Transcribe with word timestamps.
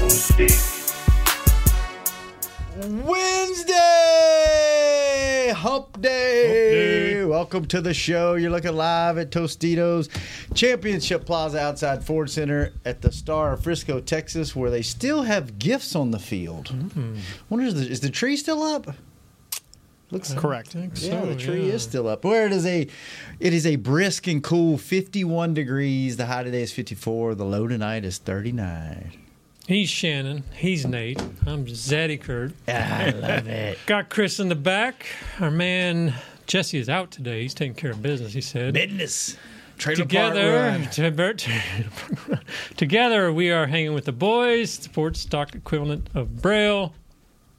Wednesday, 0.00 0.32
hump 5.54 6.00
day. 6.00 7.22
Welcome 7.26 7.66
to 7.66 7.82
the 7.82 7.92
show. 7.92 8.34
You're 8.34 8.50
looking 8.50 8.74
live 8.74 9.18
at 9.18 9.30
Tostitos 9.30 10.08
Championship 10.54 11.26
Plaza 11.26 11.60
outside 11.60 12.02
Ford 12.02 12.30
Center 12.30 12.72
at 12.86 13.02
the 13.02 13.12
Star 13.12 13.52
of 13.52 13.62
Frisco, 13.62 14.00
Texas, 14.00 14.56
where 14.56 14.70
they 14.70 14.80
still 14.80 15.24
have 15.24 15.58
gifts 15.58 15.94
on 15.94 16.12
the 16.12 16.18
field. 16.18 16.68
Mm-hmm. 16.68 17.16
Wonder 17.50 17.66
is 17.66 17.74
the, 17.74 17.86
is 17.86 18.00
the 18.00 18.08
tree 18.08 18.38
still 18.38 18.62
up? 18.62 18.94
Looks 20.10 20.32
Correct. 20.32 20.74
yeah, 20.74 21.26
the 21.26 21.36
tree 21.36 21.68
is 21.68 21.82
still 21.82 22.08
up. 22.08 22.24
Where 22.24 22.46
it 22.46 22.52
is 22.52 22.64
a, 22.64 22.88
it 23.38 23.52
is 23.52 23.66
a 23.66 23.76
brisk 23.76 24.26
and 24.28 24.42
cool 24.42 24.78
51 24.78 25.52
degrees. 25.52 26.16
The 26.16 26.24
high 26.24 26.44
today 26.44 26.62
is 26.62 26.72
54. 26.72 27.34
The 27.34 27.44
low 27.44 27.68
tonight 27.68 28.06
is 28.06 28.16
39. 28.16 29.12
He's 29.70 29.88
Shannon. 29.88 30.42
He's 30.56 30.84
Nate. 30.84 31.22
I'm 31.46 31.64
Zaddy 31.64 32.20
Kurt. 32.20 32.54
I 32.66 33.10
love 33.10 33.46
it. 33.46 33.78
Got 33.86 34.08
Chris 34.08 34.40
in 34.40 34.48
the 34.48 34.56
back. 34.56 35.06
Our 35.38 35.52
man 35.52 36.12
Jesse 36.48 36.76
is 36.76 36.88
out 36.88 37.12
today. 37.12 37.42
He's 37.42 37.54
taking 37.54 37.76
care 37.76 37.92
of 37.92 38.02
business. 38.02 38.32
He 38.32 38.40
said. 38.40 38.74
Business. 38.74 39.36
Trailer 39.78 40.02
Together, 40.02 40.52
Run. 40.54 40.90
to- 40.90 42.40
together 42.76 43.32
we 43.32 43.52
are 43.52 43.68
hanging 43.68 43.94
with 43.94 44.06
the 44.06 44.12
boys. 44.12 44.72
Sports 44.72 45.20
stock 45.20 45.54
equivalent 45.54 46.10
of 46.16 46.42
Braille. 46.42 46.92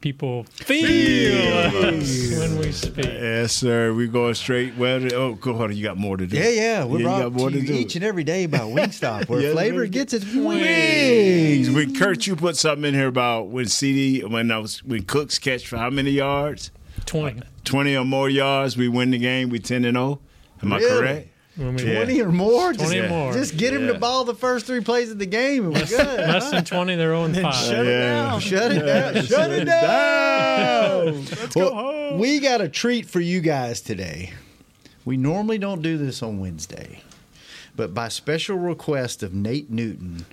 People 0.02 0.45
feel 0.45 1.58
us 1.67 2.39
when 2.39 2.58
we 2.58 2.71
speak. 2.71 3.05
Yes, 3.05 3.53
sir. 3.53 3.93
We 3.93 4.08
going 4.08 4.33
straight. 4.33 4.75
Well, 4.75 5.14
oh, 5.14 5.36
go 5.36 5.52
ahead. 5.52 5.75
You 5.75 5.83
got 5.83 5.95
more 5.95 6.17
to 6.17 6.25
do. 6.25 6.38
Yeah, 6.38 6.49
yeah. 6.49 6.86
We're 6.86 6.97
you 6.97 7.03
brought 7.03 7.21
got 7.21 7.33
more 7.33 7.52
to 7.52 7.55
to 7.55 7.61
you 7.61 7.67
do. 7.67 7.73
each 7.75 7.95
and 7.95 8.03
every 8.03 8.23
day 8.23 8.47
by 8.47 8.58
Wingstop, 8.58 9.30
where 9.30 9.41
Yeah, 9.41 9.52
flavor 9.52 9.86
gets 9.86 10.14
its 10.14 10.25
Wings. 10.25 11.61
Wings. 11.87 11.91
When 11.99 11.99
Kurt, 11.99 12.27
you 12.27 12.35
put 12.35 12.57
something 12.57 12.85
in 12.85 12.93
here 12.93 13.07
about 13.07 13.47
when 13.49 13.65
CeeDee 13.65 14.29
when 14.29 14.51
I 14.51 14.57
was 14.59 14.83
when 14.83 15.03
Cooks 15.03 15.39
catch 15.39 15.67
for 15.67 15.77
how 15.77 15.89
many 15.89 16.11
yards? 16.11 16.71
20. 17.05 17.39
Uh, 17.39 17.43
twenty 17.63 17.95
or 17.95 18.05
more 18.05 18.29
yards, 18.29 18.77
we 18.77 18.87
win 18.87 19.11
the 19.11 19.17
game. 19.17 19.49
We 19.49 19.59
ten 19.59 19.85
and 19.85 19.95
zero. 19.95 20.19
Am 20.61 20.73
I 20.73 20.79
correct? 20.79 21.27
When 21.57 21.75
we- 21.75 21.83
Yeah. 21.83 21.95
20 22.05 22.21
or 22.21 22.31
more? 22.31 22.73
20 22.73 22.77
just, 22.77 22.95
or 22.95 23.09
more. 23.09 23.33
Just 23.33 23.57
get 23.57 23.73
him 23.73 23.85
the 23.87 23.95
ball 23.95 24.23
the 24.23 24.33
first 24.35 24.65
three 24.65 24.79
plays 24.79 25.11
of 25.11 25.19
the 25.19 25.25
game 25.25 25.65
and 25.65 25.73
we're 25.73 25.85
good. 25.85 25.97
Less 26.19 26.49
than 26.49 26.63
20, 26.63 26.95
they're 26.95 27.09
0 27.09 27.27
5. 27.33 27.53
Shut 27.55 27.85
it 27.85 27.99
down. 27.99 28.39
Shut 28.39 28.71
it 28.71 28.85
down. 28.85 29.25
Shut 29.25 29.52
it 29.52 29.65
down. 29.65 31.05
Let's 31.25 31.47
go 31.53 31.73
home. 31.73 32.19
We 32.19 32.39
got 32.39 32.61
a 32.61 32.69
treat 32.69 33.05
for 33.05 33.19
you 33.19 33.41
guys 33.41 33.81
today. 33.81 34.31
We 35.03 35.17
normally 35.17 35.57
don't 35.57 35.81
do 35.81 35.97
this 35.97 36.21
on 36.23 36.39
Wednesday, 36.39 37.02
but 37.75 37.93
by 37.93 38.07
special 38.07 38.57
request 38.57 39.23
of 39.23 39.33
Nate 39.33 39.69
Newton, 39.69 40.25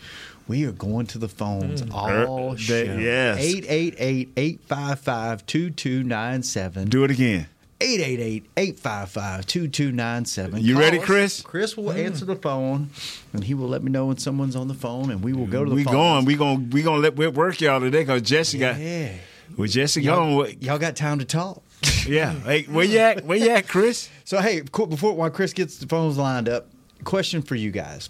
we 0.49 0.65
are 0.65 0.73
going 0.73 1.07
to 1.09 1.19
the 1.19 1.29
phones 1.29 1.83
all 1.93 2.55
Er, 2.55 2.59
show. 2.59 2.75
yes. 2.99 3.39
888 3.39 4.31
855 4.37 5.47
2297. 5.47 6.89
Do 6.89 7.05
it 7.05 7.11
again. 7.13 7.47
888-855-2297. 7.81 10.63
You 10.63 10.75
Call 10.75 10.83
ready, 10.83 10.99
us. 10.99 11.05
Chris? 11.05 11.41
Chris 11.43 11.77
will 11.77 11.93
answer 11.93 12.25
the 12.25 12.35
phone, 12.37 12.91
and 13.33 13.45
he 13.45 13.55
will 13.55 13.69
let 13.69 13.83
me 13.85 13.91
know 13.93 14.07
when 14.07 14.17
someone's 14.19 14.57
on 14.57 14.67
the 14.69 14.75
phone, 14.75 15.11
and 15.13 15.23
we 15.23 15.33
will 15.33 15.47
go 15.47 15.63
to 15.65 15.71
the 15.71 15.77
we 15.77 15.85
phone. 15.85 15.93
going. 15.95 16.25
We 16.25 16.35
going. 16.35 16.71
We 16.71 16.83
gonna 16.83 17.01
let 17.01 17.15
we 17.17 17.29
work 17.29 17.61
y'all 17.61 17.79
today 17.81 18.01
because 18.03 18.23
Jesse 18.23 18.59
got. 18.59 18.79
Yeah. 18.81 19.13
With 19.57 19.71
Jesse 19.71 20.03
Y'all, 20.03 20.43
going. 20.43 20.61
y'all 20.61 20.79
got 20.79 20.95
time 20.97 21.21
to 21.21 21.25
talk. 21.25 21.63
Yeah. 22.07 22.33
Hey, 22.33 22.63
where 22.65 22.85
you 22.87 22.99
at? 22.99 23.25
Where 23.25 23.37
you 23.39 23.51
at, 23.51 23.69
Chris? 23.69 24.09
So, 24.25 24.41
hey, 24.41 24.63
before 24.63 25.13
while 25.15 25.29
Chris 25.31 25.53
gets 25.53 25.77
the 25.77 25.87
phones 25.87 26.17
lined 26.17 26.49
up, 26.49 26.67
question 27.05 27.43
for 27.43 27.55
you 27.55 27.71
guys. 27.71 28.09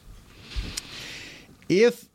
If, 1.68 2.07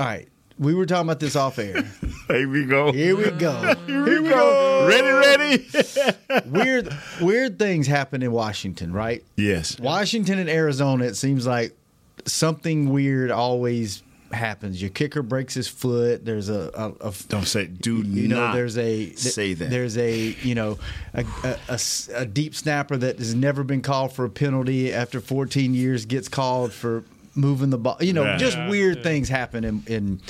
all 0.00 0.06
right, 0.06 0.28
we 0.58 0.72
were 0.72 0.86
talking 0.86 1.06
about 1.06 1.20
this 1.20 1.36
off 1.36 1.58
air. 1.58 1.82
Here 2.28 2.48
we 2.48 2.64
go. 2.64 2.90
Here 2.90 3.14
we 3.14 3.30
go. 3.32 3.74
Here 3.86 4.22
we 4.22 4.28
go. 4.28 4.86
Ready, 4.88 5.66
ready. 5.68 6.46
weird, 6.46 6.88
weird 7.20 7.58
things 7.58 7.86
happen 7.86 8.22
in 8.22 8.32
Washington, 8.32 8.94
right? 8.94 9.22
yes. 9.36 9.78
Washington 9.78 10.38
and 10.38 10.48
Arizona, 10.48 11.04
it 11.04 11.16
seems 11.16 11.46
like 11.46 11.76
something 12.24 12.88
weird 12.88 13.30
always 13.30 14.02
happens. 14.32 14.80
Your 14.80 14.90
kicker 14.90 15.22
breaks 15.22 15.52
his 15.52 15.68
foot. 15.68 16.24
There's 16.24 16.48
a, 16.48 16.70
a, 16.72 17.08
a 17.08 17.14
Don't 17.28 17.46
say. 17.46 17.66
Do 17.66 17.98
you 17.98 18.28
know 18.28 18.36
not 18.36 18.54
there's 18.54 18.78
a 18.78 19.12
say 19.16 19.52
that. 19.52 19.68
there's 19.68 19.98
a 19.98 20.34
you 20.42 20.54
know 20.54 20.78
a 21.12 22.26
deep 22.26 22.54
snapper 22.54 22.96
that 22.96 23.18
has 23.18 23.34
never 23.34 23.64
been 23.64 23.82
called 23.82 24.12
for 24.14 24.24
a 24.24 24.30
penalty 24.30 24.94
after 24.94 25.20
14 25.20 25.74
years 25.74 26.06
gets 26.06 26.28
called 26.28 26.72
for 26.72 27.04
moving 27.40 27.70
the 27.70 27.78
ball. 27.78 27.96
You 28.00 28.12
know, 28.12 28.24
Yeah. 28.24 28.36
just 28.36 28.56
weird 28.68 28.98
yeah. 28.98 29.02
things 29.02 29.28
happen 29.28 29.64
in, 29.64 29.82
in 29.86 30.20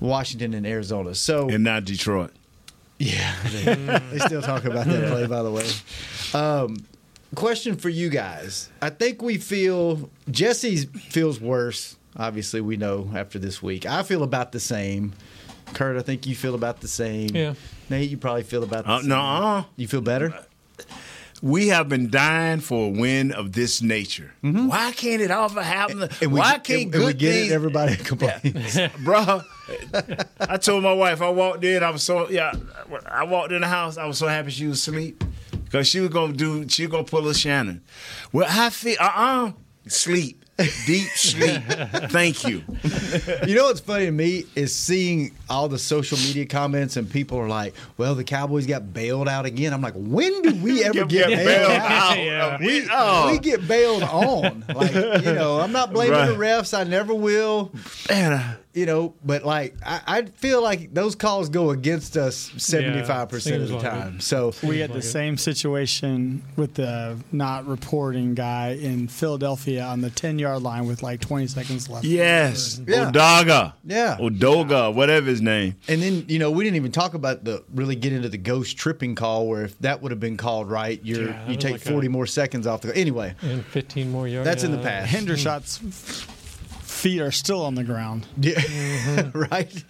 Washington 0.00 0.54
and 0.54 0.66
Arizona. 0.66 1.14
So 1.14 1.48
and 1.48 1.64
not 1.64 1.84
Detroit. 1.84 2.32
yeah, 2.98 3.34
they, 3.52 3.74
they 4.12 4.18
still 4.20 4.42
talk 4.42 4.64
about 4.64 4.86
that 4.86 5.08
play, 5.10 5.26
by 5.26 5.42
the 5.42 5.50
way. 5.50 5.68
Um, 6.34 6.76
question 7.34 7.76
for 7.76 7.88
you 7.88 8.08
guys. 8.08 8.70
I 8.80 8.90
think 8.90 9.20
we 9.22 9.38
feel 9.38 10.10
Jesse 10.30 10.76
feels 10.86 11.40
worse. 11.40 11.96
Obviously, 12.16 12.60
we 12.60 12.76
know 12.76 13.10
after 13.14 13.38
this 13.38 13.62
week. 13.62 13.86
I 13.86 14.02
feel 14.02 14.22
about 14.22 14.52
the 14.52 14.60
same. 14.60 15.14
Kurt, 15.72 15.96
I 15.96 16.02
think 16.02 16.26
you 16.26 16.34
feel 16.34 16.54
about 16.54 16.80
the 16.82 16.88
same. 16.88 17.30
Yeah. 17.34 17.54
Nate, 17.88 18.10
you 18.10 18.18
probably 18.18 18.42
feel 18.42 18.62
about 18.62 18.84
the 18.84 18.90
Uh, 18.92 18.98
same. 19.00 19.08
no, 19.08 19.64
You 19.76 19.88
feel 19.88 20.02
better? 20.02 20.34
We 21.42 21.68
have 21.68 21.88
been 21.88 22.08
dying 22.08 22.60
for 22.60 22.86
a 22.86 22.88
win 22.88 23.32
of 23.32 23.52
this 23.52 23.82
nature. 23.82 24.32
Why 24.40 24.92
can't 24.92 25.20
it 25.20 25.30
often 25.30 25.62
happen? 25.62 25.98
Mm-hmm. 25.98 26.24
And 26.24 26.32
Why 26.32 26.54
and- 26.54 26.64
can't 26.64 26.82
and 26.84 26.92
good 26.92 27.06
we 27.06 27.12
get 27.14 27.32
things, 27.32 27.50
it? 27.50 27.54
Everybody 27.54 27.96
complains. 27.96 28.42
bruh? 29.04 29.44
I 30.40 30.56
told 30.56 30.82
my 30.84 30.92
wife 30.94 31.20
I 31.20 31.28
walked 31.30 31.64
in. 31.64 31.82
I 31.82 31.90
was 31.90 32.02
so 32.02 32.28
yeah. 32.30 32.52
I 33.10 33.24
walked 33.24 33.52
in 33.52 33.60
the 33.60 33.66
house. 33.68 33.98
I 33.98 34.06
was 34.06 34.18
so 34.18 34.28
happy 34.28 34.50
she 34.50 34.66
was 34.66 34.78
asleep 34.78 35.22
because 35.64 35.88
she 35.88 36.00
was 36.00 36.10
gonna 36.10 36.32
do. 36.32 36.68
She 36.68 36.86
was 36.86 36.90
gonna 36.92 37.04
pull 37.04 37.26
a 37.28 37.34
Shannon. 37.34 37.82
Well, 38.32 38.46
I 38.48 38.70
feel 38.70 38.96
uh 39.00 39.10
uh 39.14 39.52
sleep. 39.88 40.41
Deep 40.86 41.08
sleep. 41.08 41.62
Thank 42.10 42.44
you. 42.44 42.62
You 43.46 43.54
know 43.56 43.64
what's 43.64 43.80
funny 43.80 44.06
to 44.06 44.10
me 44.12 44.44
is 44.54 44.74
seeing 44.74 45.32
all 45.48 45.68
the 45.68 45.78
social 45.78 46.18
media 46.18 46.46
comments 46.46 46.96
and 46.96 47.10
people 47.10 47.38
are 47.38 47.48
like, 47.48 47.74
"Well, 47.96 48.14
the 48.14 48.24
Cowboys 48.24 48.66
got 48.66 48.92
bailed 48.92 49.28
out 49.28 49.46
again." 49.46 49.72
I'm 49.72 49.82
like, 49.82 49.94
"When 49.96 50.42
do 50.42 50.54
we 50.56 50.84
ever 50.84 51.04
get, 51.04 51.28
Get 51.28 51.44
bailed, 51.44 51.68
bailed 51.68 51.70
out?" 51.82 52.18
Yeah. 52.18 52.58
We, 52.60 52.86
oh, 52.90 53.30
We 53.32 53.38
get 53.38 53.66
bailed 53.66 54.02
on. 54.02 54.64
Like, 54.74 54.94
you 54.94 55.32
know, 55.32 55.60
I'm 55.60 55.72
not 55.72 55.92
blaming 55.92 56.26
the 56.26 56.34
refs. 56.44 56.76
I 56.76 56.84
never 56.84 57.14
will. 57.14 57.72
man, 58.08 58.56
You 58.74 58.86
know, 58.86 59.14
but 59.22 59.44
like, 59.44 59.74
I, 59.84 60.00
I 60.06 60.22
feel 60.22 60.62
like 60.62 60.94
those 60.94 61.14
calls 61.14 61.50
go 61.50 61.70
against 61.70 62.16
us 62.16 62.48
75% 62.56 63.60
of 63.62 63.68
the 63.68 63.74
like 63.74 63.82
time. 63.84 64.16
it. 64.16 64.22
So, 64.22 64.54
We 64.62 64.78
had 64.78 64.92
the 64.94 64.98
it. 64.98 65.02
same 65.02 65.36
situation 65.36 66.42
with 66.56 66.74
the 66.74 67.18
not 67.30 67.66
reporting 67.66 68.34
guy 68.34 68.70
in 68.80 69.08
Philadelphia 69.08 69.82
on 69.84 70.00
the 70.00 70.08
10 70.08 70.38
yard 70.38 70.62
line 70.62 70.86
with 70.86 71.02
like 71.02 71.20
20 71.20 71.48
seconds 71.48 71.90
left. 71.90 72.06
yes, 72.06 72.80
Yeah. 72.86 73.10
Odaga, 73.10 73.74
Yeah. 73.84 74.16
Odoga, 74.18 74.94
whatever 74.94 75.26
his 75.28 75.42
name. 75.42 75.76
and 75.88 76.02
then, 76.02 76.24
you 76.28 76.38
know, 76.38 76.50
we 76.50 76.64
didn't 76.64 76.76
even 76.76 76.92
talk 76.92 77.12
about 77.12 77.44
the 77.44 77.62
really 77.74 77.94
get 77.94 78.14
into 78.14 78.30
the 78.30 78.38
ghost 78.38 78.78
tripping 78.78 79.14
call 79.14 79.48
where 79.48 79.64
if 79.64 79.78
that 79.80 80.00
would 80.00 80.12
have 80.12 80.20
been 80.20 80.38
called 80.38 80.70
right, 80.70 80.98
you're, 81.04 81.28
Yeah, 81.28 81.48
you 81.50 81.56
take 81.56 81.72
like 81.72 81.80
40 81.82 82.06
a- 82.06 82.10
more 82.10 82.26
seconds 82.26 82.66
off 82.66 82.80
the. 82.80 82.96
Anyway, 82.96 83.34
And 83.42 83.64
15 83.66 84.10
more 84.10 84.26
yards. 84.26 84.46
that's 84.46 84.64
in 84.64 84.70
the 84.70 84.78
Yeah. 84.78 84.82
past. 85.00 85.12
Hendershot's 85.12 85.78
mm-hmm. 85.78 86.31
Feet 87.02 87.20
are 87.20 87.30
still 87.32 87.64
on 87.64 87.74
the 87.74 87.84
ground. 87.84 88.26
Yeah, 88.40 88.54
Mm-hmm. 88.54 89.38
right. 89.52 89.84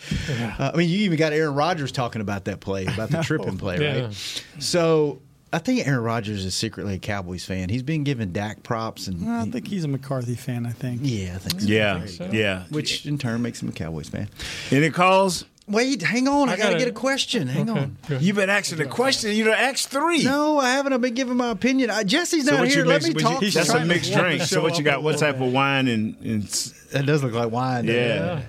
Uh, 0.60 0.70
I 0.72 0.76
mean, 0.76 0.88
you 0.88 0.98
even 1.00 1.18
got 1.18 1.32
Aaron 1.32 1.54
Rodgers 1.54 1.92
talking 1.92 2.20
about 2.22 2.44
that 2.46 2.60
play, 2.60 2.86
about 2.86 3.10
the 3.10 3.22
tripping 3.22 3.58
play, 3.58 3.78
Yeah. 3.80 4.04
right? 4.06 4.44
So 4.58 5.20
I 5.52 5.58
think 5.58 5.86
Aaron 5.86 6.02
Rodgers 6.02 6.44
is 6.46 6.54
secretly 6.54 6.94
a 6.94 6.98
Cowboys 6.98 7.44
fan. 7.44 7.68
He's 7.68 7.82
been 7.82 8.04
giving 8.04 8.32
Dak 8.32 8.62
props, 8.62 9.06
and 9.06 9.28
I 9.30 9.44
think 9.44 9.68
he's 9.68 9.84
a 9.84 9.88
McCarthy 9.88 10.34
fan, 10.34 10.64
I 10.64 10.72
think. 10.72 11.00
yeah, 11.02 11.34
I 11.34 11.38
think 11.38 11.60
so. 11.60 11.66
Yeah, 11.68 12.06
so. 12.06 12.30
yeah. 12.32 12.64
Which 12.70 13.04
in 13.06 13.18
turn 13.18 13.42
makes 13.42 13.62
him 13.62 13.68
a 13.68 13.72
Cowboys 13.72 14.08
fan. 14.08 14.28
Any 14.70 14.88
calls? 14.90 15.44
Wait, 15.68 16.02
hang 16.02 16.26
on. 16.26 16.48
I, 16.48 16.52
I 16.52 16.56
got 16.56 16.64
to 16.64 16.68
gotta- 16.70 16.78
get 16.78 16.88
a 16.88 16.92
question. 16.92 17.46
Hang 17.46 17.70
on. 17.70 17.96
You've 18.08 18.36
been 18.36 18.50
asking 18.50 18.78
the 18.78 18.86
question. 18.86 19.32
You 19.32 19.44
done 19.44 19.54
asked 19.54 19.88
three. 19.90 20.24
No, 20.24 20.58
I 20.58 20.70
haven't. 20.70 20.92
I've 20.92 21.00
been 21.00 21.14
giving 21.14 21.36
my 21.36 21.50
opinion. 21.50 21.90
I, 21.90 22.02
Jesse's 22.02 22.46
So 22.46 22.52
not 22.52 22.60
what 22.60 22.68
here. 22.68 22.84
Let 22.84 23.02
mix? 23.02 23.08
me 23.08 23.14
what 23.14 23.22
you- 23.22 23.28
talk. 23.28 23.42
He's 23.42 23.54
that's 23.54 23.70
a 23.70 23.84
mixed 23.84 24.12
drink. 24.12 24.42
So 24.42 24.56
show 24.56 24.62
what 24.62 24.76
you 24.78 24.84
got? 24.84 25.02
What 25.02 25.18
type 25.18 25.40
of 25.40 25.52
wine 25.52 25.88
and, 25.88 26.16
and 26.20 26.42
That 26.90 27.06
does 27.06 27.22
look 27.22 27.32
like 27.32 27.50
wine. 27.50 27.86
doesn't 27.86 28.00
it? 28.00 28.16
yeah. 28.16 28.42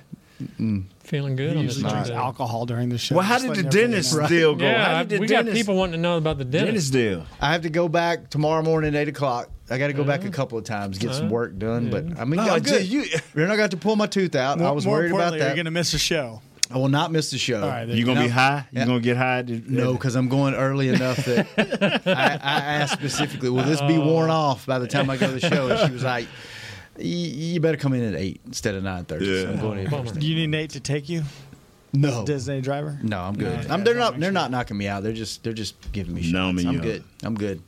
Mm. 0.59 0.85
feeling 0.99 1.35
good 1.37 1.55
on 1.55 1.65
this 1.65 1.75
Usually 1.77 1.91
drinks 1.93 2.09
alcohol 2.09 2.65
during 2.65 2.89
the 2.89 2.97
show. 2.97 3.15
Well, 3.15 3.23
how 3.23 3.37
did 3.39 3.55
the 3.55 3.63
dentist 3.63 4.17
deal 4.27 4.55
go? 4.55 4.65
Yeah, 4.65 4.95
how 4.95 5.03
did 5.03 5.09
the 5.09 5.19
we 5.19 5.27
dentist, 5.27 5.53
got 5.53 5.57
people 5.57 5.75
wanting 5.75 5.93
to 5.93 5.99
know 5.99 6.17
about 6.17 6.37
the 6.37 6.43
dentist. 6.43 6.91
dentist 6.91 6.93
deal? 6.93 7.25
I 7.39 7.53
have 7.53 7.61
to 7.61 7.69
go 7.69 7.87
back 7.87 8.29
tomorrow 8.29 8.61
morning, 8.61 8.93
at 8.95 9.01
eight 9.01 9.07
o'clock. 9.07 9.49
I 9.69 9.77
got 9.77 9.87
to 9.87 9.93
go 9.93 10.03
back 10.03 10.21
uh-huh. 10.21 10.29
a 10.29 10.31
couple 10.31 10.57
of 10.57 10.65
times, 10.65 10.97
get 10.97 11.13
some 11.13 11.25
uh-huh. 11.27 11.33
work 11.33 11.57
done. 11.57 11.89
But 11.89 12.19
I 12.19 12.25
mean, 12.25 12.41
Oh, 12.41 12.49
I'm 12.49 12.61
good. 12.61 12.83
gee, 12.83 12.87
you- 12.87 13.05
You're 13.35 13.47
not 13.47 13.55
got 13.55 13.71
to 13.71 13.77
pull 13.77 13.95
my 13.95 14.07
tooth 14.07 14.35
out. 14.35 14.61
I 14.61 14.71
was 14.71 14.85
worried 14.85 15.11
about 15.11 15.31
that. 15.31 15.39
You're 15.39 15.55
going 15.55 15.65
to 15.65 15.71
miss 15.71 15.93
a 15.93 15.99
show. 15.99 16.41
I 16.73 16.77
will 16.77 16.89
not 16.89 17.11
miss 17.11 17.29
the 17.31 17.37
show. 17.37 17.61
All 17.61 17.67
right, 17.69 17.85
there 17.85 17.95
You 17.95 18.05
gonna 18.05 18.21
be 18.23 18.27
high? 18.27 18.65
You 18.71 18.79
Yeah. 18.79 18.85
gonna 18.85 18.99
get 18.99 19.17
high? 19.17 19.43
to- 19.43 19.63
No, 19.71 19.93
because 19.93 20.15
I'm 20.15 20.27
going 20.29 20.53
early 20.55 20.89
enough 20.89 21.17
that 21.25 21.47
I, 22.07 22.33
I 22.33 22.59
asked 22.81 22.93
specifically, 22.93 23.49
will 23.49 23.63
this 23.63 23.81
be 23.81 23.97
worn 23.97 24.29
off 24.29 24.65
by 24.65 24.79
the 24.79 24.87
time 24.87 25.09
I 25.09 25.17
go 25.17 25.27
to 25.27 25.33
the 25.39 25.39
show? 25.49 25.67
And 25.69 25.79
she 25.87 25.91
was 25.93 26.03
like, 26.03 26.27
"Y- 26.97 27.03
you 27.03 27.59
better 27.59 27.77
come 27.77 27.93
in 27.93 28.03
at 28.03 28.19
eight 28.19 28.41
instead 28.45 28.75
of 28.75 28.83
nine 28.83 29.05
thirty. 29.05 29.25
So 29.25 29.49
I'm 29.49 29.55
Yeah. 29.55 29.61
going 29.61 29.79
in 30.13 30.19
Do 30.19 30.27
you 30.27 30.35
need 30.35 30.47
Nate 30.47 30.69
to 30.71 30.79
take 30.79 31.09
you? 31.09 31.23
No, 31.95 32.25
Disney 32.25 32.59
driver? 32.61 32.97
no, 33.03 33.19
I'm 33.21 33.35
good. 33.35 33.67
No, 33.67 33.73
I'm, 33.75 33.79
yeah, 33.81 33.83
they're 33.85 33.93
don't 33.93 34.19
They're 34.19 34.27
sure. 34.29 34.31
not 34.33 34.49
knocking 34.49 34.77
me 34.77 34.87
out. 34.87 35.03
They're 35.03 35.13
just. 35.13 35.43
They're 35.43 35.53
just 35.53 35.75
giving 35.91 36.15
me 36.15 36.21
shots. 36.23 36.33
Numbing 36.33 36.67
I'm 36.67 36.73
you 36.73 36.81
good. 36.81 37.03
I'm 37.23 37.35
good. 37.35 37.61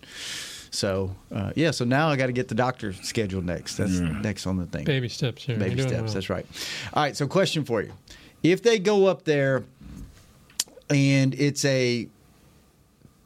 So 0.72 1.16
uh, 1.32 1.52
yeah. 1.56 1.72
So 1.72 1.86
now 1.86 2.10
I 2.10 2.16
got 2.16 2.26
to 2.26 2.32
get 2.34 2.48
the 2.48 2.56
doctor 2.56 2.92
scheduled 2.92 3.46
next. 3.46 3.76
That's 3.78 4.00
next 4.00 4.48
on 4.48 4.58
the 4.58 4.66
thing. 4.66 4.84
Baby 4.84 5.10
steps 5.10 5.44
here. 5.44 5.58
Baby 5.58 5.76
You're 5.76 5.88
steps. 5.88 6.04
well. 6.06 6.14
That's 6.14 6.30
right. 6.30 6.46
All 6.94 7.04
right. 7.04 7.16
So, 7.16 7.28
question 7.28 7.64
for 7.66 7.82
you: 7.84 7.92
If 8.52 8.62
they 8.64 8.80
go 8.80 9.08
up 9.08 9.24
there 9.26 9.64
and 10.90 11.34
it's 11.36 11.66
a 11.66 12.08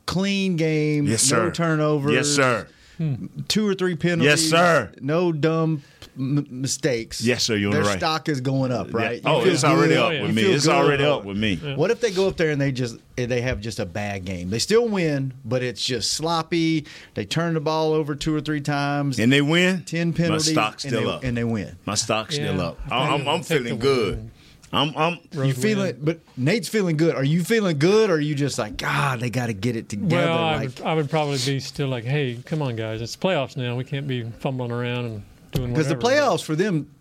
clean 0.06 0.56
game, 0.56 1.06
Yes, 1.08 1.22
sir. 1.24 1.38
no 1.38 1.46
sir. 1.50 1.52
turnovers, 1.52 2.14
Yes, 2.14 2.28
sir. 2.28 2.68
Hmm. 2.98 3.28
two 3.48 3.66
or 3.66 3.74
three 3.76 3.96
penalties, 3.96 4.26
Yes, 4.26 4.42
sir. 4.42 4.92
no 5.00 5.32
dumb 5.32 5.84
m- 6.18 6.46
mistakes. 6.50 7.22
Yes, 7.22 7.44
sir, 7.44 7.56
you're 7.56 7.72
Their 7.72 7.84
right. 7.84 7.98
stock 7.98 8.28
is 8.28 8.42
going 8.42 8.74
up, 8.74 8.94
right? 8.94 9.22
Yeah. 9.24 9.30
Oh, 9.32 9.42
feel 9.42 9.54
it's 9.54 9.64
already 9.64 9.94
good. 9.94 10.02
up 10.18 10.22
with 10.28 10.36
You 10.38 10.48
me. 10.50 10.54
It's 10.54 10.66
good. 10.66 10.76
already 10.76 11.04
up 11.06 11.24
with 11.24 11.38
me. 11.38 11.56
What 11.56 11.92
if 11.92 12.02
they 12.02 12.12
go 12.12 12.28
up 12.28 12.36
there 12.36 12.50
and 12.50 12.60
they 12.60 12.74
just 12.74 12.98
they 13.16 13.40
have 13.40 13.62
just 13.62 13.80
a 13.80 13.86
bad 13.86 14.26
game? 14.26 14.50
They 14.50 14.60
still 14.60 14.86
win, 14.90 15.32
but 15.46 15.64
it's 15.64 15.82
just 15.86 16.12
sloppy. 16.12 16.86
They 17.14 17.24
turn 17.24 17.54
the 17.54 17.62
ball 17.62 17.94
over 17.94 18.16
two 18.16 18.36
or 18.36 18.42
three 18.42 18.60
times, 18.60 19.18
And 19.18 19.32
they 19.32 19.42
win. 19.42 19.84
ten 19.86 20.12
penalties, 20.12 20.48
My 20.48 20.52
stock's 20.54 20.84
and 20.84 20.92
still 20.94 21.04
they, 21.04 21.10
up. 21.16 21.24
and 21.24 21.38
they 21.38 21.46
win. 21.46 21.78
My 21.86 21.96
stock's 21.96 22.36
still 22.36 22.60
up. 22.60 22.80
I 22.92 22.98
I'm, 22.98 23.22
I'm, 23.22 23.28
I'm 23.30 23.44
feeling 23.44 23.78
good. 23.80 24.18
win. 24.18 24.32
I'm, 24.72 24.96
I'm. 24.96 25.20
You 25.34 25.54
feeling, 25.54 25.98
but 26.00 26.20
Nate's 26.38 26.68
feeling 26.70 26.96
good. 26.96 27.16
Are 27.16 27.24
you 27.24 27.44
feeling 27.44 27.80
good, 27.80 28.10
or 28.10 28.16
are 28.16 28.20
you 28.20 28.36
just 28.36 28.60
like, 28.60 28.78
God, 28.78 29.20
they 29.20 29.30
got 29.30 29.48
to 29.48 29.54
get 29.54 29.76
it 29.76 29.90
together? 29.90 30.28
Well, 30.28 30.38
I 30.38 30.56
like, 30.58 30.78
would, 30.78 30.82
I 30.82 30.94
would 30.94 31.10
probably 31.10 31.40
be 31.44 31.60
still 31.60 31.88
like, 31.88 32.04
hey, 32.04 32.40
come 32.46 32.62
on, 32.62 32.76
guys, 32.76 33.02
it's 33.02 33.16
playoffs 33.16 33.58
now. 33.58 33.76
We 33.76 33.84
can't 33.84 34.08
be 34.08 34.24
fumbling 34.40 34.72
around 34.72 35.06
and 35.06 35.24
doing 35.52 35.72
because 35.72 35.88
the 35.88 35.96
whatever. 35.96 36.22
playoffs 36.22 36.44
for 36.44 36.56
them 36.56 36.92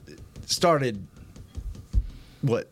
started 0.47 1.06
what 2.41 2.70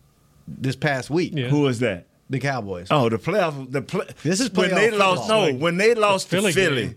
this 0.49 0.77
past 0.77 1.11
week. 1.11 1.33
Yeah. 1.35 1.53
was 1.53 1.81
that? 1.81 2.07
The 2.31 2.41
Cowboys. 2.41 2.89
Oh, 2.91 3.09
the 3.09 3.19
playoff. 3.19 3.71
The 3.71 3.83
play, 3.83 4.07
This 4.23 4.41
is 4.41 4.51
when 4.53 4.75
they 4.75 4.89
playoff 4.91 4.99
lost. 4.99 5.21
football. 5.23 5.53
No, 5.53 5.59
when 5.59 5.77
they 5.77 5.95
lost 5.95 6.29
Philly 6.29 6.53
to 6.53 6.59
Philly. 6.59 6.87
game. 6.87 6.97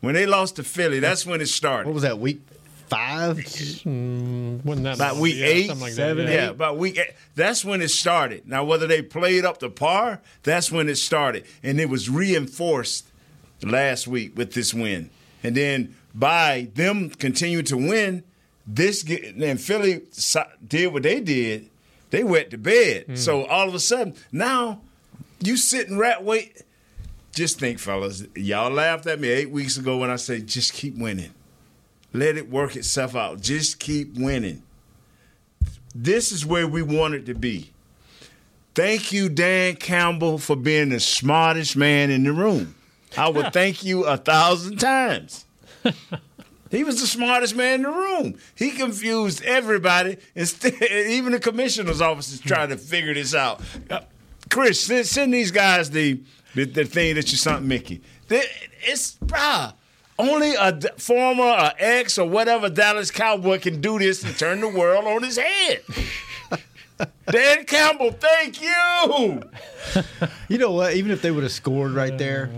When 0.00 0.14
they 0.14 0.26
lost 0.26 0.56
to 0.56 0.64
Philly, 0.64 0.98
that's 1.00 1.24
when 1.24 1.40
it 1.40 1.46
started. 1.46 1.86
What 1.86 1.94
was 1.94 2.02
that 2.02 2.18
week 2.18 2.40
five? 2.88 3.38
Hmm, 3.82 4.58
wasn't 4.64 4.84
that 4.84 4.96
About 4.96 5.16
week 5.16 5.36
Yeah, 5.36 5.46
eight, 5.46 5.66
something 5.66 5.82
like 5.82 5.92
seven, 5.92 6.26
that, 6.26 6.32
Yeah, 6.32 6.50
about 6.50 6.78
week 6.78 6.98
eight. 6.98 7.12
That's 7.34 7.64
when 7.64 7.82
it 7.82 7.88
started. 7.88 8.46
Now, 8.48 8.64
whether 8.64 8.86
they 8.86 9.02
played 9.02 9.44
up 9.44 9.58
to 9.58 9.70
par, 9.70 10.20
that's 10.42 10.70
when 10.70 10.88
it 10.88 10.96
started. 10.96 11.44
And 11.62 11.80
it 11.80 11.88
was 11.88 12.08
reinforced 12.10 13.06
last 13.62 14.06
week 14.06 14.36
with 14.36 14.54
this 14.54 14.74
win. 14.74 15.10
And 15.42 15.56
then 15.56 15.94
by 16.14 16.68
them 16.74 17.10
continuing 17.10 17.64
to 17.66 17.76
win, 17.76 18.22
this 18.66 19.04
and 19.04 19.60
Philly 19.60 20.02
did 20.66 20.92
what 20.92 21.02
they 21.02 21.20
did. 21.20 21.68
They 22.10 22.24
went 22.24 22.50
to 22.50 22.58
bed. 22.58 23.06
Hmm. 23.06 23.14
So 23.16 23.44
all 23.46 23.68
of 23.68 23.74
a 23.74 23.80
sudden, 23.80 24.14
now 24.30 24.80
you 25.40 25.56
sitting 25.56 25.98
right 25.98 26.22
wait. 26.22 26.62
Just 27.32 27.58
think, 27.58 27.80
fellas, 27.80 28.24
y'all 28.36 28.70
laughed 28.70 29.06
at 29.08 29.18
me 29.18 29.28
eight 29.28 29.50
weeks 29.50 29.76
ago 29.76 29.98
when 29.98 30.08
I 30.08 30.16
said 30.16 30.46
just 30.46 30.72
keep 30.72 30.96
winning. 30.96 31.34
Let 32.14 32.36
it 32.38 32.48
work 32.48 32.76
itself 32.76 33.14
out. 33.14 33.42
Just 33.42 33.78
keep 33.78 34.14
winning 34.16 34.62
this 35.94 36.32
is 36.32 36.44
where 36.44 36.66
we 36.66 36.82
wanted 36.82 37.26
to 37.26 37.34
be. 37.34 37.70
Thank 38.74 39.12
you, 39.12 39.28
Dan 39.28 39.76
Campbell, 39.76 40.38
for 40.38 40.56
being 40.56 40.88
the 40.88 40.98
smartest 40.98 41.76
man 41.76 42.10
in 42.10 42.24
the 42.24 42.32
room. 42.32 42.74
I 43.16 43.28
would 43.28 43.52
thank 43.52 43.84
you 43.84 44.04
a 44.04 44.16
thousand 44.16 44.78
times. 44.78 45.44
He 46.70 46.82
was 46.82 47.00
the 47.00 47.06
smartest 47.06 47.54
man 47.54 47.74
in 47.74 47.82
the 47.82 47.90
room. 47.90 48.36
He 48.56 48.72
confused 48.72 49.44
everybody. 49.44 50.16
Instead, 50.34 50.82
even 50.90 51.30
the 51.30 51.38
commissioner's 51.38 52.00
office 52.00 52.32
is 52.32 52.40
trying 52.40 52.70
to 52.70 52.76
figure 52.76 53.14
this 53.14 53.32
out. 53.32 53.62
Uh, 53.88 54.00
Chris, 54.50 54.80
send, 54.80 55.06
send 55.06 55.32
these 55.32 55.52
guys 55.52 55.90
the, 55.90 56.20
the 56.56 56.64
the 56.64 56.84
thing 56.84 57.14
that 57.14 57.30
you 57.30 57.38
sent 57.38 57.62
Mickey. 57.62 58.02
They- 58.26 58.48
It's 58.82 59.16
brah. 59.18 59.74
Only 60.18 60.54
a 60.54 60.72
d- 60.72 60.88
former, 60.96 61.42
or 61.44 61.72
ex, 61.78 62.18
or 62.18 62.28
whatever 62.28 62.68
Dallas 62.70 63.10
Cowboy 63.10 63.58
can 63.58 63.80
do 63.80 63.98
this 63.98 64.22
and 64.22 64.36
turn 64.38 64.60
the 64.60 64.68
world 64.68 65.04
on 65.06 65.22
his 65.24 65.36
head. 65.38 65.82
Dan 67.30 67.64
Campbell, 67.64 68.12
thank 68.12 68.62
you. 68.62 69.42
You 70.48 70.58
know 70.58 70.70
what? 70.72 70.94
Even 70.94 71.10
if 71.10 71.20
they 71.22 71.30
would 71.30 71.42
have 71.42 71.52
scored 71.52 71.92
right 71.92 72.16
there, 72.16 72.50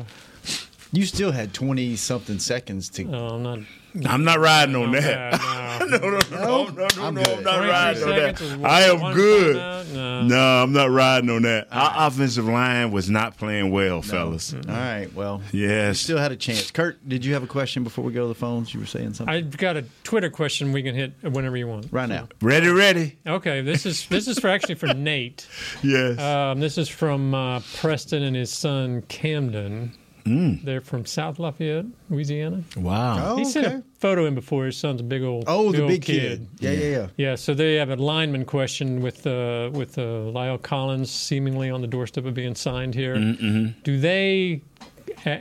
you 0.93 1.07
still 1.07 1.31
had 1.33 1.55
twenty 1.55 1.97
something 1.97 2.39
seconds 2.39 2.89
to. 2.91 3.05
No, 3.05 3.27
I'm 3.29 3.43
not. 3.43 3.59
I'm 4.05 4.25
not 4.25 4.39
riding 4.41 4.75
on 4.77 4.93
not 4.93 5.01
that. 5.03 5.31
bad, 5.33 5.81
no, 5.91 5.99
no, 5.99 6.09
no, 6.09 6.19
no, 6.31 6.65
no, 6.67 6.71
no, 6.71 6.89
I'm 7.01 7.15
no, 7.15 7.23
good. 7.23 7.37
I'm 7.39 7.45
not 7.45 7.59
riding 7.69 8.03
on 8.03 8.09
that. 8.11 8.43
I 8.65 8.83
am 8.83 9.15
good. 9.15 9.57
No. 9.95 10.23
No, 10.23 10.63
I'm 10.63 10.73
not 10.73 10.91
riding 10.91 11.31
on 11.31 11.43
that. 11.43 11.69
Our 11.71 12.09
offensive 12.09 12.47
line 12.47 12.91
was 12.91 13.09
not 13.09 13.37
playing 13.39 13.71
well, 13.71 14.03
fellas. 14.03 14.53
All 14.55 14.61
right. 14.67 15.09
Well, 15.15 15.43
Yes. 15.53 16.01
still 16.01 16.19
had 16.19 16.33
a 16.33 16.37
chance. 16.37 16.71
Kurt, 16.71 17.07
did 17.09 17.25
you 17.25 17.35
have 17.35 17.43
a 17.43 17.47
question 17.47 17.85
before 17.85 18.03
we 18.05 18.13
go 18.13 18.23
to 18.23 18.29
the 18.29 18.35
phones? 18.35 18.75
You 18.75 18.81
were 18.81 18.87
saying 18.87 19.15
something 19.15 19.35
I've 19.35 19.57
got 19.57 19.77
a 19.77 19.85
Twitter 20.05 20.31
question 20.31 20.73
we 20.73 20.83
can 20.83 20.95
hit 20.95 21.13
whenever 21.23 21.57
you 21.57 21.67
want. 21.69 21.87
right 21.93 22.09
now. 22.09 22.29
Ready, 22.41 22.69
ready? 22.69 23.17
Okay, 23.27 23.61
this 23.61 23.87
is 23.87 24.07
this 24.09 24.27
is 24.29 24.39
for 24.39 24.49
actually 24.49 24.75
for 24.77 24.87
Nate. 24.95 25.47
Yes. 25.83 26.19
Um, 26.19 26.59
this 26.61 26.79
is 26.79 26.89
from 26.89 27.35
uh, 27.35 27.61
Preston 27.77 28.23
and 28.23 28.35
his 28.35 28.53
son 28.53 29.03
Camden. 29.03 29.93
Mm. 30.27 30.65
They're 30.65 30.81
from 30.81 31.07
South 31.07 31.39
Lafayette, 31.39 31.87
Louisiana. 32.11 32.63
wow. 32.77 33.33
Oh, 33.35 33.37
he 33.37 33.45
sent 33.45 33.67
okay. 33.67 33.77
a 33.77 33.83
photo 34.01 34.27
in 34.27 34.35
before. 34.35 34.67
His 34.67 34.77
son's 34.77 35.01
a 35.01 35.05
big 35.05 35.23
old 35.23 35.45
Oh, 35.47 35.71
the 35.73 35.83
old 35.83 35.89
big 35.91 36.03
kid. 36.03 36.49
Yeah, 36.59 36.71
yeah, 36.73 36.89
yeah. 36.89 37.07
Yeah, 37.17 37.35
so 37.37 37.55
they 37.55 37.77
have 37.77 37.91
a 37.91 37.97
lineman 37.97 38.45
question 38.45 39.01
with 39.03 39.27
uh, 39.27 39.71
with 39.73 39.99
uh, 39.99 40.03
La'el 40.03 40.61
Collins 40.61 41.11
seemingly 41.11 41.71
on 41.71 41.81
the 41.81 41.87
doorstep 41.87 42.25
of 42.27 42.35
being 42.35 42.55
signed 42.55 42.95
here. 42.95 43.15
Mm-hmm. 43.17 43.81
Do 43.85 44.01
they? 44.01 44.63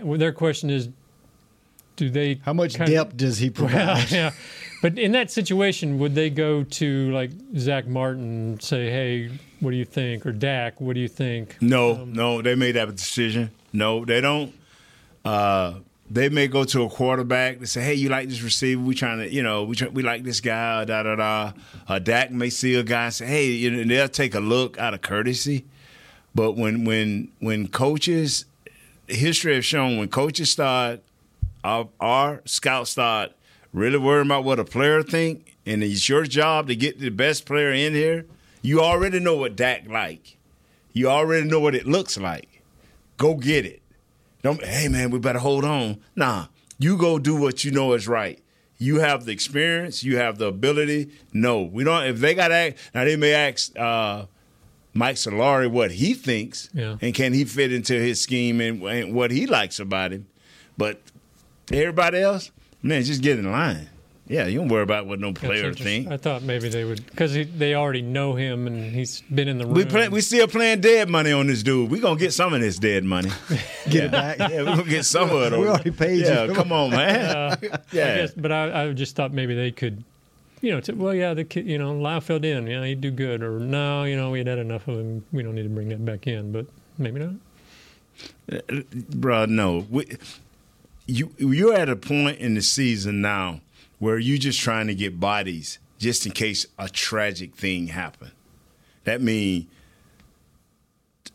Well, 0.03 0.17
their 0.19 0.31
question 0.31 0.69
is, 0.69 0.89
do 1.95 2.09
they? 2.09 2.39
How 2.43 2.53
much 2.53 2.75
kind 2.75 2.89
of- 2.89 2.93
depth 2.95 3.17
does 3.17 3.37
he 3.39 3.49
Well, 3.49 3.67
provide? 3.67 4.11
yeah, 4.11 4.31
but 4.81 4.99
in 4.99 5.13
that 5.13 5.31
situation, 5.31 5.97
would 5.99 6.13
they 6.15 6.29
go 6.29 6.63
to 6.63 7.11
like 7.11 7.31
Zack 7.57 7.87
Martin 7.87 8.23
and 8.23 8.61
say, 8.61 8.89
"Hey, 8.91 9.31
what 9.61 9.71
do 9.71 9.77
you 9.77 9.85
think?" 9.85 10.25
or 10.25 10.31
Dak, 10.31 10.79
"What 10.79 10.93
do 10.93 10.99
you 10.99 11.07
think?" 11.07 11.57
No, 11.61 12.05
no, 12.05 12.41
they 12.41 12.53
made 12.55 12.73
that 12.73 12.93
decision. 12.95 13.51
No, 13.73 14.05
they 14.05 14.21
don't. 14.21 14.53
Uh, 15.25 15.79
they 16.09 16.29
may 16.29 16.47
go 16.47 16.63
to 16.63 16.83
a 16.83 16.89
quarterback 16.89 17.57
and 17.57 17.67
say, 17.67 17.81
"Hey, 17.81 17.95
you 17.95 18.09
like 18.09 18.29
this 18.29 18.41
receiver? 18.43 18.79
We 18.79 18.93
trying 18.93 19.17
to, 19.17 19.29
you 19.33 19.41
know, 19.41 19.63
we 19.63 19.75
try, 19.75 19.87
we 19.87 20.03
like 20.03 20.23
this 20.23 20.39
guy." 20.39 20.85
Da 20.85 21.03
da 21.03 21.15
da. 21.15 21.53
Uh, 21.87 21.99
Dak 21.99 22.31
may 22.31 22.49
see 22.51 22.75
a 22.75 22.83
guy 22.83 23.05
and 23.05 23.13
say, 23.13 23.25
"Hey," 23.25 23.47
you 23.47 23.71
know, 23.71 23.83
they'll 23.83 24.07
take 24.07 24.35
a 24.35 24.39
look 24.39 24.77
out 24.77 24.93
of 24.93 25.01
courtesy. 25.01 25.65
But 26.35 26.51
when 26.51 26.85
when 26.85 27.29
when 27.39 27.67
coaches, 27.69 28.45
history 29.07 29.55
has 29.55 29.65
shown 29.65 29.97
when 29.97 30.09
coaches 30.09 30.51
start, 30.51 31.01
our, 31.63 31.89
our 31.99 32.41
scouts 32.45 32.91
start 32.91 33.31
really 33.73 33.97
worrying 33.97 34.27
about 34.27 34.43
what 34.43 34.59
a 34.59 34.65
player 34.65 35.01
think, 35.01 35.55
and 35.65 35.83
it's 35.83 36.07
your 36.07 36.25
job 36.25 36.67
to 36.67 36.75
get 36.75 36.99
the 36.99 37.09
best 37.09 37.45
player 37.45 37.71
in 37.71 37.93
here. 37.93 38.25
You 38.61 38.81
already 38.81 39.19
know 39.19 39.35
what 39.35 39.55
Dak 39.55 39.87
like. 39.89 40.37
You 40.93 41.09
already 41.09 41.47
know 41.47 41.59
what 41.59 41.73
it 41.73 41.87
looks 41.87 42.17
like. 42.17 42.61
Go 43.17 43.35
get 43.35 43.65
it. 43.65 43.81
Don't 44.45 44.63
hey 44.63 44.89
man, 44.89 45.09
we 45.09 45.17
better 45.17 45.39
hold 45.39 45.65
on. 45.65 45.97
Nah, 46.15 46.45
you 46.77 46.97
go 46.97 47.17
do 47.17 47.35
what 47.35 47.63
you 47.63 47.71
know 47.71 47.93
is 47.93 48.07
right. 48.07 48.39
You 48.77 48.99
have 48.99 49.25
the 49.25 49.31
experience, 49.31 50.03
you 50.03 50.17
have 50.17 50.37
the 50.37 50.45
ability. 50.45 51.09
No, 51.33 51.63
we 51.63 51.83
don't 51.83 52.03
if 52.05 52.19
they 52.19 52.35
got 52.35 52.51
ask 52.51 52.75
now 52.93 53.05
they 53.05 53.15
may 53.15 53.33
ask 53.33 53.75
uh 53.75 54.27
Mike 54.93 55.15
Solari 55.15 55.67
what 55.67 55.89
he 55.89 56.13
thinks 56.13 56.69
Yeah. 56.75 56.97
and 57.01 57.11
can 57.15 57.33
he 57.33 57.43
fit 57.43 57.73
into 57.73 57.95
his 57.95 58.21
scheme 58.21 58.61
and, 58.61 58.83
and 58.83 59.15
what 59.15 59.31
he 59.31 59.47
likes 59.47 59.79
about 59.79 60.11
him. 60.11 60.27
But 60.77 61.01
everybody 61.71 62.19
else, 62.19 62.51
man, 62.83 63.01
just 63.03 63.23
get 63.23 63.39
in 63.39 63.51
line. 63.51 63.89
Yeah, 64.27 64.47
you 64.47 64.57
don't 64.57 64.69
worry 64.69 64.81
about 64.81 65.05
what 65.05 65.19
no 65.19 65.31
That's 65.31 65.45
player 65.45 65.73
think. 65.73 66.07
I 66.07 66.17
thought 66.17 66.41
maybe 66.41 66.67
they 66.67 66.83
would 66.83 67.05
because 67.05 67.33
they 67.33 67.75
already 67.75 68.01
know 68.01 68.33
him 68.33 68.65
and 68.65 68.91
he's 68.93 69.21
been 69.21 69.47
in 69.47 69.59
the 69.59 69.65
room. 69.65 69.75
We 69.75 69.85
play, 69.85 70.09
we 70.09 70.21
still 70.21 70.47
playing 70.47 70.81
dead 70.81 71.09
money 71.09 71.31
on 71.31 71.45
this 71.45 71.61
dude. 71.61 71.91
We 71.91 71.99
gonna 71.99 72.19
get 72.19 72.33
some 72.33 72.53
of 72.53 72.59
this 72.59 72.79
dead 72.79 73.03
money. 73.03 73.29
Get 73.89 74.05
it 74.05 74.11
back. 74.11 74.39
Yeah, 74.55 74.59
we 74.59 74.65
gonna 74.65 74.83
get 74.83 75.05
some 75.05 75.29
of 75.29 75.53
it. 75.53 75.59
We 75.59 75.67
already 75.67 75.91
paid 75.91 76.19
you. 76.19 76.25
Yeah, 76.25 76.47
come 76.53 76.71
on, 76.71 76.91
man. 76.91 77.35
Uh, 77.35 77.55
I 77.61 77.79
yeah, 77.91 78.17
guess, 78.17 78.31
but 78.31 78.51
I, 78.51 78.83
I 78.83 78.93
just 78.93 79.15
thought 79.15 79.31
maybe 79.31 79.53
they 79.53 79.71
could 79.71 80.03
you 80.61 80.71
know, 80.71 80.79
to, 80.81 80.93
well, 80.93 81.13
yeah, 81.13 81.33
the 81.35 81.43
kid, 81.43 81.67
you 81.67 81.77
know, 81.77 81.93
La'el 81.93 82.23
filled 82.23 82.43
in. 82.43 82.65
Yeah, 82.65 82.83
he'd 82.83 83.01
do 83.01 83.11
good. 83.11 83.43
Or 83.43 83.59
no, 83.59 84.03
you 84.05 84.15
know, 84.15 84.31
we 84.31 84.39
had 84.39 84.47
had 84.47 84.57
enough 84.57 84.87
of 84.87 84.99
him. 84.99 85.25
We 85.31 85.43
don't 85.43 85.53
need 85.53 85.63
to 85.63 85.69
bring 85.69 85.89
that 85.89 86.03
back 86.03 86.25
in. 86.25 86.51
But 86.51 86.65
maybe 86.97 87.19
not. 87.19 87.35
Uh, 88.51 88.61
bruh, 89.11 89.47
no. 89.47 89.85
We, 89.89 90.17
you 91.05 91.31
you're 91.37 91.73
at 91.73 91.89
a 91.89 91.95
point 91.95 92.39
in 92.39 92.55
the 92.55 92.61
season 92.63 93.21
now 93.21 93.61
where 93.99 94.17
you're 94.19 94.37
just 94.37 94.59
trying 94.59 94.87
to 94.87 94.95
get 94.95 95.19
bodies 95.19 95.79
just 95.99 96.25
in 96.25 96.31
case 96.31 96.65
a 96.77 96.89
tragic 96.89 97.55
thing 97.55 97.87
happen. 97.87 98.31
That 99.05 99.21
means 99.21 99.65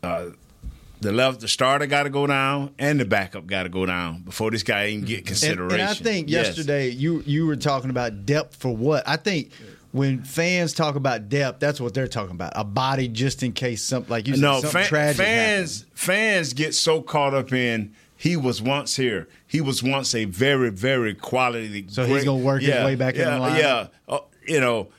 uh, 0.03 0.27
the 0.99 1.11
left, 1.11 1.39
the 1.41 1.47
starter 1.47 1.85
got 1.87 2.03
to 2.03 2.09
go 2.09 2.27
down, 2.27 2.73
and 2.77 2.99
the 2.99 3.05
backup 3.05 3.47
got 3.47 3.63
to 3.63 3.69
go 3.69 3.85
down 3.85 4.21
before 4.21 4.51
this 4.51 4.63
guy 4.63 4.87
even 4.89 5.05
get 5.05 5.19
And, 5.19 5.27
consideration. 5.27 5.79
and 5.79 5.89
I 5.89 5.93
think 5.93 6.29
Yes. 6.29 6.47
yesterday 6.47 6.89
you 6.89 7.23
you 7.25 7.45
were 7.47 7.55
talking 7.55 7.89
about 7.89 8.25
depth 8.25 8.55
for 8.57 8.75
what? 8.75 9.07
I 9.07 9.15
think 9.17 9.51
when 9.91 10.23
fans 10.23 10.73
talk 10.73 10.95
about 10.95 11.27
depth, 11.27 11.59
that's 11.59 11.81
what 11.81 11.93
they're 11.93 12.07
talking 12.07 12.31
about. 12.35 12.53
A 12.55 12.63
body 12.63 13.07
just 13.07 13.43
in 13.43 13.51
case 13.51 13.83
something 13.83 14.09
like 14.11 14.27
you 14.27 14.35
said, 14.35 14.41
no 14.41 14.61
something 14.61 14.83
tragic 14.85 15.17
fans 15.17 15.85
fans 15.93 16.53
get 16.53 16.73
so 16.75 17.01
caught 17.01 17.33
up 17.33 17.51
in 17.51 17.93
he 18.21 18.37
was 18.37 18.61
once 18.61 18.95
here. 18.97 19.27
He 19.47 19.61
was 19.61 19.81
once 19.81 20.13
a 20.13 20.25
very 20.25 20.69
very 20.69 21.15
quality. 21.15 21.87
So 21.89 22.05
he's 22.05 22.23
gonna 22.23 22.37
work 22.37 22.61
his 22.61 22.69
way 22.69 22.93
back 22.93 23.15
in 23.15 23.21
yeah, 23.21 23.29
the 23.31 23.39
line? 23.39 23.59
Yeah, 23.59 23.87
Uh, 24.07 24.19
you 24.45 24.59
know, 24.59 24.89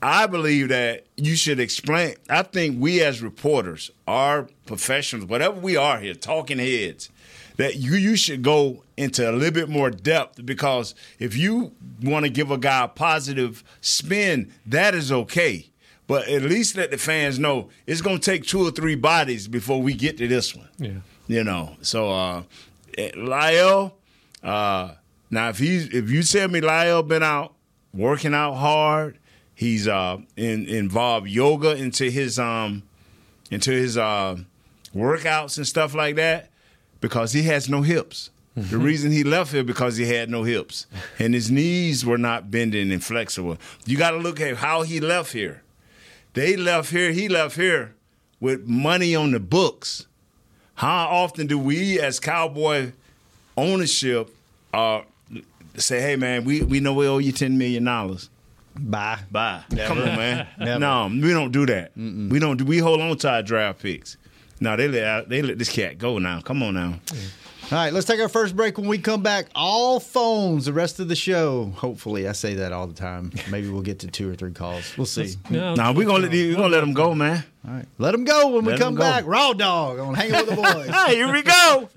I 0.00 0.26
believe 0.26 0.70
that 0.70 1.04
you 1.18 1.36
should 1.36 1.60
explain. 1.60 2.14
I 2.30 2.42
think 2.44 2.80
we 2.80 3.02
as 3.02 3.20
reporters, 3.20 3.90
our 4.08 4.48
professionals, 4.64 5.28
whatever 5.28 5.60
we 5.60 5.76
are 5.76 5.98
here, 6.00 6.14
talking 6.14 6.58
heads, 6.58 7.10
that 7.58 7.76
you 7.76 7.94
you 7.94 8.16
should 8.16 8.40
go 8.40 8.82
into 8.96 9.30
a 9.30 9.32
little 9.32 9.50
bit 9.50 9.68
more 9.68 9.90
depth 9.90 10.46
because 10.46 10.94
if 11.18 11.36
you 11.36 11.72
want 12.02 12.24
to 12.24 12.30
give 12.30 12.50
a 12.50 12.56
guy 12.56 12.84
a 12.84 12.88
positive 12.88 13.62
spin, 13.82 14.50
that 14.64 14.94
is 14.94 15.12
okay. 15.12 15.66
But 16.06 16.26
at 16.28 16.40
least 16.40 16.74
let 16.74 16.90
the 16.90 16.96
fans 16.96 17.38
know 17.38 17.68
it's 17.86 18.00
going 18.00 18.18
to 18.18 18.30
take 18.30 18.44
two 18.44 18.66
or 18.66 18.70
three 18.70 18.94
bodies 18.94 19.46
before 19.46 19.82
we 19.82 19.92
get 19.92 20.16
to 20.18 20.26
this 20.26 20.56
one. 20.56 20.68
Yeah. 20.78 21.00
You 21.28 21.44
know, 21.44 21.76
so 21.82 22.10
uh, 22.10 22.42
eh, 22.96 23.10
La'el. 23.12 23.92
Uh, 24.42 24.92
now, 25.30 25.48
if 25.48 25.58
he's 25.58 25.92
if 25.92 26.10
you 26.10 26.22
tell 26.22 26.48
me 26.48 26.60
La'el 26.60 27.06
been 27.06 27.22
out 27.22 27.54
working 27.92 28.34
out 28.34 28.54
hard, 28.54 29.18
he's 29.54 29.88
uh 29.88 30.18
in, 30.36 30.66
involved 30.66 31.28
yoga 31.28 31.74
into 31.74 32.10
his 32.10 32.38
um 32.38 32.82
into 33.50 33.72
his 33.72 33.96
uh 33.96 34.36
workouts 34.94 35.56
and 35.56 35.66
stuff 35.66 35.94
like 35.94 36.16
that 36.16 36.50
because 37.00 37.32
he 37.32 37.42
has 37.42 37.68
no 37.68 37.82
hips. 37.82 38.30
The 38.58 38.78
reason 38.78 39.12
he 39.12 39.22
left 39.22 39.52
here 39.52 39.62
because 39.62 39.98
he 39.98 40.06
had 40.06 40.30
no 40.30 40.42
hips 40.42 40.86
and 41.18 41.34
his 41.34 41.50
knees 41.50 42.06
were 42.06 42.16
not 42.16 42.50
bending 42.50 42.90
and 42.90 43.04
flexible. 43.04 43.58
You 43.84 43.98
got 43.98 44.12
to 44.12 44.16
look 44.16 44.40
at 44.40 44.56
how 44.56 44.80
he 44.80 44.98
left 44.98 45.34
here. 45.34 45.62
They 46.32 46.56
left 46.56 46.90
here. 46.90 47.12
He 47.12 47.28
left 47.28 47.56
here 47.56 47.94
with 48.40 48.66
money 48.66 49.14
on 49.14 49.32
the 49.32 49.40
books. 49.40 50.06
How 50.76 51.06
often 51.08 51.46
do 51.46 51.58
we, 51.58 51.98
as 52.00 52.20
cowboy 52.20 52.92
ownership, 53.56 54.28
uh, 54.72 55.00
say, 55.76 56.00
"Hey, 56.00 56.16
man, 56.16 56.44
we, 56.44 56.62
we 56.62 56.80
know 56.80 56.92
we 56.92 57.08
owe 57.08 57.18
you 57.18 57.32
ten 57.32 57.56
million 57.58 57.84
dollars. 57.84 58.30
Bye. 58.78 59.20
Bye. 59.30 59.62
Come 59.86 59.98
on, 59.98 60.04
man. 60.04 60.46
Never. 60.58 60.78
No, 60.78 61.08
we 61.10 61.30
don't 61.32 61.50
do 61.50 61.64
that. 61.66 61.92
We 61.96 62.38
don't. 62.38 62.58
do 62.58 62.64
We 62.64 62.78
hold 62.78 63.00
on 63.00 63.16
to 63.18 63.30
our 63.30 63.42
draft 63.42 63.80
picks. 63.82 64.16
No, 64.60 64.76
they 64.76 64.88
let 64.88 65.28
they 65.28 65.42
let 65.42 65.58
this 65.58 65.70
cat 65.72 65.98
go 65.98 66.18
now. 66.18 66.40
Come 66.42 66.62
on 66.62 66.74
now. 66.74 67.00
All 67.72 67.78
right, 67.78 67.92
let's 67.92 68.06
take 68.06 68.20
our 68.20 68.28
first 68.28 68.54
break. 68.54 68.78
When 68.78 68.86
we 68.86 68.98
come 68.98 69.24
back, 69.24 69.46
all 69.52 69.98
phones 69.98 70.66
the 70.66 70.72
rest 70.72 71.00
of 71.00 71.08
the 71.08 71.16
show. 71.16 71.72
Hopefully, 71.74 72.28
I 72.28 72.32
say 72.32 72.54
that 72.54 72.72
all 72.72 72.86
the 72.86 72.94
time. 72.94 73.32
Maybe 73.50 73.68
we'll 73.68 73.82
get 73.82 73.98
to 74.00 74.06
two 74.06 74.30
or 74.30 74.36
three 74.36 74.52
calls. 74.52 74.96
We'll 74.96 75.06
see. 75.06 75.34
No, 75.50 75.74
Now 75.74 75.92
we're 75.92 76.06
gonna 76.06 76.22
let 76.22 76.30
we 76.30 76.54
gonna 76.54 76.68
let 76.68 76.80
them 76.80 76.92
go, 76.92 77.12
man. 77.12 77.42
All 77.66 77.74
right, 77.74 77.86
let 77.98 78.12
them 78.12 78.22
go 78.22 78.50
when 78.50 78.64
we 78.64 78.78
come 78.78 78.94
back. 78.94 79.24
Raw 79.26 79.52
dog 79.52 79.98
on 79.98 80.14
Hanging 80.14 80.34
with 80.34 80.48
the 80.50 80.54
Boys. 80.54 80.88
Hey, 80.88 81.16
here 81.16 81.32
we 81.32 81.42
go. 81.42 81.88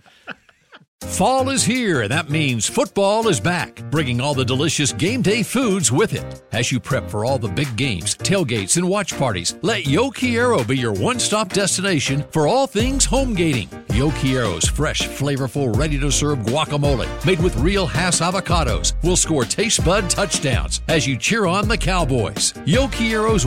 Fall 1.01 1.49
is 1.49 1.63
here, 1.63 2.01
and 2.01 2.11
that 2.11 2.29
means 2.29 2.67
football 2.67 3.27
is 3.29 3.39
back, 3.39 3.81
bringing 3.89 4.19
all 4.19 4.33
the 4.33 4.43
delicious 4.43 4.91
game 4.91 5.21
day 5.21 5.43
foods 5.43 5.91
with 5.91 6.13
it. 6.13 6.41
As 6.51 6.71
you 6.71 6.79
prep 6.79 7.09
for 7.09 7.25
all 7.25 7.38
the 7.39 7.47
big 7.47 7.75
games, 7.75 8.15
tailgates, 8.15 8.75
and 8.77 8.88
watch 8.88 9.17
parties, 9.17 9.55
let 9.61 9.85
Yo 9.88 10.09
Quiero 10.11 10.63
be 10.63 10.77
your 10.77 10.93
one 10.93 11.19
stop 11.19 11.49
destination 11.49 12.23
for 12.31 12.47
all 12.47 12.67
things 12.67 13.05
home 13.05 13.33
gating. 13.33 13.69
Yo 14.00 14.10
fresh, 14.10 15.10
flavorful, 15.10 15.75
ready 15.75 16.00
to 16.00 16.10
serve 16.10 16.39
guacamole 16.39 17.06
made 17.25 17.41
with 17.41 17.53
real 17.58 17.86
Hass 17.86 18.22
avocados 18.22 18.94
will 19.03 19.18
score 19.18 19.44
taste 19.44 19.84
bud 19.84 20.10
touchdowns 20.10 20.79
as 20.88 21.06
you 21.06 21.18
cheer 21.18 21.46
on 21.46 21.68
the 21.68 21.77
Cowboys. 21.77 22.53
Yo 22.63 22.88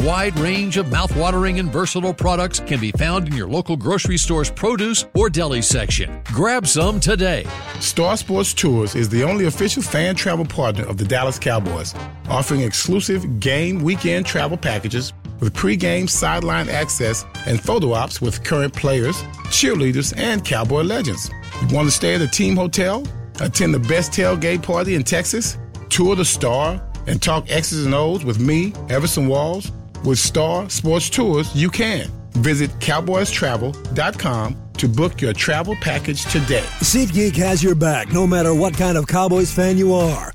wide 0.04 0.38
range 0.38 0.76
of 0.76 0.84
mouthwatering 0.88 1.58
and 1.58 1.72
versatile 1.72 2.12
products 2.12 2.60
can 2.60 2.78
be 2.78 2.92
found 2.92 3.28
in 3.28 3.34
your 3.34 3.48
local 3.48 3.78
grocery 3.78 4.18
store's 4.18 4.50
produce 4.50 5.06
or 5.14 5.30
deli 5.30 5.62
section. 5.62 6.20
Grab 6.24 6.66
some 6.66 7.00
today. 7.00 7.46
Star 7.80 8.18
Sports 8.18 8.52
Tours 8.52 8.94
is 8.94 9.08
the 9.08 9.24
only 9.24 9.46
official 9.46 9.82
fan 9.82 10.14
travel 10.14 10.44
partner 10.44 10.84
of 10.84 10.98
the 10.98 11.06
Dallas 11.06 11.38
Cowboys, 11.38 11.94
offering 12.28 12.60
exclusive 12.60 13.40
game 13.40 13.82
weekend 13.82 14.26
travel 14.26 14.58
packages 14.58 15.14
with 15.42 15.52
pregame 15.52 16.08
sideline 16.08 16.68
access 16.68 17.26
and 17.46 17.60
photo 17.60 17.92
ops 17.92 18.22
with 18.22 18.42
current 18.44 18.72
players, 18.72 19.22
cheerleaders, 19.50 20.16
and 20.16 20.44
Cowboy 20.44 20.82
legends. 20.82 21.28
You 21.60 21.74
want 21.74 21.88
to 21.88 21.92
stay 21.92 22.14
at 22.14 22.22
a 22.22 22.28
team 22.28 22.56
hotel, 22.56 23.04
attend 23.40 23.74
the 23.74 23.80
best 23.80 24.12
tailgate 24.12 24.62
party 24.62 24.94
in 24.94 25.02
Texas, 25.02 25.58
tour 25.90 26.14
the 26.14 26.24
Star, 26.24 26.80
and 27.08 27.20
talk 27.20 27.50
X's 27.50 27.84
and 27.84 27.94
O's 27.94 28.24
with 28.24 28.38
me, 28.38 28.72
Everson 28.88 29.26
Walls? 29.26 29.72
With 30.04 30.18
Star 30.18 30.70
Sports 30.70 31.10
Tours, 31.10 31.54
you 31.54 31.70
can. 31.70 32.08
Visit 32.32 32.70
cowboystravel.com 32.78 34.56
to 34.78 34.88
book 34.88 35.20
your 35.20 35.32
travel 35.32 35.76
package 35.80 36.24
today. 36.24 36.64
SeatGeek 36.80 37.36
has 37.36 37.62
your 37.62 37.74
back 37.74 38.12
no 38.12 38.26
matter 38.26 38.54
what 38.54 38.74
kind 38.74 38.96
of 38.96 39.06
Cowboys 39.06 39.52
fan 39.52 39.76
you 39.76 39.92
are. 39.92 40.32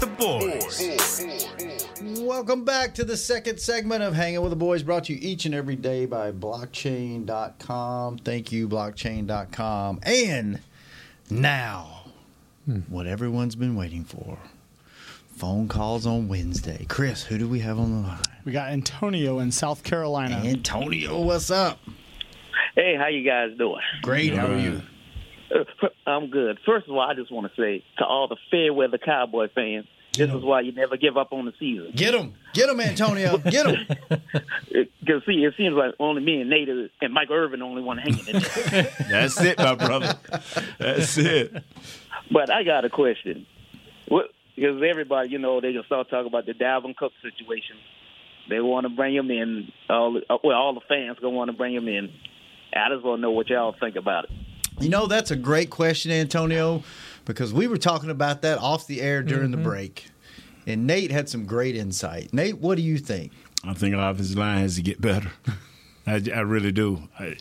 with 0.00 0.18
the 0.18 1.24
boys. 2.00 2.20
Welcome 2.20 2.64
back 2.64 2.94
to 2.94 3.04
the 3.04 3.16
second 3.16 3.58
segment 3.60 4.02
of 4.02 4.14
Hanging 4.14 4.40
with 4.40 4.50
the 4.50 4.56
Boys, 4.56 4.82
brought 4.82 5.04
to 5.04 5.12
you 5.12 5.18
each 5.20 5.44
and 5.46 5.54
every 5.54 5.76
day 5.76 6.06
by 6.06 6.32
blockchain.com. 6.32 8.18
Thank 8.18 8.52
you, 8.52 8.68
blockchain.com. 8.68 10.00
And 10.02 10.60
now, 11.28 12.04
hmm. 12.64 12.80
what 12.88 13.06
everyone's 13.06 13.56
been 13.56 13.76
waiting 13.76 14.04
for 14.04 14.38
phone 15.36 15.68
calls 15.68 16.06
on 16.06 16.28
Wednesday. 16.28 16.84
Chris, 16.88 17.22
who 17.22 17.38
do 17.38 17.48
we 17.48 17.60
have 17.60 17.78
on 17.78 18.02
the 18.02 18.08
line? 18.08 18.22
We 18.44 18.52
got 18.52 18.70
Antonio 18.70 19.38
in 19.38 19.50
South 19.50 19.82
Carolina. 19.82 20.36
Antonio, 20.44 21.20
what's 21.20 21.50
up? 21.50 21.78
Hey, 22.74 22.94
how 22.96 23.08
you 23.08 23.24
guys 23.24 23.56
doing? 23.58 23.80
Great. 24.02 24.34
How 24.34 24.46
are 24.48 24.58
you? 24.58 24.82
Uh, 25.54 25.88
I'm 26.06 26.30
good. 26.30 26.58
First 26.64 26.88
of 26.88 26.94
all, 26.94 27.00
I 27.00 27.14
just 27.14 27.32
want 27.32 27.52
to 27.52 27.60
say 27.60 27.84
to 27.98 28.04
all 28.04 28.28
the 28.28 28.36
fair 28.50 28.72
weather 28.72 28.98
Cowboy 28.98 29.48
fans, 29.54 29.86
this 30.12 30.28
is 30.28 30.42
why 30.42 30.60
you 30.62 30.72
never 30.72 30.96
give 30.96 31.16
up 31.16 31.32
on 31.32 31.44
the 31.46 31.52
season. 31.58 31.92
Get 31.94 32.14
him. 32.14 32.34
Get 32.52 32.68
him, 32.68 32.80
Antonio. 32.80 33.38
Get 33.38 33.66
him. 33.66 33.86
Because 35.00 35.22
see, 35.26 35.44
it 35.44 35.54
seems 35.56 35.74
like 35.74 35.94
only 36.00 36.20
me 36.22 36.40
and 36.40 36.50
Nate 36.50 36.68
and 36.68 37.14
Mike 37.14 37.30
Irvin 37.30 37.60
the 37.60 37.64
only 37.66 37.82
one 37.82 37.96
hanging 37.98 38.26
in 38.26 38.40
there. 38.40 38.92
That's 39.08 39.40
it, 39.40 39.58
my 39.58 39.76
brother. 39.76 40.18
That's 40.78 41.16
it. 41.16 41.62
but 42.30 42.50
I 42.52 42.64
got 42.64 42.84
a 42.84 42.90
question. 42.90 43.46
Well, 44.10 44.24
because 44.56 44.82
everybody, 44.88 45.30
you 45.30 45.38
know, 45.38 45.60
they 45.60 45.72
can 45.72 45.84
start 45.86 46.10
talking 46.10 46.26
about 46.26 46.44
the 46.46 46.54
Dalvin 46.54 46.96
Cook 46.96 47.12
situation. 47.22 47.76
They 48.48 48.60
want 48.60 48.84
to 48.84 48.90
bring 48.90 49.14
him 49.14 49.30
in. 49.30 49.70
All 49.88 50.14
the- 50.14 50.24
well, 50.42 50.56
all 50.56 50.74
the 50.74 50.80
fans 50.88 51.18
gonna 51.20 51.36
want 51.36 51.50
to 51.52 51.56
bring 51.56 51.72
him 51.74 51.86
in. 51.86 52.10
I 52.74 52.88
just 52.92 53.04
want 53.04 53.18
to 53.18 53.22
know 53.22 53.30
what 53.30 53.48
y'all 53.48 53.74
think 53.78 53.94
about 53.96 54.24
it. 54.24 54.30
You 54.80 54.88
know, 54.88 55.06
that's 55.06 55.30
a 55.30 55.36
great 55.36 55.68
question, 55.68 56.10
Antonio, 56.10 56.82
because 57.26 57.52
we 57.52 57.66
were 57.66 57.76
talking 57.76 58.08
about 58.08 58.40
that 58.42 58.58
off 58.58 58.86
the 58.86 59.02
air 59.02 59.22
during 59.22 59.50
the 59.50 59.58
mm-hmm. 59.58 59.64
break. 59.64 60.06
And 60.66 60.86
Nate 60.86 61.10
had 61.10 61.28
some 61.28 61.44
great 61.44 61.76
insight. 61.76 62.32
Nate, 62.32 62.58
what 62.58 62.76
do 62.76 62.82
you 62.82 62.96
think? 62.96 63.32
I 63.62 63.74
think 63.74 63.94
our 63.94 64.10
offensive 64.10 64.38
line 64.38 64.58
has 64.60 64.76
to 64.76 64.82
get 64.82 64.98
better. 64.98 65.30
I, 66.06 66.22
I 66.34 66.40
really 66.40 66.72
do. 66.72 67.08
I, 67.18 67.36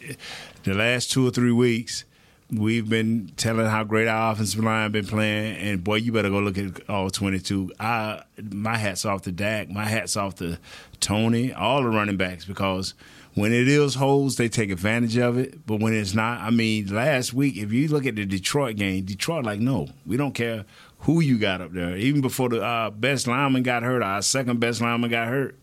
the 0.64 0.74
last 0.74 1.12
two 1.12 1.26
or 1.26 1.32
three 1.32 1.54
weeks, 1.54 2.04
we've 2.52 2.90
been 2.90 3.32
telling 3.38 3.68
how 3.68 3.86
great 3.86 4.10
our 4.10 4.34
offensive 4.34 4.62
line 4.62 4.92
been 4.92 5.08
playing, 5.08 5.56
and 5.58 5.82
boy, 5.82 5.96
you 5.96 6.12
better 6.12 6.30
go 6.30 6.40
look 6.40 6.58
at 6.58 6.90
all 6.90 7.10
22. 7.10 7.72
I, 7.80 8.24
my 8.52 8.76
hats 8.76 9.06
off 9.06 9.22
to 9.24 9.32
Dak. 9.32 9.70
My 9.70 9.86
hats 9.86 10.18
off 10.18 10.36
to 10.36 10.60
Tony, 11.00 11.54
all 11.54 11.84
the 11.84 11.90
running 11.90 12.18
backs, 12.18 12.44
because 12.44 12.96
when 13.36 13.54
it 13.54 13.68
is 13.68 13.96
holes, 13.96 14.36
they 14.36 14.50
take 14.50 14.72
advantage 14.72 15.18
of 15.18 15.38
it. 15.38 15.66
But 15.66 15.80
when 15.80 15.94
it's 15.94 16.14
not, 16.14 16.42
I 16.42 16.50
mean, 16.50 16.88
last 16.94 17.34
week, 17.34 17.58
if 17.58 17.72
you 17.72 17.88
look 17.88 18.06
at 18.06 18.16
the 18.16 18.26
Detroit 18.26 18.76
game, 18.76 19.06
Detroit 19.06 19.46
like, 19.46 19.60
no, 19.60 19.88
we 20.06 20.18
don't 20.18 20.34
care 20.34 20.66
who 21.00 21.22
you 21.22 21.38
got 21.38 21.62
up 21.62 21.72
there. 21.72 21.96
Even 21.96 22.22
before 22.22 22.50
the 22.50 22.62
uh, 22.62 22.90
best 22.90 23.28
lineman 23.28 23.64
got 23.64 23.84
hurt, 23.84 24.04
our 24.04 24.22
second 24.22 24.60
best 24.60 24.82
lineman 24.82 25.10
got 25.10 25.28
hurt, 25.28 25.56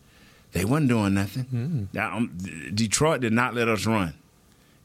they 0.53 0.65
wasn't 0.65 0.89
doing 0.89 1.13
nothing. 1.13 1.89
Now, 1.93 2.17
um, 2.17 2.37
Detroit 2.73 3.21
did 3.21 3.33
not 3.33 3.53
let 3.53 3.67
us 3.67 3.85
run, 3.85 4.13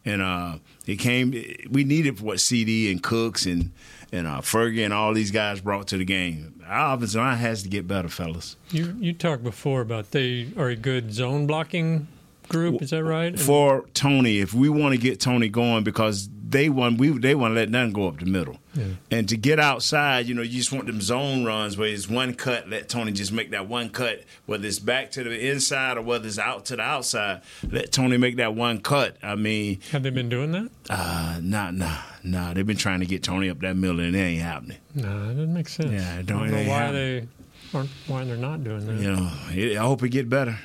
and 0.04 0.20
uh, 0.20 0.56
it 0.86 0.96
came. 0.96 1.30
We 1.70 1.84
needed 1.84 2.20
what 2.20 2.38
CeeDee 2.38 2.90
and 2.90 3.02
Cooks 3.02 3.46
and 3.46 3.70
and 4.10 4.26
uh, 4.26 4.40
Fergie 4.40 4.84
and 4.84 4.92
all 4.92 5.14
these 5.14 5.30
guys 5.30 5.60
brought 5.60 5.88
to 5.88 5.96
the 5.96 6.04
game. 6.04 6.60
Our 6.66 6.96
offensive 6.96 7.20
line 7.20 7.38
has 7.38 7.62
to 7.62 7.68
get 7.68 7.86
better, 7.88 8.08
fellas. 8.08 8.56
You 8.70 8.94
you 8.98 9.12
talked 9.12 9.44
before 9.44 9.80
about 9.80 10.10
they 10.10 10.48
are 10.56 10.68
a 10.68 10.76
good 10.76 11.14
zone 11.14 11.46
blocking 11.46 12.08
group. 12.52 12.82
Is 12.82 12.90
that 12.90 13.04
right? 13.04 13.38
For 13.38 13.84
Tony, 13.94 14.38
if 14.38 14.54
we 14.54 14.68
want 14.68 14.94
to 14.94 14.98
get 15.00 15.18
Tony 15.20 15.48
going, 15.48 15.82
because 15.84 16.28
they 16.48 16.68
want 16.68 16.98
we 16.98 17.08
they 17.18 17.34
want 17.34 17.52
to 17.52 17.54
let 17.54 17.70
nothing 17.70 17.92
go 17.94 18.08
up 18.08 18.18
the 18.20 18.26
middle. 18.26 18.58
Yeah. 18.74 18.84
And 19.10 19.28
to 19.30 19.36
get 19.38 19.58
outside, 19.58 20.26
you 20.26 20.34
know, 20.34 20.42
you 20.42 20.58
just 20.58 20.70
want 20.72 20.86
them 20.86 21.00
zone 21.00 21.44
runs 21.44 21.76
where 21.78 21.88
it's 21.88 22.08
one 22.10 22.34
cut, 22.34 22.68
let 22.68 22.88
Tony 22.90 23.12
just 23.12 23.32
make 23.32 23.50
that 23.52 23.68
one 23.68 23.88
cut, 23.88 24.24
whether 24.46 24.66
it's 24.66 24.78
back 24.78 25.10
to 25.12 25.24
the 25.24 25.50
inside 25.50 25.96
or 25.96 26.02
whether 26.02 26.26
it's 26.26 26.38
out 26.38 26.66
to 26.66 26.76
the 26.76 26.82
outside. 26.82 27.40
Let 27.70 27.90
Tony 27.92 28.18
make 28.18 28.36
that 28.36 28.54
one 28.54 28.80
cut. 28.80 29.16
I 29.22 29.34
mean, 29.34 29.80
have 29.92 30.02
they 30.02 30.10
been 30.10 30.28
doing 30.28 30.52
that? 30.52 30.70
uh, 30.90 31.38
nah, 31.42 31.70
nah, 31.70 31.98
nah. 32.22 32.52
They've 32.52 32.66
been 32.66 32.76
trying 32.76 33.00
to 33.00 33.06
get 33.06 33.22
Tony 33.22 33.48
up 33.48 33.60
that 33.60 33.76
middle, 33.76 34.00
and 34.00 34.14
it 34.14 34.18
ain't 34.18 34.42
happening. 34.42 34.78
No, 34.94 35.28
that 35.28 35.34
doesn't 35.34 35.54
make 35.54 35.68
sense. 35.70 35.90
Yeah, 35.90 36.12
I 36.18 36.22
don't- 36.22 36.38
don't 36.38 36.50
know 36.50 36.56
why 36.70 36.78
happening. 36.78 37.28
they 37.72 37.78
aren't 37.78 37.90
why 38.06 38.24
they're 38.24 38.36
not 38.36 38.62
doing 38.62 38.86
that. 38.86 38.96
You 38.96 39.16
know, 39.16 39.30
it, 39.52 39.76
I 39.78 39.82
hope 39.82 40.02
it 40.02 40.10
get 40.10 40.28
better. 40.28 40.58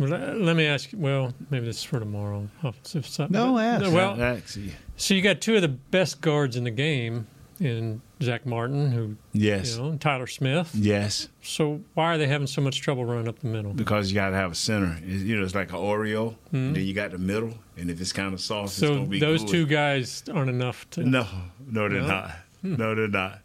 Well, 0.00 0.08
let, 0.08 0.40
let 0.40 0.56
me 0.56 0.66
ask 0.66 0.92
you. 0.92 0.98
Well, 0.98 1.34
maybe 1.50 1.66
this 1.66 1.76
is 1.78 1.84
for 1.84 2.00
tomorrow. 2.00 2.48
Offensive 2.62 3.06
side. 3.06 3.30
No, 3.30 3.52
But- 3.54 3.64
ask. 3.64 3.92
Well, 3.92 4.20
Actually, 4.20 4.72
so 4.96 5.14
you 5.14 5.20
got 5.22 5.40
two 5.40 5.56
of 5.56 5.62
the 5.62 5.68
best 5.68 6.20
guards 6.22 6.56
in 6.56 6.64
the 6.64 6.70
game 6.70 7.26
in 7.60 8.00
Zack 8.22 8.46
Martin, 8.46 8.90
who 8.92 9.16
yes, 9.34 9.76
you 9.76 9.82
know, 9.82 9.96
Tyler 9.98 10.26
Smith. 10.26 10.70
yes. 10.74 11.28
So 11.42 11.82
why 11.92 12.14
are 12.14 12.16
they 12.18 12.26
having 12.26 12.46
so 12.46 12.62
much 12.62 12.80
trouble 12.80 13.04
running 13.04 13.28
up 13.28 13.38
the 13.40 13.48
middle? 13.48 13.74
because 13.74 14.10
you 14.10 14.14
got 14.14 14.30
to 14.30 14.36
have 14.36 14.52
a 14.52 14.54
center. 14.54 14.96
It's, 15.04 15.22
you 15.22 15.36
know, 15.36 15.44
it's 15.44 15.54
like 15.54 15.68
an 15.70 15.76
Oreo. 15.78 16.34
And 16.52 16.74
then 16.74 16.84
you 16.86 16.94
got 16.94 17.10
the 17.10 17.18
middle, 17.18 17.52
and 17.76 17.90
if 17.90 18.00
it's 18.00 18.12
kind 18.14 18.32
of 18.32 18.40
soft, 18.40 18.68
it's 18.68 18.76
So 18.78 18.94
gonna 18.94 19.06
be 19.06 19.20
those 19.20 19.42
good. 19.42 19.50
two 19.50 19.66
guys 19.66 20.22
aren't 20.32 20.48
enough 20.48 20.88
to. 20.92 21.04
No, 21.04 21.26
no, 21.66 21.88
they're 21.90 22.00
No? 22.00 22.06
not. 22.08 22.30
No, 22.62 22.94
they're 22.94 23.08
not. 23.08 23.40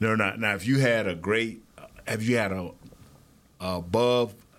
No, 0.00 0.08
they're 0.08 0.16
not. 0.16 0.40
Now, 0.40 0.54
if 0.54 0.66
you 0.66 0.78
had 0.78 1.06
a 1.06 1.14
great, 1.14 1.62
if 2.06 2.26
you 2.26 2.36
had 2.38 2.52
a, 2.52 2.70
a 3.60 3.76
above, 3.76 4.32
uh, 4.32 4.51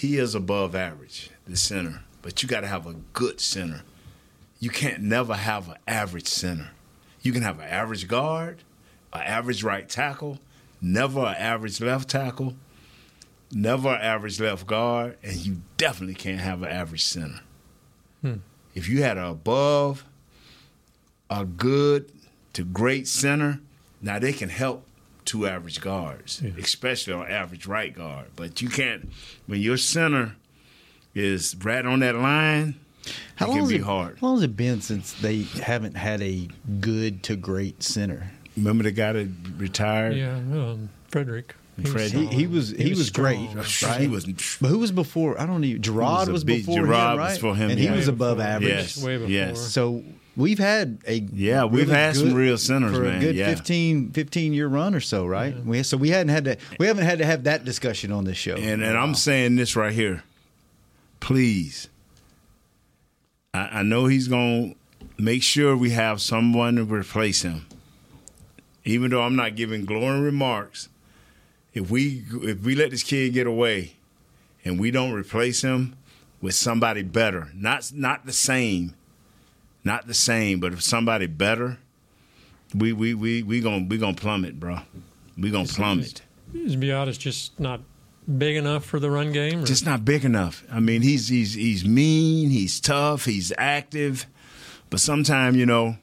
he 0.00 0.16
is 0.16 0.34
above 0.34 0.74
average, 0.74 1.28
the 1.46 1.58
center. 1.58 2.00
But 2.22 2.42
you 2.42 2.48
got 2.48 2.62
to 2.62 2.66
have 2.66 2.86
a 2.86 2.94
good 3.12 3.38
center. 3.38 3.82
You 4.58 4.70
can't 4.70 5.02
never 5.02 5.34
have 5.34 5.68
an 5.68 5.76
average 5.86 6.26
center. 6.26 6.70
You 7.20 7.34
can 7.34 7.42
have 7.42 7.58
an 7.58 7.68
average 7.68 8.08
guard, 8.08 8.62
an 9.12 9.20
average 9.20 9.62
right 9.62 9.86
tackle, 9.86 10.38
never 10.80 11.20
an 11.20 11.34
average 11.34 11.82
left 11.82 12.08
tackle, 12.08 12.54
never 13.52 13.90
an 13.90 14.00
average 14.00 14.40
left 14.40 14.66
guard, 14.66 15.18
and 15.22 15.36
you 15.36 15.60
definitely 15.76 16.14
can't 16.14 16.40
have 16.40 16.62
an 16.62 16.70
average 16.70 17.04
center. 17.04 17.40
Hmm. 18.22 18.36
If 18.74 18.88
you 18.88 19.02
had 19.02 19.18
a 19.18 19.26
above, 19.26 20.06
a 21.28 21.44
good 21.44 22.10
to 22.54 22.64
great 22.64 23.06
center, 23.06 23.60
now 24.00 24.18
they 24.18 24.32
can 24.32 24.48
help 24.48 24.82
two 25.30 25.46
average 25.46 25.80
guards, 25.80 26.42
especially 26.58 27.12
on 27.12 27.24
average 27.30 27.64
right 27.66 27.94
guard. 27.94 28.26
But 28.34 28.60
you 28.60 28.68
can't 28.68 29.08
when 29.46 29.60
your 29.60 29.76
center 29.76 30.34
is 31.14 31.54
right 31.62 31.86
on 31.86 32.00
that 32.00 32.16
line. 32.16 32.74
How 33.36 33.46
it 33.46 33.48
long 33.50 33.56
can 33.58 33.60
has 33.64 33.68
be 33.70 33.76
it, 33.76 33.82
hard. 33.82 34.18
How 34.20 34.26
long 34.26 34.36
has 34.36 34.42
it 34.44 34.56
been 34.56 34.80
since 34.80 35.12
they 35.12 35.42
haven't 35.62 35.96
had 35.96 36.20
a 36.20 36.48
good 36.80 37.22
to 37.24 37.36
great 37.36 37.82
center? 37.82 38.32
Remember 38.56 38.82
the 38.82 38.90
guy 38.90 39.12
that 39.12 39.28
retired? 39.56 40.16
Yeah, 40.16 40.34
um, 40.34 40.90
Frederick. 41.08 41.54
He 41.76 41.82
was 41.82 41.92
Fred- 41.92 42.10
He, 42.10 42.26
he 42.26 42.46
was 42.48 42.70
he, 42.70 42.90
was, 42.90 43.08
great, 43.10 43.38
right? 43.54 44.00
He 44.00 44.08
was- 44.08 44.26
but 44.60 44.68
who 44.68 44.78
was 44.80 44.90
before? 44.92 45.40
I 45.40 45.46
don't 45.46 45.60
know. 45.62 45.66
Gurode 45.78 46.28
a 46.28 46.32
was, 46.32 46.44
big- 46.44 46.66
before 46.66 46.82
Gurode 46.84 47.12
him, 47.12 47.18
right? 47.18 47.30
was 47.30 47.38
for 47.38 47.54
him, 47.54 47.70
and 47.70 47.78
he 47.78 47.88
was 47.88 48.08
above 48.08 48.36
before. 48.38 48.50
average. 48.50 48.68
Yes. 48.70 49.02
Way 49.02 49.16
before. 49.16 49.30
Yes. 49.30 49.60
So 49.60 50.02
we've 50.40 50.58
had 50.58 50.98
a 51.06 51.20
Yeah, 51.32 51.64
we've 51.64 51.86
really 51.88 51.92
had 52.00 52.16
some 52.16 52.28
good- 52.28 52.36
real 52.36 52.58
centers, 52.58 52.96
for 52.96 53.02
man. 53.04 53.18
a 53.18 53.20
good 53.20 53.36
Yeah. 53.36 53.54
15, 53.54 54.10
15 54.10 54.52
year 54.52 54.66
run 54.66 54.94
or 54.94 55.00
so, 55.00 55.26
right? 55.26 55.54
We, 55.64 55.82
so 55.82 55.96
we 55.96 56.08
hadn't 56.10 56.30
had 56.30 56.44
to 56.46 56.56
we 56.78 56.86
haven't 56.86 57.04
had 57.04 57.18
to 57.18 57.26
have 57.26 57.44
that 57.44 57.64
discussion 57.64 58.10
on 58.10 58.24
this 58.24 58.36
show. 58.36 58.56
And 58.56 58.82
and 58.82 58.96
I'm 58.98 59.14
saying 59.14 59.56
this 59.56 59.76
right 59.76 59.92
here. 59.92 60.22
Please. 61.20 61.88
I, 63.54 63.80
I 63.80 63.82
know 63.82 64.06
he's 64.06 64.28
gonna 64.28 64.74
make 65.18 65.42
sure 65.42 65.76
we 65.76 65.90
have 65.90 66.20
someone 66.20 66.76
to 66.76 66.84
replace 66.84 67.42
him. 67.42 67.66
Even 68.84 69.10
though 69.10 69.22
I'm 69.22 69.36
not 69.36 69.56
giving 69.56 69.84
glowing 69.84 70.22
remarks, 70.22 70.88
if 71.74 71.90
we 71.90 72.24
if 72.42 72.62
we 72.62 72.74
let 72.74 72.90
this 72.90 73.02
kid 73.02 73.34
get 73.34 73.46
away 73.46 73.92
and 74.64 74.80
we 74.80 74.90
don't 74.90 75.12
replace 75.12 75.62
him 75.62 75.94
with 76.40 76.54
somebody 76.54 77.02
better, 77.02 77.50
not 77.54 77.92
not 77.94 78.24
the 78.24 78.32
same, 78.32 78.94
not 79.84 80.06
the 80.06 80.14
same, 80.14 80.60
but 80.60 80.72
if 80.72 80.82
somebody 80.82 81.26
better, 81.26 81.78
we 82.74 82.92
we 82.92 83.14
we 83.14 83.42
we 83.42 83.60
gonna 83.60 83.86
we 83.88 83.98
gonna 83.98 84.14
plummet, 84.16 84.58
bro. 84.60 84.78
We 85.38 85.50
gonna 85.50 85.66
plummet. 85.68 86.22
Is 86.54 86.76
Biadasz 86.76 87.18
just 87.18 87.58
not 87.60 87.80
big 88.38 88.56
enough 88.56 88.84
for 88.84 89.00
the 89.00 89.10
run 89.10 89.32
game? 89.32 89.62
or- 89.62 89.66
just 89.66 89.86
not 89.86 90.04
big 90.04 90.24
enough. 90.24 90.64
I 90.70 90.80
mean, 90.80 91.02
he's 91.02 91.28
he's 91.28 91.54
he's 91.54 91.84
mean, 91.84 92.50
he's 92.50 92.80
tough, 92.80 93.24
he's 93.24 93.52
active, 93.56 94.26
but 94.90 95.00
sometimes 95.00 95.56
you 95.56 95.66
know, 95.66 95.96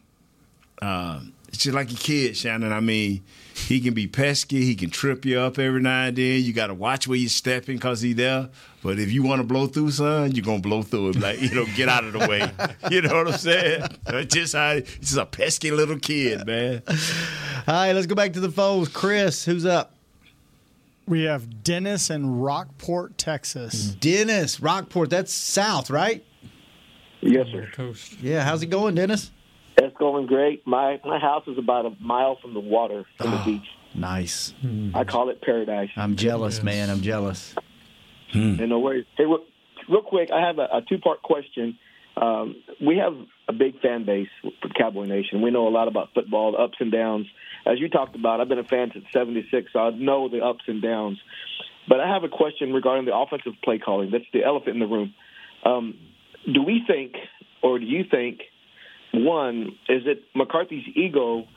uh, 0.82 1.22
it's 1.50 1.60
just 1.60 1.76
like 1.76 1.92
a 1.92 1.96
kid, 1.96 2.36
Shannon. 2.36 2.72
I 2.72 2.80
mean, 2.80 3.24
he 3.58 3.80
can 3.80 3.94
be 3.94 4.08
pesky, 4.08 4.64
he 4.64 4.76
can 4.76 4.90
trip 4.90 5.26
you 5.26 5.40
up 5.40 5.58
every 5.58 5.82
now 5.82 6.06
and 6.06 6.16
then. 6.16 6.42
You 6.44 6.54
got 6.54 6.68
to 6.68 6.74
watch 6.74 7.08
where 7.08 7.18
you're 7.18 7.30
stepping 7.30 7.78
because 7.78 8.02
he's 8.02 8.16
there. 8.16 8.50
But 8.84 9.00
if 9.00 9.12
you 9.12 9.24
want 9.24 9.42
to 9.42 9.48
blow 9.48 9.68
through, 9.68 9.92
son, 9.92 10.32
you're 10.34 10.46
gonna 10.46 10.60
blow 10.60 10.84
through 10.84 11.10
it. 11.10 11.20
Like 11.20 11.42
you 11.42 11.54
know, 11.54 11.66
get 11.76 11.90
out 11.90 12.04
of 12.04 12.14
the 12.14 12.20
way. 12.20 12.50
You 12.92 13.02
know 13.02 13.16
what 13.16 13.28
I'm 13.28 13.34
saying? 13.34 13.84
That's 14.06 14.34
just 14.34 14.54
how 14.54 14.76
he's 14.76 15.00
just 15.00 15.18
a 15.18 15.26
pesky 15.26 15.72
little 15.72 16.00
kid, 16.00 16.46
man. 16.46 16.84
All 16.88 17.74
right, 17.74 17.92
let's 17.94 18.08
go 18.08 18.16
back 18.16 18.34
to 18.34 18.40
the 18.40 18.52
phones. 18.52 18.88
Chris, 18.88 19.44
who's 19.44 19.66
up? 19.66 19.94
We 21.08 21.24
have 21.24 21.64
Dennis 21.64 22.10
in 22.10 22.40
Rockport, 22.40 23.18
Texas. 23.18 23.96
Dennis, 23.96 24.60
Rockport. 24.60 25.10
That's 25.10 25.34
south, 25.34 25.90
right? 25.90 26.24
Yes, 27.22 27.48
sir. 27.52 27.70
Coast. 27.74 28.20
Yeah. 28.22 28.44
How's 28.44 28.62
it 28.62 28.68
going, 28.68 28.96
Dennis? 28.96 29.32
It's 29.78 29.96
going 29.98 30.26
great. 30.26 30.66
My 30.66 31.00
my 31.06 31.20
house 31.20 31.44
is 31.48 31.58
about 31.58 31.86
a 31.86 31.92
mile 32.00 32.38
from 32.42 32.54
the 32.54 32.60
water, 32.60 33.06
from 33.18 33.32
the 33.32 33.42
beach. 33.46 33.68
Nice. 33.94 34.54
I 34.94 35.04
call 35.04 35.30
it 35.30 35.42
paradise. 35.42 35.90
I'm 35.96 36.16
jealous, 36.16 36.64
man. 36.64 36.90
I'm 36.90 37.02
jealous. 37.02 37.54
And 38.34 38.70
no 38.70 38.80
worries. 38.80 39.06
Hey, 39.18 39.26
real, 39.26 39.44
real 39.90 40.02
quick, 40.02 40.30
I 40.32 40.46
have 40.46 40.60
a, 40.60 40.64
a 40.64 40.82
two 40.88 40.98
part 40.98 41.22
question. 41.22 41.78
Um, 42.16 42.56
we 42.82 42.98
have 42.98 43.14
a 43.48 43.54
big 43.54 43.80
fan 43.80 44.04
base 44.06 44.30
for 44.42 44.70
Cowboy 44.70 45.06
Nation. 45.06 45.42
We 45.42 45.52
know 45.52 45.68
a 45.68 45.70
lot 45.70 45.88
about 45.88 46.10
football, 46.14 46.54
the 46.54 46.58
ups 46.58 46.78
and 46.80 46.92
downs. 46.92 47.28
As 47.66 47.80
you 47.80 47.90
talked 47.90 48.16
about, 48.16 48.42
I've 48.42 48.50
been 48.50 48.60
a 48.60 48.64
fan 48.64 48.90
since 48.94 49.06
'76, 49.14 49.72
so 49.72 49.80
I 49.80 49.90
know 49.92 50.28
the 50.28 50.44
ups 50.44 50.64
and 50.68 50.82
downs. 50.82 51.20
But 51.88 52.00
I 52.00 52.12
have 52.12 52.24
a 52.24 52.30
question 52.30 52.74
regarding 52.74 53.06
the 53.06 53.16
offensive 53.16 53.54
play 53.64 53.78
calling. 53.78 54.12
That's 54.12 54.26
the 54.34 54.44
elephant 54.44 54.76
in 54.76 54.80
the 54.80 54.88
room. 54.88 55.14
Um, 55.64 55.98
do 56.52 56.62
we 56.64 56.84
think, 56.86 57.14
or 57.62 57.80
do 57.80 57.86
you 57.86 58.04
think, 58.10 58.42
one 59.18 59.78
is 59.90 60.06
that 60.06 60.24
McCarthy's 60.36 60.86
ego? 60.96 61.48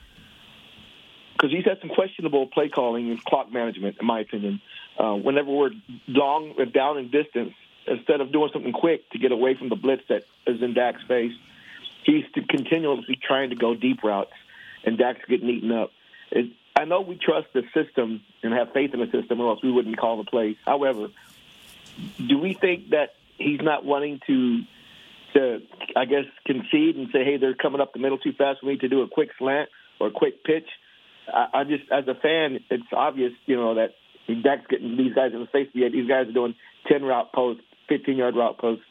Because 1.33 1.51
he's 1.51 1.65
had 1.65 1.81
some 1.81 1.89
questionable 1.89 2.47
play 2.47 2.69
calling 2.69 3.11
and 3.11 3.25
clock 3.25 3.51
management, 3.53 3.97
in 3.99 4.07
my 4.07 4.21
opinion. 4.21 4.61
Uh, 4.99 5.15
whenever 5.15 5.51
we're 5.51 5.71
long 6.07 6.55
down 6.75 6.99
in 6.99 7.11
distance, 7.11 7.55
instead 7.87 8.21
of 8.21 8.31
doing 8.31 8.51
something 8.53 8.73
quick 8.73 9.09
to 9.11 9.19
get 9.19 9.33
away 9.33 9.55
from 9.55 9.71
the 9.71 9.77
blitz 9.77 10.03
that 10.09 10.25
is 10.47 10.63
in 10.63 10.75
Dak's 10.75 11.03
face, 11.05 11.33
he's 12.05 12.25
continuously 12.49 13.19
trying 13.21 13.51
to 13.51 13.57
go 13.57 13.75
deep 13.75 14.03
routes, 14.03 14.33
and 14.85 14.99
Dak's 14.99 15.25
getting 15.29 15.49
eaten 15.49 15.73
up. 15.73 15.91
It, 16.31 16.53
I 16.77 16.85
know 16.85 17.01
we 17.01 17.17
trust 17.17 17.49
the 17.53 17.63
system 17.75 18.23
and 18.43 18.53
have 18.53 18.73
faith 18.73 18.95
in 18.95 19.01
the 19.01 19.11
system, 19.11 19.41
or 19.41 19.51
else 19.51 19.63
we 19.63 19.71
wouldn't 19.71 19.97
call 19.97 20.19
the 20.19 20.25
plays. 20.25 20.57
However, 20.67 21.09
do 22.27 22.39
we 22.39 22.55
think 22.55 22.91
that 22.91 23.15
he's 23.39 23.61
not 23.61 23.85
wanting 23.85 24.21
to, 24.27 24.63
to 25.35 25.61
I 25.97 26.05
guess, 26.05 26.25
concede 26.47 26.97
and 26.97 27.09
say, 27.13 27.25
"Hey, 27.25 27.37
they're 27.37 27.55
coming 27.55 27.81
up 27.81 27.93
the 27.93 27.99
middle 27.99 28.19
too 28.19 28.33
fast. 28.33 28.63
We 28.63 28.73
need 28.73 28.81
to 28.81 28.89
do 28.89 29.03
a 29.03 29.09
quick 29.09 29.31
slant 29.39 29.69
or 29.99 30.09
a 30.09 30.11
quick 30.11 30.45
pitch." 30.45 30.69
I, 31.33 31.61
I 31.61 31.65
just, 31.65 31.85
as 31.91 32.07
a 32.09 32.15
fan, 32.15 32.61
it's 32.71 32.85
obvious, 32.93 33.33
you 33.47 33.57
know, 33.57 33.75
that 33.75 33.95
Dak's 34.43 34.67
getting 34.69 34.97
these 34.97 35.15
guys 35.15 35.33
in 35.33 35.41
the 35.41 35.47
face. 35.47 35.69
These 35.75 36.09
guys 36.09 36.29
are 36.29 36.33
doing 36.33 36.55
ten 36.87 37.03
route 37.03 37.33
posts, 37.33 37.63
fifteen 37.89 38.17
yard 38.17 38.37
route 38.37 38.59
posts, 38.59 38.85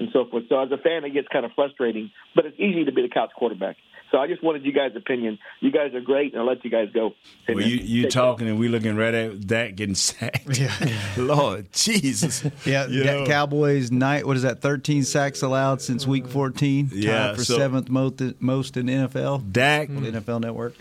and 0.00 0.08
so 0.12 0.24
forth. 0.26 0.44
So 0.48 0.60
as 0.60 0.70
a 0.72 0.78
fan, 0.78 1.04
it 1.04 1.10
gets 1.10 1.28
kind 1.28 1.44
of 1.44 1.52
frustrating. 1.54 2.10
But 2.34 2.46
it's 2.46 2.58
easy 2.58 2.84
to 2.84 2.92
be 2.92 3.02
the 3.02 3.08
couch 3.08 3.30
quarterback. 3.36 3.76
So 4.10 4.16
I 4.16 4.26
just 4.26 4.42
wanted 4.42 4.64
you 4.64 4.72
guys' 4.72 4.92
opinion. 4.96 5.38
You 5.60 5.70
guys 5.70 5.92
are 5.92 6.00
great, 6.00 6.32
and 6.32 6.40
I'll 6.40 6.46
let 6.48 6.64
you 6.64 6.70
guys 6.70 6.88
go. 6.94 7.10
Hey, 7.46 7.54
Well, 7.54 7.62
man. 7.62 7.68
you 7.68 7.76
you 7.76 8.02
Take 8.04 8.12
talking 8.12 8.48
and 8.48 8.58
we 8.58 8.68
looking 8.68 8.96
right 8.96 9.12
at 9.12 9.48
that 9.48 9.76
getting 9.76 9.94
sacked. 9.94 10.58
Yeah. 10.58 10.72
Lord 11.18 11.70
Jesus. 11.72 12.42
Yeah, 12.64 12.86
You 12.86 13.04
know. 13.04 13.26
Cowboys 13.26 13.90
night. 13.90 14.26
What 14.26 14.36
is 14.38 14.44
that? 14.44 14.62
Thirteen 14.62 15.04
sacks 15.04 15.42
allowed 15.42 15.82
since 15.82 16.06
week 16.06 16.26
fourteen. 16.26 16.88
Yeah, 16.90 17.26
Tied 17.28 17.36
for 17.36 17.44
so- 17.44 17.58
seventh 17.58 17.90
most 17.90 18.22
most 18.40 18.78
in 18.78 18.86
NFL. 18.86 19.52
Dak, 19.52 19.90
on 19.90 20.02
the 20.02 20.10
NFL 20.12 20.40
Network. 20.40 20.74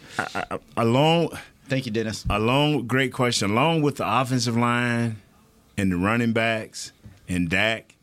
along. 0.77 1.37
Thank 1.67 1.85
you, 1.85 1.91
Dennis. 1.91 2.25
Along, 2.29 2.87
great 2.87 3.11
question. 3.11 3.51
Along 3.51 3.81
with 3.81 3.97
the 3.97 4.07
offensive 4.21 4.55
line 4.55 5.17
and 5.77 5.91
the 5.91 5.97
running 5.97 6.31
backs 6.31 6.93
and 7.27 7.49
Dak, 7.49 7.93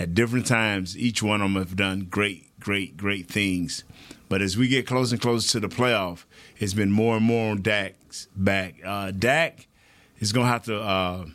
at 0.00 0.14
different 0.14 0.46
times, 0.46 0.96
each 0.96 1.22
one 1.22 1.42
of 1.42 1.52
them 1.52 1.62
have 1.62 1.76
done 1.76 2.06
great, 2.10 2.58
great, 2.58 2.96
great 2.96 3.28
things. 3.28 3.84
But 4.30 4.40
as 4.40 4.56
we 4.56 4.66
get 4.66 4.86
closer 4.86 5.16
and 5.16 5.22
closer 5.22 5.60
to 5.60 5.60
the 5.60 5.68
playoff, 5.68 6.24
it's 6.58 6.72
been 6.72 6.90
more 6.90 7.16
and 7.18 7.24
more 7.24 7.50
on 7.50 7.60
Dak's 7.60 8.26
back. 8.34 8.76
Uh, 8.82 9.10
Dak 9.10 9.66
is 10.18 10.32
going 10.32 10.46
to 10.46 10.52
have 10.52 10.64
to 10.64 10.80
uh, 10.80 11.26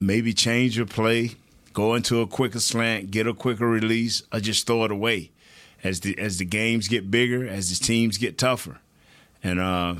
maybe 0.00 0.34
change 0.34 0.76
your 0.76 0.84
play, 0.84 1.30
go 1.72 1.94
into 1.94 2.20
a 2.20 2.26
quicker 2.26 2.60
slant, 2.60 3.10
get 3.10 3.26
a 3.26 3.32
quicker 3.32 3.66
release, 3.66 4.22
or 4.30 4.40
just 4.40 4.66
throw 4.66 4.84
it 4.84 4.90
away 4.90 5.30
as 5.82 6.00
the 6.00 6.18
as 6.18 6.36
the 6.36 6.44
games 6.44 6.88
get 6.88 7.10
bigger, 7.10 7.48
as 7.48 7.70
the 7.70 7.82
teams 7.82 8.18
get 8.18 8.36
tougher, 8.36 8.80
and 9.42 9.58
uh, 9.58 9.94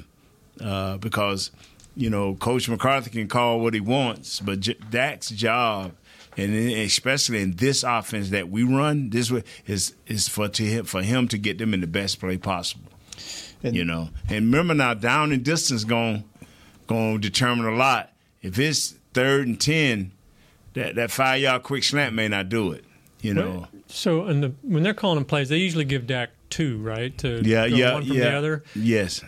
uh, 0.61 0.99
because 0.99 1.53
you 2.01 2.09
know 2.09 2.35
Coach 2.35 2.69
McCarthy 2.69 3.11
can 3.11 3.29
call 3.29 3.61
what 3.61 3.75
he 3.75 3.81
wants, 3.81 4.41
but 4.41 4.61
J- 4.61 4.77
Dak's 4.91 5.29
job. 5.29 5.93
And 6.37 6.55
especially 6.55 7.43
in 7.43 7.57
this 7.57 7.83
offense 7.83 8.31
that 8.31 8.49
we 8.49 8.63
run, 8.63 9.11
this 9.11 9.31
way 9.31 9.43
is 9.67 9.95
is 10.07 10.29
for 10.29 10.49
to 10.49 10.63
him, 10.63 10.85
for 10.85 11.03
him 11.03 11.29
to 11.29 11.37
get 11.37 11.59
them 11.59 11.75
in 11.75 11.81
the 11.81 11.87
best 11.87 12.21
play 12.21 12.39
possible. 12.39 12.91
And, 13.63 13.77
you 13.77 13.85
know, 13.85 14.09
and 14.29 14.47
remember 14.47 14.73
now, 14.73 14.95
down 14.95 15.33
and 15.33 15.45
distance 15.45 15.85
going 15.85 16.25
going 16.87 17.21
to 17.21 17.29
determine 17.29 17.67
a 17.67 17.77
lot. 17.77 18.13
If 18.43 18.59
it's 18.59 18.95
third 19.13 19.49
and 19.49 19.61
ten, 19.61 20.13
that 20.75 20.95
that 20.95 21.11
five 21.11 21.43
yard 21.43 21.65
quick 21.65 21.85
slant 21.85 22.15
may 22.15 22.29
not 22.29 22.49
do 22.49 22.73
it. 22.73 22.85
You 23.21 23.35
know, 23.35 23.67
So, 23.87 24.25
and 24.25 24.43
the, 24.43 24.53
when 24.63 24.83
they're 24.83 24.95
calling 24.95 25.27
plays, 25.27 25.51
they 25.51 25.59
usually 25.59 25.85
give 25.85 26.07
Dak 26.07 26.31
two, 26.49 26.79
right? 26.79 27.17
To 27.19 27.43
yeah, 27.45 27.67
yeah, 27.67 27.93
one 27.93 28.07
from 28.07 28.17
yeah. 28.17 28.31
the 28.31 28.37
other. 28.37 28.63
Yes, 28.75 29.23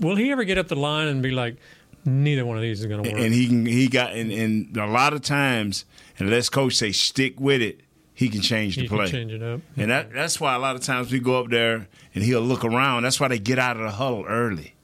Will 0.00 0.16
he 0.16 0.30
ever 0.32 0.44
get 0.44 0.58
up 0.58 0.68
the 0.68 0.76
line 0.76 1.08
and 1.08 1.22
be 1.22 1.30
like, 1.30 1.56
neither 2.04 2.44
one 2.44 2.56
of 2.56 2.62
these 2.62 2.80
is 2.80 2.86
going 2.86 3.02
to 3.02 3.10
work? 3.10 3.20
and 3.20 3.32
he 3.34 3.46
can 3.46 3.66
he 3.66 3.88
got 3.88 4.12
and, 4.12 4.30
and 4.32 4.76
a 4.76 4.86
lot 4.86 5.12
of 5.12 5.22
times 5.22 5.84
unless 6.18 6.48
coach 6.48 6.74
say 6.74 6.92
stick 6.92 7.38
with 7.40 7.62
it, 7.62 7.80
he 8.14 8.28
can 8.28 8.40
change 8.40 8.76
the 8.76 8.82
He 8.82 8.88
can 8.88 8.96
play. 8.98 9.10
change 9.10 9.32
it 9.32 9.42
up. 9.42 9.60
And 9.76 9.90
that 9.90 10.12
that's 10.12 10.40
why 10.40 10.54
a 10.54 10.58
lot 10.58 10.76
of 10.76 10.82
times 10.82 11.10
we 11.12 11.18
go 11.20 11.40
up 11.40 11.50
there 11.50 11.88
and 12.14 12.24
he'll 12.24 12.40
look 12.40 12.64
around. 12.64 13.02
That's 13.04 13.18
why 13.20 13.28
they 13.28 13.38
get 13.38 13.58
out 13.58 13.76
of 13.76 13.82
the 13.82 13.90
huddle 13.92 14.24
early, 14.26 14.74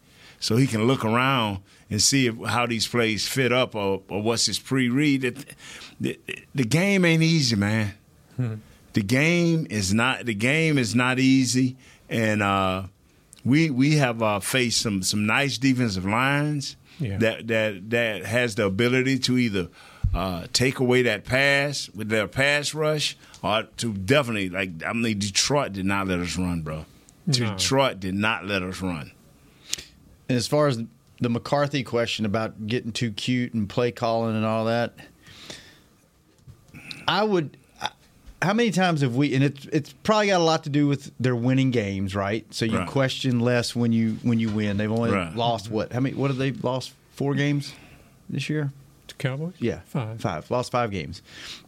so 0.40 0.56
he 0.56 0.66
can 0.66 0.86
look 0.86 1.04
around 1.04 1.58
and 1.90 2.02
see 2.02 2.26
if, 2.26 2.36
how 2.46 2.66
these 2.66 2.86
plays 2.86 3.26
fit 3.26 3.50
up 3.52 3.74
or, 3.74 4.02
or 4.08 4.22
what's 4.22 4.44
his 4.46 4.58
pre-read. 4.58 5.24
It, 5.24 5.54
the, 5.98 6.18
the 6.54 6.64
game 6.64 7.04
ain't 7.04 7.22
easy, 7.22 7.56
man. 7.56 7.94
The 8.92 9.02
game 9.02 9.66
is 9.70 9.92
not 9.94 10.24
the 10.26 10.34
game 10.34 10.78
is 10.78 10.94
not 10.94 11.18
easy, 11.18 11.76
and 12.08 12.42
uh, 12.42 12.84
we 13.44 13.70
we 13.70 13.96
have 13.96 14.22
uh, 14.22 14.40
faced 14.40 14.80
some 14.80 15.02
some 15.02 15.26
nice 15.26 15.58
defensive 15.58 16.04
lines 16.04 16.76
Yeah. 17.00 17.18
that 17.18 17.46
that 17.48 17.90
that 17.90 18.24
has 18.24 18.54
the 18.54 18.64
ability 18.66 19.18
to 19.20 19.38
either 19.38 19.68
uh, 20.14 20.46
take 20.52 20.78
away 20.78 21.02
that 21.02 21.24
pass 21.24 21.88
with 21.94 22.08
their 22.08 22.26
pass 22.26 22.74
rush, 22.74 23.16
or 23.42 23.64
to 23.76 23.92
definitely 23.92 24.48
like 24.48 24.70
I 24.84 24.92
mean 24.92 25.18
Detroit 25.18 25.72
did 25.74 25.84
not 25.86 26.08
let 26.08 26.18
us 26.18 26.36
run, 26.36 26.62
bro. 26.62 26.86
No. 27.26 27.32
Detroit 27.32 28.00
did 28.00 28.14
not 28.14 28.46
let 28.46 28.62
us 28.62 28.80
run. 28.80 29.12
And 30.28 30.36
as 30.36 30.46
far 30.46 30.66
as 30.66 30.82
the 31.20 31.28
McCarthy 31.28 31.82
question 31.82 32.24
about 32.24 32.66
getting 32.66 32.92
too 32.92 33.10
cute 33.12 33.52
and 33.52 33.68
play 33.68 33.92
calling 33.92 34.34
and 34.34 34.46
all 34.46 34.64
that, 34.64 34.94
I 37.06 37.22
would. 37.22 37.57
I- 38.40 38.46
How 38.46 38.54
many 38.54 38.70
times 38.70 39.00
have 39.00 39.16
we? 39.16 39.34
And 39.34 39.42
it's 39.44 39.66
it's 39.66 39.92
probably 40.02 40.28
got 40.28 40.40
a 40.40 40.44
lot 40.44 40.64
to 40.64 40.70
do 40.70 40.86
with 40.86 41.10
their 41.18 41.34
winning 41.36 41.70
games, 41.70 42.14
right? 42.14 42.46
So 42.54 42.64
you 42.64 42.78
Right. 42.78 42.88
question 42.88 43.40
less 43.40 43.74
when 43.74 43.92
you 43.92 44.18
when 44.22 44.38
you 44.38 44.48
win. 44.50 44.76
They've 44.76 44.90
only 44.90 45.10
Right. 45.10 45.34
lost 45.34 45.70
what? 45.70 45.92
How 45.92 46.00
many? 46.00 46.14
What 46.14 46.30
have 46.30 46.38
they 46.38 46.52
lost? 46.52 46.92
Four 47.14 47.34
games 47.34 47.72
this 48.30 48.48
year. 48.48 48.72
The 49.08 49.14
Cowboys? 49.14 49.54
Yeah, 49.58 49.80
Five. 49.86 50.20
Five. 50.20 50.50
Lost 50.52 50.70
five 50.70 50.90
games. 50.92 51.20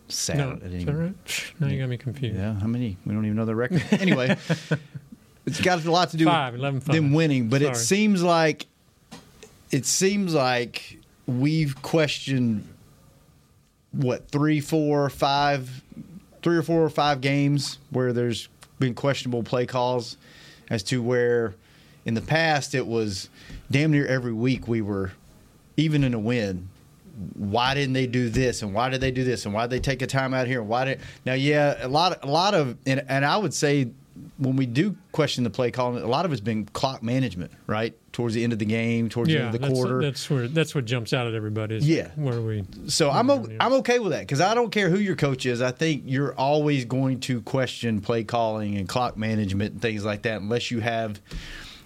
Sad. 0.09 0.37
No, 0.39 0.51
is 0.65 0.85
that 0.85 0.93
right? 0.95 1.15
Now 1.59 1.67
you 1.69 1.79
got 1.81 1.89
me 1.89 1.97
confused. 1.97 2.37
Yeah, 2.37 2.55
how 2.61 2.67
many? 2.69 2.97
We 3.05 3.15
don't 3.15 3.25
even 3.25 3.37
know 3.37 3.47
the 3.47 3.55
record. 3.57 3.83
Anyway, 3.93 4.37
it's 5.47 5.61
got 5.61 5.85
a 5.85 5.91
lot 5.91 6.11
to 6.11 6.17
do 6.17 6.27
Five, 6.27 6.53
with 6.53 6.61
11, 6.61 6.81
five. 6.83 6.95
them 6.95 7.13
winning, 7.13 7.49
but 7.49 7.63
it 7.63 7.77
seems 7.77 8.23
like 8.23 8.67
it 9.73 9.87
seems 9.87 10.35
like 10.35 10.99
we've 11.27 11.81
questioned 11.83 12.65
what 13.93 14.29
three, 14.31 14.61
four, 14.61 15.09
five, 15.11 15.83
three 16.43 16.57
or 16.57 16.63
four 16.63 16.83
or 16.83 16.91
five 16.91 17.21
games 17.21 17.79
where 17.91 18.13
there's 18.13 18.49
been 18.79 18.95
questionable 18.95 19.43
play 19.43 19.67
calls 19.67 20.17
as 20.71 20.83
to 20.85 21.03
where 21.03 21.55
in 22.05 22.15
the 22.15 22.21
past 22.21 22.75
it 22.75 22.87
was 22.87 23.29
damn 23.71 23.91
near 23.91 24.07
every 24.07 24.33
week 24.33 24.67
we 24.67 24.81
were 24.81 25.13
even 25.77 26.05
in 26.05 26.15
a 26.15 26.19
win. 26.19 26.69
Why 27.35 27.75
didn't 27.75 27.93
they 27.93 28.07
do 28.07 28.31
this 28.31 28.63
and 28.63 28.73
why 28.73 28.89
did 28.89 29.01
they 29.01 29.11
do 29.11 29.25
this 29.25 29.45
and 29.45 29.53
why 29.53 29.63
did 29.63 29.71
they 29.71 29.81
take 29.81 30.01
a 30.01 30.07
time 30.07 30.33
out 30.33 30.47
here 30.47 30.61
and 30.61 30.69
why 30.69 30.87
did 30.87 31.01
now 31.27 31.35
yeah 31.35 31.77
a 31.85 31.89
lot 31.89 32.25
a 32.25 32.27
lot 32.27 32.55
of 32.55 32.79
and, 32.87 33.05
and 33.09 33.27
I 33.27 33.37
would 33.37 33.53
say 33.53 33.91
when 34.39 34.57
we 34.57 34.65
do 34.65 34.97
question 35.13 35.45
the 35.45 35.51
play 35.51 35.71
calling 35.71 36.03
a 36.03 36.07
lot 36.07 36.25
of 36.25 36.33
it's 36.33 36.41
been 36.41 36.65
clock 36.67 37.03
management 37.03 37.51
right 37.67 37.95
towards 38.13 38.35
the 38.35 38.43
end 38.43 38.53
of 38.53 38.59
the 38.59 38.65
game 38.65 39.09
towards 39.09 39.31
the 39.31 39.39
end 39.39 39.47
of 39.47 39.53
the 39.53 39.59
that's, 39.59 39.73
quarter 39.73 40.03
that's 40.03 40.29
where 40.29 40.49
that's 40.49 40.75
what 40.75 40.85
jumps 40.85 41.13
out 41.13 41.27
at 41.29 41.35
everybody. 41.35 41.77
Is 41.77 41.89
Yeah. 41.89 42.09
where 42.17 42.41
we. 42.41 42.65
so 42.89 43.09
I'm 43.11 43.31
o- 43.31 43.47
I'm 43.61 43.73
okay 43.75 43.99
with 44.01 44.11
that 44.13 44.21
because 44.23 44.41
I 44.41 44.55
don't 44.55 44.71
care 44.71 44.91
who 44.91 44.99
your 44.99 45.15
coach 45.17 45.47
is. 45.47 45.63
I 45.63 45.71
think 45.71 46.03
you're 46.07 46.35
always 46.35 46.85
going 46.85 47.21
to 47.21 47.41
question 47.43 48.01
play 48.01 48.25
calling 48.25 48.77
and 48.77 48.89
clock 48.89 49.17
management 49.17 49.75
and 49.75 49.83
things 49.83 50.05
like 50.05 50.23
that 50.23 50.41
unless 50.41 50.71
you 50.73 50.81
have, 50.81 51.21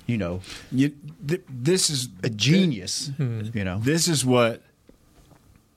you 0.06 0.16
know, 0.16 0.40
you, 0.72 0.94
th- 1.28 1.42
this 1.48 1.90
is 1.90 2.08
a 2.22 2.30
genius. 2.30 3.10
Hmm. 3.18 3.42
You 3.52 3.64
know, 3.64 3.78
This 3.80 4.08
is 4.08 4.24
what, 4.24 4.62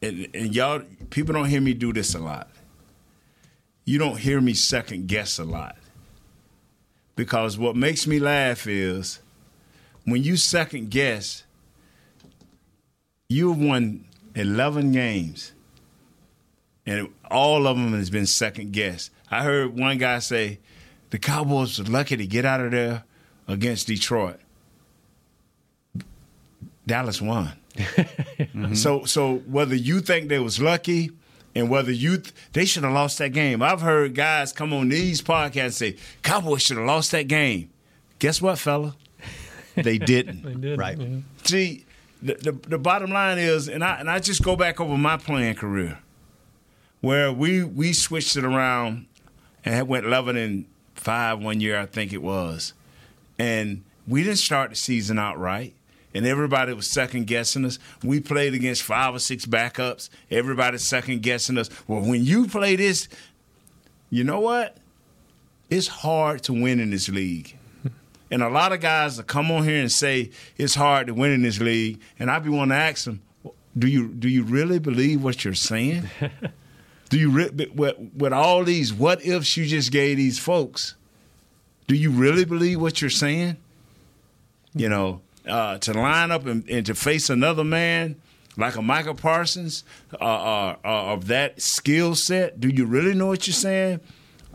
and, 0.01 0.27
and 0.33 0.55
y'all, 0.55 0.81
people 1.09 1.33
don't 1.33 1.49
hear 1.49 1.59
me 1.61 1.73
do 1.73 1.91
this 1.91 2.15
a 2.15 2.19
lot. 2.19 2.49
You 3.83 3.97
don't 3.99 4.17
hear 4.17 4.39
me 4.39 4.53
second 4.53 5.07
guess 5.07 5.39
a 5.39 5.43
lot. 5.43 5.75
Because 7.17 7.57
what 7.57 7.75
makes 7.75 8.05
me 8.07 8.19
laugh 8.19 8.67
is 8.67 9.19
when 10.07 10.23
you 10.23 10.37
second 10.37 10.89
guess, 10.89 11.43
you've 13.27 13.59
won 13.59 14.05
11 14.35 14.93
games, 14.93 15.51
and 16.85 17.09
all 17.29 17.67
of 17.67 17.75
them 17.75 17.91
has 17.91 18.09
been 18.09 18.25
second 18.25 18.71
guess. 18.71 19.09
I 19.29 19.43
heard 19.43 19.77
one 19.77 19.97
guy 19.97 20.19
say 20.19 20.59
the 21.09 21.19
Cowboys 21.19 21.77
were 21.77 21.83
lucky 21.91 22.15
to 22.15 22.25
get 22.25 22.45
out 22.45 22.61
of 22.61 22.71
there 22.71 23.03
against 23.49 23.87
Detroit. 23.87 24.39
Dallas 26.87 27.21
won. 27.21 27.51
So 28.73 29.05
so 29.05 29.37
whether 29.39 29.75
you 29.75 29.99
think 29.99 30.29
they 30.29 30.39
was 30.39 30.59
lucky 30.59 31.11
and 31.53 31.69
whether 31.69 31.91
you 31.91 32.17
th- 32.17 32.33
they 32.53 32.65
should 32.65 32.83
have 32.83 32.93
lost 32.93 33.17
that 33.19 33.33
game. 33.33 33.61
I've 33.61 33.81
heard 33.81 34.15
guys 34.15 34.51
come 34.53 34.73
on 34.73 34.89
these 34.89 35.21
podcasts 35.21 35.63
and 35.63 35.73
say 35.73 35.95
Cowboys 36.23 36.61
should 36.63 36.77
have 36.77 36.85
lost 36.87 37.11
that 37.11 37.27
game. 37.27 37.69
Guess 38.19 38.41
what, 38.41 38.57
fella? 38.57 38.95
They 39.83 39.97
didn't. 39.97 40.43
They 40.43 40.53
did, 40.55 40.77
Right. 40.79 40.97
yeah. 40.97 41.17
See, 41.43 41.85
the, 42.21 42.33
the 42.35 42.51
the 42.51 42.77
bottom 42.79 43.11
line 43.11 43.37
is, 43.37 43.67
and 43.69 43.83
I 43.83 43.99
and 43.99 44.09
I 44.09 44.19
just 44.19 44.41
go 44.43 44.55
back 44.55 44.79
over 44.79 44.97
my 44.97 45.17
playing 45.17 45.55
career, 45.55 45.99
where 47.01 47.31
we 47.31 47.63
we 47.63 47.93
switched 47.93 48.35
it 48.35 48.43
around 48.43 49.05
and 49.63 49.87
went 49.87 50.05
eleven 50.05 50.35
and 50.37 50.65
five 50.95 51.39
one 51.39 51.61
year, 51.61 51.79
I 51.79 51.85
think 51.85 52.11
it 52.13 52.21
was, 52.23 52.73
and 53.37 53.83
we 54.07 54.23
didn't 54.23 54.37
start 54.39 54.71
the 54.71 54.75
season 54.75 55.19
out 55.19 55.37
right. 55.39 55.73
And 56.13 56.25
everybody 56.25 56.73
was 56.73 56.87
second 56.87 57.27
guessing 57.27 57.63
us. 57.65 57.77
We 58.01 58.19
played 58.21 58.55
against 58.55 58.81
five 58.81 59.13
or 59.13 59.19
six 59.19 59.45
backups. 59.45 60.09
Everybody's 60.31 60.81
second 60.87 61.21
guessing 61.21 61.57
us. 61.59 61.69
Well, 61.87 62.01
when 62.01 62.23
you 62.25 62.47
play 62.47 62.75
this, 62.75 63.07
you 64.09 64.23
know 64.23 64.39
what? 64.39 64.77
It's 65.69 65.87
hard 65.87 66.41
to 66.43 66.53
win 66.53 66.79
in 66.79 66.89
this 66.89 67.09
league. 67.09 67.56
And 68.29 68.43
a 68.43 68.49
lot 68.49 68.73
of 68.73 68.81
guys 68.81 69.17
that 69.17 69.27
come 69.27 69.51
on 69.51 69.63
here 69.63 69.79
and 69.79 69.91
say 69.91 70.31
it's 70.57 70.75
hard 70.75 71.07
to 71.07 71.13
win 71.13 71.31
in 71.31 71.41
this 71.43 71.59
league, 71.59 72.01
and 72.19 72.29
I 72.29 72.39
be 72.39 72.49
wanting 72.49 72.69
to 72.69 72.75
ask 72.75 73.05
them, 73.05 73.21
do 73.77 73.87
you 73.87 74.09
do 74.09 74.27
you 74.27 74.43
really 74.43 74.79
believe 74.79 75.23
what 75.23 75.45
you're 75.45 75.53
saying? 75.53 76.09
do 77.09 77.17
you 77.17 77.29
re- 77.29 77.69
with, 77.73 77.95
with 78.15 78.33
all 78.33 78.63
these 78.63 78.93
what 78.93 79.23
ifs 79.25 79.55
you 79.55 79.65
just 79.65 79.91
gave 79.91 80.17
these 80.17 80.39
folks? 80.39 80.95
Do 81.87 81.95
you 81.95 82.11
really 82.11 82.43
believe 82.43 82.81
what 82.81 83.01
you're 83.01 83.09
saying? 83.09 83.57
You 84.73 84.89
know, 84.89 85.21
uh, 85.47 85.77
to 85.79 85.93
line 85.93 86.31
up 86.31 86.45
and, 86.45 86.67
and, 86.69 86.85
to 86.85 86.95
face 86.95 87.29
another 87.29 87.63
man 87.63 88.17
like 88.57 88.75
a 88.75 88.81
Michael 88.81 89.15
Parsons 89.15 89.83
uh, 90.19 90.23
uh, 90.23 90.75
uh 90.83 91.13
of 91.13 91.27
that 91.27 91.61
skill 91.61 92.15
set, 92.15 92.59
do 92.59 92.67
you 92.67 92.85
really 92.85 93.13
know 93.13 93.27
what 93.27 93.47
you're 93.47 93.53
saying? 93.53 94.01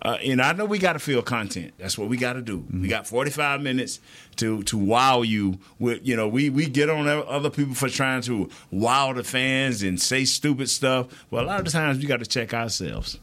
Uh, 0.05 0.19
and 0.25 0.43
I 0.43 0.53
know 0.53 0.65
we 0.65 0.79
got 0.79 0.95
to 0.95 0.99
feel 0.99 1.23
content. 1.23 1.75
That's 1.79 1.97
what 1.97 2.09
we 2.09 2.17
got 2.17 2.33
to 2.33 2.43
do. 2.43 2.59
Mm-hmm. 2.59 2.83
We 2.83 2.89
got 2.89 3.07
45 3.07 3.63
minutes 3.63 4.01
to 4.37 4.63
to 4.65 4.77
wow 4.77 5.23
you 5.23 5.59
with. 5.79 6.07
You 6.07 6.17
know, 6.17 6.27
we 6.27 6.51
we 6.51 6.67
get 6.67 6.91
on 6.91 7.07
other 7.07 7.51
people 7.51 7.75
for 7.75 7.89
trying 7.89 8.23
to 8.23 8.51
wow 8.73 9.13
the 9.13 9.23
fans 9.23 9.83
and 9.83 10.01
say 10.01 10.25
stupid 10.25 10.69
stuff. 10.69 11.27
Well, 11.31 11.45
a 11.45 11.47
lot 11.47 11.59
of 11.61 11.67
the 11.67 11.71
times 11.71 11.99
we 11.99 12.07
got 12.07 12.19
to 12.19 12.27
check 12.27 12.53
ourselves 12.53 13.21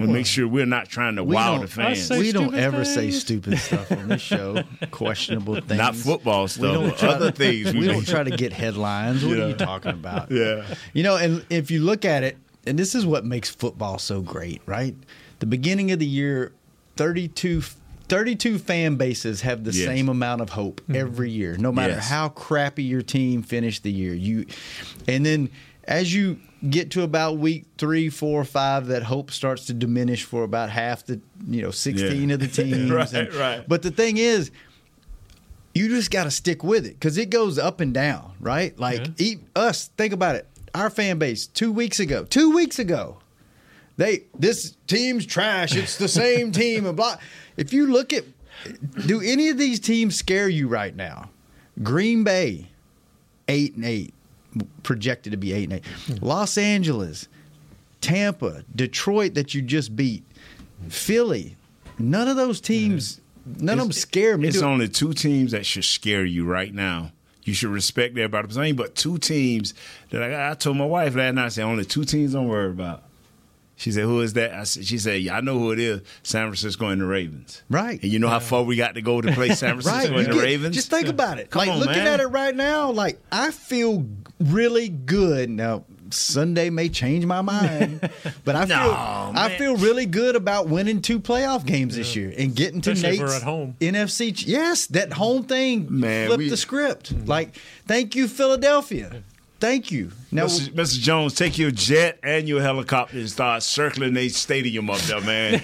and 0.00 0.08
well, 0.08 0.16
make 0.16 0.26
sure 0.26 0.48
we're 0.48 0.66
not 0.66 0.88
trying 0.88 1.16
to 1.16 1.24
wow 1.24 1.58
the 1.58 1.66
fans. 1.66 2.10
We 2.10 2.32
don't 2.32 2.54
ever 2.54 2.84
things. 2.84 2.94
say 2.94 3.10
stupid 3.10 3.58
stuff 3.58 3.92
on 3.92 4.08
this 4.08 4.22
show. 4.22 4.62
Questionable 4.90 5.56
things. 5.56 5.78
Not 5.78 5.94
football 5.94 6.48
stuff. 6.48 6.62
We 6.62 6.72
don't 6.72 7.04
other 7.04 7.30
to, 7.30 7.36
things. 7.36 7.72
We, 7.72 7.80
we 7.80 7.86
don't 7.86 8.06
try 8.06 8.24
to 8.24 8.30
get 8.30 8.52
headlines. 8.52 9.24
What 9.24 9.36
yeah. 9.36 9.44
are 9.44 9.48
you 9.48 9.54
talking 9.54 9.92
about? 9.92 10.30
Yeah. 10.40 10.64
You 10.94 11.02
know, 11.02 11.16
and 11.16 11.44
if 11.50 11.70
you 11.70 11.80
look 11.80 12.04
at 12.04 12.22
it, 12.22 12.38
and 12.66 12.78
this 12.78 12.94
is 12.94 13.04
what 13.04 13.24
makes 13.24 13.50
football 13.50 13.98
so 13.98 14.22
great, 14.22 14.62
right? 14.64 14.94
The 15.40 15.46
beginning 15.46 15.90
of 15.90 15.98
the 15.98 16.06
year, 16.06 16.52
32, 16.96 17.62
32 18.08 18.58
fan 18.58 18.96
bases 18.96 19.40
have 19.40 19.64
the 19.64 19.72
yes. 19.72 19.86
same 19.86 20.08
amount 20.08 20.42
of 20.42 20.50
hope 20.50 20.80
mm-hmm. 20.82 20.96
every 20.96 21.30
year, 21.30 21.56
no 21.56 21.72
matter 21.72 21.94
yes. 21.94 22.08
how 22.08 22.28
crappy 22.28 22.84
your 22.84 23.02
team 23.02 23.42
finished 23.42 23.82
the 23.82 23.90
year. 23.90 24.14
You, 24.14 24.46
and 25.08 25.24
then 25.24 25.50
as 25.84 26.14
you 26.14 26.38
get 26.68 26.90
to 26.92 27.02
about 27.02 27.38
week 27.38 27.64
three, 27.78 28.10
four, 28.10 28.44
five, 28.44 28.86
that 28.88 29.02
hope 29.02 29.30
starts 29.30 29.66
to 29.66 29.72
diminish 29.72 30.24
for 30.24 30.44
about 30.44 30.70
half 30.70 31.06
the, 31.06 31.20
you 31.48 31.62
know, 31.62 31.70
16 31.70 32.28
yeah. 32.28 32.34
of 32.34 32.40
the 32.40 32.48
teams. 32.62 32.90
right, 32.90 33.12
and, 33.12 33.34
right. 33.34 33.64
But 33.66 33.82
the 33.82 33.90
thing 33.90 34.18
is, 34.18 34.50
you 35.74 35.88
just 35.88 36.10
got 36.10 36.24
to 36.24 36.30
stick 36.30 36.62
with 36.62 36.84
it 36.84 36.94
because 36.94 37.16
it 37.16 37.30
goes 37.30 37.58
up 37.58 37.80
and 37.80 37.94
down, 37.94 38.32
right? 38.40 38.78
Like 38.78 39.06
yeah. 39.06 39.12
eat, 39.18 39.40
us, 39.56 39.88
think 39.96 40.12
about 40.12 40.36
it. 40.36 40.46
Our 40.74 40.90
fan 40.90 41.18
base 41.18 41.46
two 41.46 41.72
weeks 41.72 41.98
ago, 41.98 42.24
two 42.24 42.50
weeks 42.50 42.78
ago, 42.78 43.19
they 44.00 44.24
this 44.38 44.76
team's 44.86 45.26
trash. 45.26 45.76
It's 45.76 45.98
the 45.98 46.08
same 46.08 46.52
team 46.62 46.86
and 46.86 46.96
blah. 46.96 47.16
If 47.58 47.74
you 47.74 47.86
look 47.86 48.12
at, 48.14 48.24
do 49.06 49.20
any 49.20 49.50
of 49.50 49.58
these 49.58 49.78
teams 49.78 50.16
scare 50.16 50.48
you 50.48 50.68
right 50.68 50.96
now? 50.96 51.30
Green 51.82 52.24
Bay, 52.24 52.68
eight 53.46 53.76
and 53.76 53.84
eight, 53.84 54.14
projected 54.82 55.32
to 55.32 55.36
be 55.36 55.52
eight 55.52 55.64
and 55.64 55.74
eight. 55.74 55.86
Hmm. 56.06 56.24
Los 56.24 56.56
Angeles, 56.56 57.28
Tampa, 58.00 58.64
Detroit 58.74 59.34
that 59.34 59.54
you 59.54 59.60
just 59.60 59.94
beat, 59.94 60.24
Philly. 60.88 61.56
None 61.98 62.26
of 62.26 62.36
those 62.36 62.62
teams. 62.62 63.20
Mm-hmm. 63.46 63.66
None 63.66 63.78
it's, 63.78 63.82
of 63.82 63.88
them 63.88 63.92
scare 63.92 64.38
me. 64.38 64.48
It's 64.48 64.62
only 64.62 64.88
two 64.88 65.12
teams 65.12 65.52
that 65.52 65.66
should 65.66 65.84
scare 65.84 66.24
you 66.24 66.46
right 66.46 66.72
now. 66.72 67.12
You 67.44 67.52
should 67.52 67.70
respect 67.70 68.16
everybody. 68.16 68.72
But 68.72 68.94
two 68.94 69.18
teams 69.18 69.74
that 70.08 70.22
I, 70.22 70.52
I 70.52 70.54
told 70.54 70.78
my 70.78 70.86
wife 70.86 71.14
last 71.14 71.34
night. 71.34 71.44
I 71.44 71.48
said 71.48 71.64
only 71.64 71.84
two 71.84 72.04
teams 72.04 72.34
I'm 72.34 72.48
worried 72.48 72.70
about. 72.70 73.04
She 73.80 73.92
said, 73.92 74.04
"Who 74.04 74.20
is 74.20 74.34
that?" 74.34 74.52
I 74.52 74.64
said, 74.64 74.84
"She 74.84 74.98
said, 74.98 75.22
yeah, 75.22 75.38
I 75.38 75.40
know 75.40 75.58
who 75.58 75.72
it 75.72 75.78
is. 75.78 76.02
San 76.22 76.42
Francisco 76.48 76.88
and 76.88 77.00
the 77.00 77.06
Ravens." 77.06 77.62
Right. 77.70 77.98
And 78.02 78.12
you 78.12 78.18
know 78.18 78.28
how 78.28 78.38
far 78.38 78.62
we 78.62 78.76
got 78.76 78.94
to 78.96 79.00
go 79.00 79.22
to 79.22 79.32
play 79.32 79.48
San 79.54 79.80
Francisco 79.80 80.14
right. 80.14 80.26
and 80.26 80.34
the 80.34 80.36
get, 80.36 80.44
Ravens. 80.44 80.76
Just 80.76 80.90
think 80.90 81.08
about 81.08 81.38
it. 81.38 81.48
Come 81.48 81.60
like 81.60 81.70
on, 81.70 81.78
looking 81.78 82.04
man. 82.04 82.06
at 82.06 82.20
it 82.20 82.26
right 82.26 82.54
now, 82.54 82.90
like 82.90 83.18
I 83.32 83.50
feel 83.52 84.06
really 84.38 84.90
good 84.90 85.48
now. 85.48 85.84
Sunday 86.10 86.68
may 86.68 86.88
change 86.90 87.24
my 87.24 87.40
mind, 87.40 88.00
but 88.44 88.54
I 88.54 88.66
feel 88.66 88.92
man. 88.92 89.38
I 89.38 89.56
feel 89.56 89.76
really 89.76 90.04
good 90.04 90.36
about 90.36 90.68
winning 90.68 91.00
two 91.00 91.18
playoff 91.18 91.64
games 91.64 91.96
yeah. 91.96 92.02
this 92.02 92.16
year 92.16 92.34
and 92.36 92.54
getting 92.54 92.82
to 92.82 92.90
Especially 92.90 93.20
Nate's 93.20 93.36
at 93.36 93.42
home. 93.42 93.76
NFC. 93.80 94.44
Yes, 94.46 94.88
that 94.88 95.14
home 95.14 95.44
thing 95.44 95.86
man, 95.88 96.26
flipped 96.26 96.38
we, 96.38 96.48
the 96.50 96.56
script. 96.58 97.14
Mm-hmm. 97.14 97.26
Like, 97.26 97.56
thank 97.86 98.14
you, 98.14 98.28
Philadelphia. 98.28 99.22
Thank 99.60 99.90
you. 99.90 100.10
Now, 100.32 100.46
Mr. 100.46 100.70
Mr. 100.70 100.98
Jones, 100.98 101.34
take 101.34 101.58
your 101.58 101.70
jet 101.70 102.18
and 102.22 102.48
your 102.48 102.62
helicopter 102.62 103.18
and 103.18 103.28
start 103.28 103.62
circling 103.62 104.14
the 104.14 104.30
stadium 104.30 104.88
up 104.88 104.98
there, 105.00 105.20
man, 105.20 105.52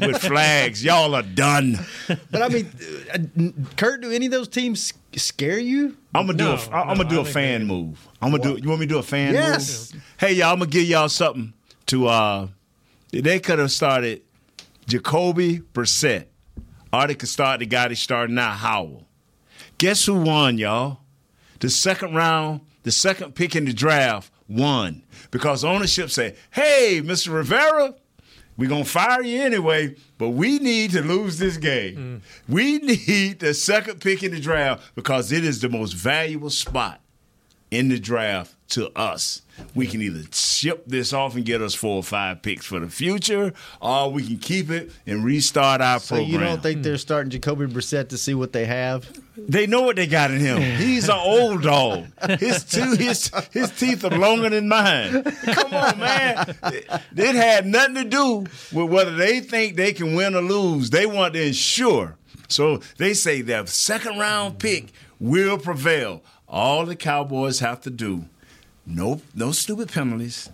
with 0.00 0.22
flags. 0.22 0.84
Y'all 0.84 1.16
are 1.16 1.22
done. 1.22 1.76
But 2.30 2.42
I 2.42 2.48
mean, 2.48 2.70
uh, 3.12 3.50
Kurt, 3.76 4.02
do 4.02 4.12
any 4.12 4.26
of 4.26 4.32
those 4.32 4.46
teams 4.46 4.92
scare 5.16 5.58
you? 5.58 5.96
I'm 6.14 6.26
gonna 6.26 6.38
no, 6.38 6.56
do 6.56 6.62
a, 6.62 6.74
I'm 6.74 6.88
no, 6.88 6.94
gonna 7.02 7.08
do 7.08 7.20
a 7.20 7.24
fan 7.24 7.66
move. 7.66 8.06
I'm 8.22 8.30
gonna 8.30 8.42
do. 8.42 8.62
You 8.62 8.68
want 8.68 8.82
me 8.82 8.86
to 8.86 8.94
do 8.94 8.98
a 8.98 9.02
fan 9.02 9.34
yes. 9.34 9.92
move? 9.92 10.02
Hey, 10.18 10.34
y'all, 10.34 10.52
I'm 10.52 10.60
gonna 10.60 10.70
give 10.70 10.84
y'all 10.84 11.08
something 11.08 11.52
to. 11.86 12.06
uh 12.06 12.48
They 13.10 13.40
could 13.40 13.58
have 13.58 13.72
started 13.72 14.22
Jacoby 14.86 15.58
Brissett, 15.74 16.26
or 16.92 17.08
they 17.08 17.16
could 17.16 17.28
start 17.28 17.58
the 17.58 17.66
guy 17.66 17.88
that's 17.88 18.00
starting 18.00 18.36
now, 18.36 18.52
Howell. 18.52 19.08
Guess 19.78 20.06
who 20.06 20.20
won, 20.20 20.56
y'all? 20.56 21.00
The 21.58 21.68
second 21.68 22.14
round 22.14 22.60
the 22.82 22.90
second 22.90 23.34
pick 23.34 23.54
in 23.54 23.64
the 23.64 23.72
draft 23.72 24.32
won 24.48 25.02
because 25.30 25.64
ownership 25.64 26.10
said, 26.10 26.36
hey, 26.50 27.00
Mr. 27.04 27.32
Rivera, 27.34 27.94
we're 28.56 28.68
going 28.68 28.84
to 28.84 28.88
fire 28.90 29.22
you 29.22 29.40
anyway, 29.40 29.96
but 30.18 30.30
we 30.30 30.58
need 30.58 30.90
to 30.90 31.02
lose 31.02 31.38
this 31.38 31.56
game. 31.56 32.22
Mm. 32.46 32.52
We 32.52 32.78
need 33.06 33.40
the 33.40 33.54
second 33.54 34.00
pick 34.00 34.22
in 34.22 34.32
the 34.32 34.40
draft 34.40 34.94
because 34.94 35.32
it 35.32 35.44
is 35.44 35.60
the 35.60 35.68
most 35.68 35.92
valuable 35.92 36.50
spot 36.50 37.00
in 37.70 37.88
the 37.88 37.98
draft 37.98 38.54
to 38.70 38.90
us. 38.98 39.42
We 39.74 39.86
can 39.86 40.00
either 40.00 40.22
ship 40.32 40.84
this 40.86 41.12
off 41.12 41.36
and 41.36 41.44
get 41.44 41.60
us 41.60 41.74
four 41.74 41.96
or 41.96 42.02
five 42.02 42.42
picks 42.42 42.66
for 42.66 42.80
the 42.80 42.88
future, 42.88 43.52
or 43.80 44.10
we 44.10 44.26
can 44.26 44.38
keep 44.38 44.70
it 44.70 44.90
and 45.06 45.24
restart 45.24 45.80
our 45.80 46.00
so 46.00 46.16
program. 46.16 46.30
So 46.30 46.32
you 46.32 46.44
don't 46.44 46.62
think 46.62 46.82
they're 46.82 46.96
starting 46.96 47.30
Jacoby 47.30 47.66
Brissett 47.66 48.08
to 48.08 48.18
see 48.18 48.34
what 48.34 48.52
they 48.52 48.64
have? 48.64 49.08
They 49.48 49.66
know 49.66 49.82
what 49.82 49.96
they 49.96 50.06
got 50.06 50.30
in 50.30 50.40
him. 50.40 50.60
He's 50.60 51.08
an 51.08 51.18
old 51.18 51.62
dog. 51.62 52.06
His 52.38 52.64
two, 52.64 52.92
his 52.92 53.30
his 53.52 53.70
teeth 53.70 54.04
are 54.04 54.16
longer 54.16 54.50
than 54.50 54.68
mine. 54.68 55.24
Come 55.24 55.74
on, 55.74 55.98
man. 55.98 56.56
It 57.16 57.34
had 57.34 57.66
nothing 57.66 57.96
to 57.96 58.04
do 58.04 58.38
with 58.72 58.90
whether 58.90 59.14
they 59.14 59.40
think 59.40 59.76
they 59.76 59.92
can 59.92 60.14
win 60.14 60.34
or 60.34 60.42
lose. 60.42 60.90
They 60.90 61.06
want 61.06 61.34
to 61.34 61.46
ensure. 61.46 62.16
So 62.48 62.78
they 62.98 63.14
say 63.14 63.42
their 63.42 63.66
second 63.66 64.18
round 64.18 64.58
pick 64.58 64.92
will 65.18 65.58
prevail. 65.58 66.22
All 66.48 66.84
the 66.84 66.96
Cowboys 66.96 67.60
have 67.60 67.80
to 67.82 67.90
do 67.90 68.24
no 68.86 69.20
no 69.34 69.52
stupid 69.52 69.90
penalties, 69.92 70.50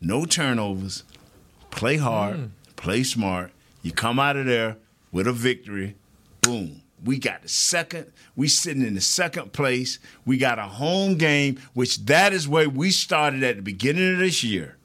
no 0.00 0.24
turnovers, 0.24 1.04
play 1.70 1.96
hard, 1.96 2.36
mm. 2.36 2.50
play 2.76 3.02
smart. 3.02 3.52
You 3.82 3.92
come 3.92 4.18
out 4.18 4.36
of 4.36 4.46
there 4.46 4.76
with 5.12 5.26
a 5.26 5.32
victory. 5.32 5.96
Boom. 6.42 6.82
We 7.06 7.18
got 7.18 7.42
the 7.42 7.48
second. 7.48 8.12
We 8.34 8.48
sitting 8.48 8.82
in 8.82 8.94
the 8.94 9.00
second 9.00 9.52
place. 9.52 9.98
We 10.26 10.36
got 10.36 10.58
a 10.58 10.64
home 10.64 11.14
game, 11.14 11.58
which 11.72 12.04
that 12.06 12.32
is 12.32 12.46
where 12.46 12.68
we 12.68 12.90
started 12.90 13.42
at 13.42 13.56
the 13.56 13.62
beginning 13.62 14.14
of 14.14 14.18
this 14.18 14.44
year 14.44 14.76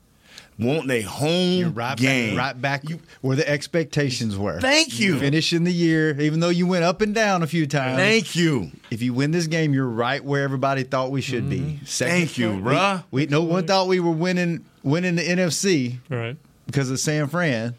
want 0.62 0.90
a 0.92 1.02
home 1.02 1.74
right 1.74 1.98
game. 1.98 2.36
Back, 2.36 2.56
right 2.56 2.62
back 2.62 2.90
you, 2.90 3.00
where 3.22 3.36
the 3.36 3.48
expectations 3.48 4.38
were. 4.38 4.60
Thank 4.60 5.00
you. 5.00 5.20
Finishing 5.20 5.64
the 5.64 5.72
year, 5.72 6.20
even 6.22 6.40
though 6.40 6.50
you 6.50 6.68
went 6.68 6.84
up 6.84 7.02
and 7.02 7.14
down 7.14 7.44
a 7.44 7.48
few 7.48 7.68
times. 7.68 7.98
Thank 7.98 8.36
you. 8.36 8.72
If 8.90 9.02
you 9.02 9.14
win 9.14 9.32
this 9.32 9.48
game, 9.48 9.74
you're 9.74 9.88
right 9.88 10.24
where 10.24 10.44
everybody 10.44 10.84
thought 10.84 11.12
we 11.12 11.22
should 11.22 11.44
mm-hmm. 11.44 11.78
be. 11.78 11.86
Second 11.86 12.14
Thank 12.14 12.38
you, 12.38 12.50
bruh. 12.52 13.04
We, 13.12 13.26
we, 13.26 13.28
no 13.28 13.44
one 13.44 13.66
thought 13.66 13.88
we 13.88 14.00
were 14.00 14.12
winning 14.12 14.66
winning 14.84 15.16
the 15.16 15.28
NFC 15.28 15.98
right 16.10 16.38
because 16.66 16.90
of 16.92 17.00
San 17.00 17.28
Fran, 17.28 17.76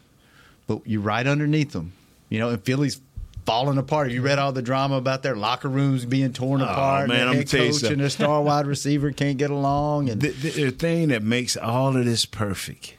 but 0.67 0.81
you're 0.85 1.01
right 1.01 1.25
underneath 1.25 1.71
them. 1.71 1.93
You 2.29 2.39
know, 2.39 2.49
and 2.49 2.63
Philly's 2.63 2.99
falling 3.45 3.77
apart. 3.77 4.11
You 4.11 4.21
read 4.21 4.39
all 4.39 4.51
the 4.51 4.61
drama 4.61 4.95
about 4.95 5.23
their 5.23 5.35
locker 5.35 5.69
rooms 5.69 6.05
being 6.05 6.33
torn 6.33 6.61
oh, 6.61 6.65
apart. 6.65 7.09
Man, 7.09 7.21
and 7.21 7.29
I'm 7.29 7.45
the 7.45 7.57
head 7.57 7.71
coach 7.73 7.83
and 7.83 8.01
their 8.01 8.09
star 8.09 8.41
wide 8.43 8.67
receiver 8.67 9.11
can't 9.11 9.37
get 9.37 9.51
along. 9.51 10.09
And 10.09 10.21
the, 10.21 10.29
the, 10.29 10.49
the, 10.49 10.71
thing 10.71 11.09
that 11.09 11.23
makes 11.23 11.57
all 11.57 11.95
of 11.95 12.05
this 12.05 12.25
perfect 12.25 12.95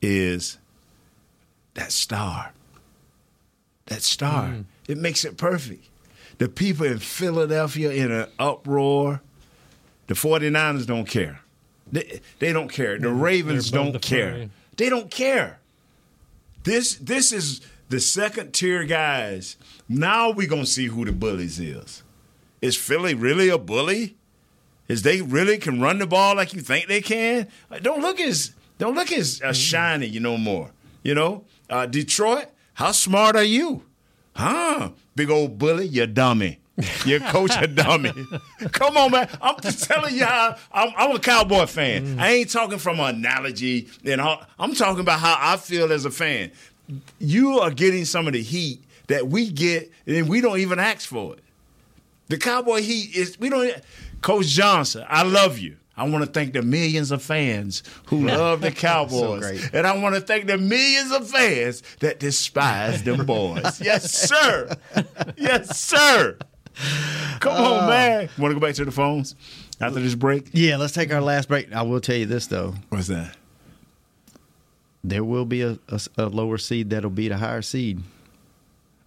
is 0.00 0.58
that 1.74 1.92
star. 1.92 2.52
That 3.86 4.02
star. 4.02 4.48
Mm. 4.48 4.64
It 4.88 4.98
makes 4.98 5.24
it 5.24 5.36
perfect. 5.36 5.88
The 6.38 6.48
people 6.48 6.86
in 6.86 6.98
Philadelphia 6.98 7.90
in 7.90 8.12
an 8.12 8.26
uproar. 8.38 9.22
The 10.06 10.14
49ers 10.14 10.86
don't 10.86 11.06
care. 11.06 11.40
They, 11.90 12.20
they 12.38 12.52
don't 12.52 12.68
care. 12.68 12.98
The 12.98 13.10
Ravens 13.10 13.70
don't 13.70 13.92
the 13.92 13.98
care. 13.98 14.50
They 14.76 14.88
don't 14.88 15.10
care. 15.10 15.58
This 16.64 16.96
this 16.96 17.32
is 17.32 17.60
the 17.88 18.00
second 18.00 18.52
tier 18.52 18.84
guys. 18.84 19.56
Now 19.88 20.30
we're 20.30 20.48
gonna 20.48 20.66
see 20.66 20.86
who 20.86 21.04
the 21.04 21.12
bullies 21.12 21.58
is. 21.60 22.02
Is 22.60 22.76
Philly 22.76 23.14
really 23.14 23.48
a 23.48 23.58
bully? 23.58 24.16
Is 24.88 25.02
they 25.02 25.20
really 25.20 25.58
can 25.58 25.80
run 25.80 25.98
the 25.98 26.06
ball 26.06 26.36
like 26.36 26.54
you 26.54 26.60
think 26.60 26.86
they 26.86 27.00
can? 27.00 27.48
Don't 27.82 28.00
look 28.00 28.20
as 28.20 28.52
don't 28.78 28.94
look 28.94 29.10
as 29.12 29.40
uh, 29.42 29.52
shiny, 29.52 30.06
you 30.06 30.20
know 30.20 30.36
more. 30.36 30.70
You 31.02 31.14
know, 31.14 31.44
uh, 31.70 31.86
Detroit. 31.86 32.46
How 32.74 32.92
smart 32.92 33.36
are 33.36 33.44
you? 33.44 33.84
Huh? 34.34 34.90
Big 35.14 35.30
old 35.30 35.58
bully, 35.58 35.86
you 35.86 36.06
dummy. 36.06 36.58
Your 37.06 37.20
coach 37.20 37.52
a 37.56 37.66
dummy. 37.66 38.12
Come 38.72 38.98
on, 38.98 39.10
man. 39.10 39.30
I'm 39.40 39.58
just 39.62 39.84
telling 39.84 40.14
y'all, 40.14 40.58
I'm, 40.70 40.92
I'm 40.96 41.16
a 41.16 41.18
Cowboy 41.18 41.64
fan. 41.64 42.18
I 42.20 42.32
ain't 42.32 42.50
talking 42.50 42.78
from 42.78 43.00
an 43.00 43.14
analogy. 43.16 43.88
And 44.04 44.20
all. 44.20 44.42
I'm 44.58 44.74
talking 44.74 45.00
about 45.00 45.20
how 45.20 45.38
I 45.40 45.56
feel 45.56 45.90
as 45.90 46.04
a 46.04 46.10
fan. 46.10 46.52
You 47.18 47.58
are 47.60 47.70
getting 47.70 48.04
some 48.04 48.26
of 48.26 48.32
the 48.32 48.42
heat 48.42 48.82
that 49.08 49.26
we 49.28 49.50
get, 49.50 49.90
and 50.06 50.28
we 50.28 50.40
don't 50.40 50.58
even 50.58 50.78
ask 50.78 51.08
for 51.08 51.34
it. 51.34 51.40
The 52.28 52.38
Cowboy 52.38 52.82
heat 52.82 53.14
is 53.16 53.38
we 53.38 53.48
don't. 53.48 53.72
Coach 54.20 54.46
Johnson, 54.46 55.04
I 55.08 55.22
love 55.22 55.58
you. 55.58 55.76
I 55.98 56.06
want 56.08 56.24
to 56.24 56.30
thank 56.30 56.52
the 56.52 56.60
millions 56.62 57.10
of 57.10 57.22
fans 57.22 57.82
who 58.06 58.26
love 58.26 58.60
the 58.60 58.70
Cowboys, 58.72 59.40
great. 59.40 59.70
and 59.72 59.86
I 59.86 59.96
want 59.96 60.14
to 60.14 60.20
thank 60.20 60.46
the 60.46 60.58
millions 60.58 61.10
of 61.10 61.28
fans 61.30 61.82
that 62.00 62.20
despise 62.20 63.02
them 63.02 63.24
boys. 63.26 63.80
yes, 63.80 64.10
sir. 64.28 64.76
Yes, 65.36 65.78
sir. 65.80 66.36
Come 67.40 67.52
on, 67.54 67.84
uh, 67.84 67.86
man. 67.88 68.28
Want 68.36 68.52
to 68.52 68.60
go 68.60 68.66
back 68.66 68.74
to 68.74 68.84
the 68.84 68.90
phones 68.90 69.34
after 69.80 69.98
this 70.00 70.14
break? 70.14 70.48
Yeah, 70.52 70.76
let's 70.76 70.92
take 70.92 71.10
our 71.12 71.22
last 71.22 71.48
break. 71.48 71.72
I 71.72 71.80
will 71.82 72.00
tell 72.00 72.16
you 72.16 72.26
this 72.26 72.46
though. 72.46 72.74
What's 72.90 73.06
that? 73.06 73.34
There 75.08 75.22
will 75.24 75.44
be 75.44 75.62
a, 75.62 75.78
a, 75.88 76.00
a 76.18 76.26
lower 76.26 76.58
seed 76.58 76.90
that'll 76.90 77.10
beat 77.10 77.30
a 77.30 77.36
higher 77.36 77.62
seed. 77.62 78.02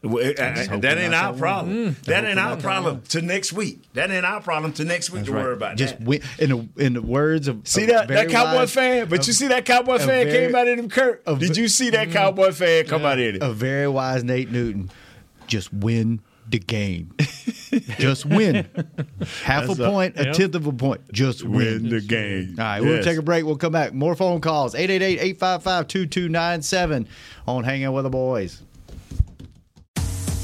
Well, 0.02 0.26
uh, 0.26 0.30
uh, 0.42 0.78
that 0.78 0.98
ain't 0.98 1.14
our 1.14 1.34
problem. 1.34 1.84
one. 1.84 1.96
That 2.06 2.24
ain't 2.24 2.40
our 2.40 2.56
problem 2.56 3.02
to 3.10 3.22
next 3.22 3.52
week. 3.52 3.82
That 3.96 4.10
ain't 4.10 4.26
our 4.26 4.40
problem 4.40 4.72
to 4.74 4.86
next 4.86 5.10
week 5.10 5.20
That's 5.24 5.28
to 5.28 5.34
right. 5.36 5.44
worry 5.44 5.54
about 5.56 5.76
Just 5.76 6.00
win, 6.00 6.22
in 6.38 6.50
the 6.52 6.70
in 6.86 6.94
the 6.94 7.02
words 7.02 7.50
of 7.50 7.68
See 7.68 7.82
of 7.84 7.90
that, 7.90 8.08
that 8.08 8.30
Cowboy 8.30 8.60
wise- 8.60 8.74
fan? 8.74 9.10
But 9.10 9.20
of- 9.20 9.28
you 9.28 9.34
see 9.34 9.48
that 9.50 9.66
Cowboy 9.66 9.98
fan 9.98 10.08
very- 10.08 10.32
came 10.32 10.56
out 10.56 10.70
of 10.70 10.78
them 10.78 10.88
Kurt. 10.90 11.26
Did 11.26 11.58
you 11.58 11.68
see 11.68 11.90
that 11.90 12.12
Cowboy 12.12 12.54
fan 12.54 12.86
come 12.86 13.04
out 13.04 13.20
of 13.20 13.26
it? 13.36 13.44
a 13.44 13.52
very 13.52 13.90
wise 13.90 14.24
Nate 14.24 14.50
Newton. 14.50 14.90
Just 15.48 15.74
win 15.74 16.22
the 16.52 16.60
game. 16.60 17.12
Just 18.00 18.26
win. 18.26 18.68
Half 19.44 19.68
That's 19.68 19.80
a 19.80 19.84
a- 19.84 19.90
point, 19.90 20.20
a 20.20 20.24
Yep. 20.26 20.34
tenth 20.34 20.56
of 20.56 20.66
a 20.68 20.72
point. 20.74 21.02
Just 21.14 21.44
win. 21.44 21.84
Win 21.84 21.90
the 21.90 22.02
game. 22.02 22.56
All 22.58 22.64
right, 22.66 22.82
we'll 22.82 23.04
take 23.04 23.18
a 23.18 23.22
break. 23.22 23.46
We'll 23.46 23.58
come 23.58 23.74
back. 23.74 23.94
More 23.94 24.16
phone 24.16 24.42
calls. 24.42 24.74
888-855-2297 24.76 27.06
on 27.48 27.64
Hanging 27.64 27.92
with 27.92 28.04
the 28.06 28.10
Boys. 28.10 28.62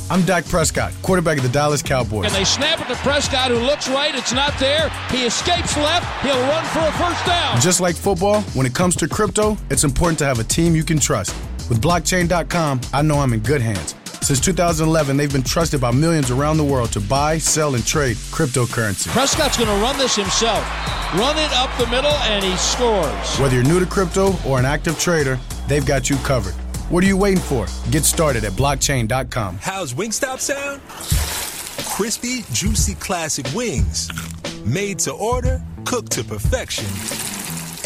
I'm 0.07 0.21
Dak 0.21 0.45
Prescott, 0.45 0.93
quarterback 1.01 1.37
of 1.37 1.43
the 1.43 1.49
Dallas 1.49 1.81
Cowboys. 1.81 2.27
And 2.27 2.35
they 2.35 2.43
snap 2.43 2.79
it 2.79 2.87
to 2.93 2.95
Prescott, 3.01 3.49
who 3.49 3.57
looks 3.57 3.89
right. 3.89 4.13
It's 4.13 4.31
not 4.33 4.53
there. 4.59 4.89
He 5.09 5.25
escapes 5.25 5.75
left. 5.77 6.05
He'll 6.23 6.39
run 6.41 6.63
for 6.65 6.77
a 6.81 6.91
first 6.91 7.25
down. 7.25 7.59
Just 7.59 7.81
like 7.81 7.95
football, 7.95 8.41
when 8.53 8.67
it 8.67 8.75
comes 8.75 8.95
to 8.97 9.07
crypto, 9.07 9.57
it's 9.71 9.83
important 9.83 10.19
to 10.19 10.25
have 10.25 10.37
a 10.37 10.43
team 10.43 10.75
you 10.75 10.83
can 10.83 10.99
trust. 10.99 11.35
With 11.69 11.81
blockchain.com, 11.81 12.81
I 12.93 13.01
know 13.01 13.17
I'm 13.19 13.33
in 13.33 13.39
good 13.39 13.61
hands. 13.61 13.95
Since 14.25 14.39
2011, 14.39 15.17
they've 15.17 15.31
been 15.31 15.43
trusted 15.43 15.79
by 15.79 15.91
millions 15.91 16.31
around 16.31 16.57
the 16.57 16.63
world 16.63 16.91
to 16.93 16.99
buy, 16.99 17.37
sell, 17.37 17.75
and 17.75 17.85
trade 17.85 18.15
cryptocurrency. 18.33 19.09
Prescott's 19.09 19.55
going 19.55 19.69
to 19.69 19.75
run 19.75 19.99
this 19.99 20.15
himself. 20.15 20.63
Run 21.13 21.37
it 21.37 21.53
up 21.53 21.69
the 21.77 21.85
middle, 21.91 22.09
and 22.09 22.43
he 22.43 22.57
scores. 22.57 23.37
Whether 23.37 23.53
you're 23.53 23.63
new 23.63 23.79
to 23.79 23.85
crypto 23.85 24.33
or 24.43 24.57
an 24.57 24.65
active 24.65 24.97
trader, 24.97 25.39
they've 25.67 25.85
got 25.85 26.09
you 26.09 26.15
covered. 26.23 26.55
What 26.89 27.03
are 27.03 27.07
you 27.07 27.17
waiting 27.17 27.39
for? 27.39 27.67
Get 27.91 28.03
started 28.03 28.45
at 28.45 28.53
blockchain.com. 28.53 29.59
How's 29.61 29.93
Wingstop 29.93 30.39
sound? 30.39 30.81
Crispy, 31.87 32.45
juicy 32.51 32.95
classic 32.95 33.45
wings. 33.53 34.09
Made 34.65 34.97
to 35.01 35.11
order, 35.11 35.63
cooked 35.85 36.13
to 36.13 36.23
perfection. 36.23 36.87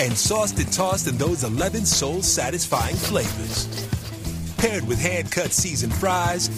And 0.02 0.18
sauced 0.18 0.58
and 0.58 0.72
tossed 0.72 1.10
in 1.10 1.18
those 1.18 1.44
11 1.44 1.86
soul 1.86 2.22
satisfying 2.22 2.96
flavors. 2.96 3.68
Paired 4.60 4.86
with 4.86 5.00
hand 5.00 5.32
cut 5.32 5.54
seasoned 5.54 5.94
fries, 5.94 6.50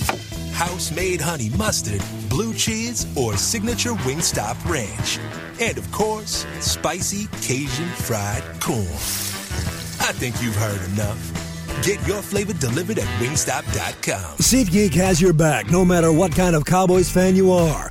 house 0.53 0.91
made 0.91 1.21
honey 1.21 1.51
mustard, 1.51 2.01
blue 2.29 2.51
cheese, 2.53 3.05
or 3.15 3.37
signature 3.37 3.91
Wingstop 3.91 4.57
ranch. 4.67 5.19
And 5.59 5.77
of 5.77 5.89
course, 5.91 6.47
spicy 6.61 7.27
Cajun 7.41 7.89
fried 7.89 8.43
corn. 8.59 8.81
I 10.01 10.13
think 10.13 10.41
you've 10.41 10.55
heard 10.55 10.81
enough. 10.93 11.83
Get 11.83 12.05
your 12.07 12.23
flavor 12.23 12.53
delivered 12.53 12.97
at 12.97 13.05
wingstop.com. 13.21 14.37
SeatGeek 14.37 14.95
has 14.95 15.21
your 15.21 15.33
back 15.33 15.69
no 15.69 15.85
matter 15.85 16.11
what 16.11 16.31
kind 16.31 16.55
of 16.55 16.65
Cowboys 16.65 17.09
fan 17.09 17.35
you 17.35 17.51
are. 17.51 17.90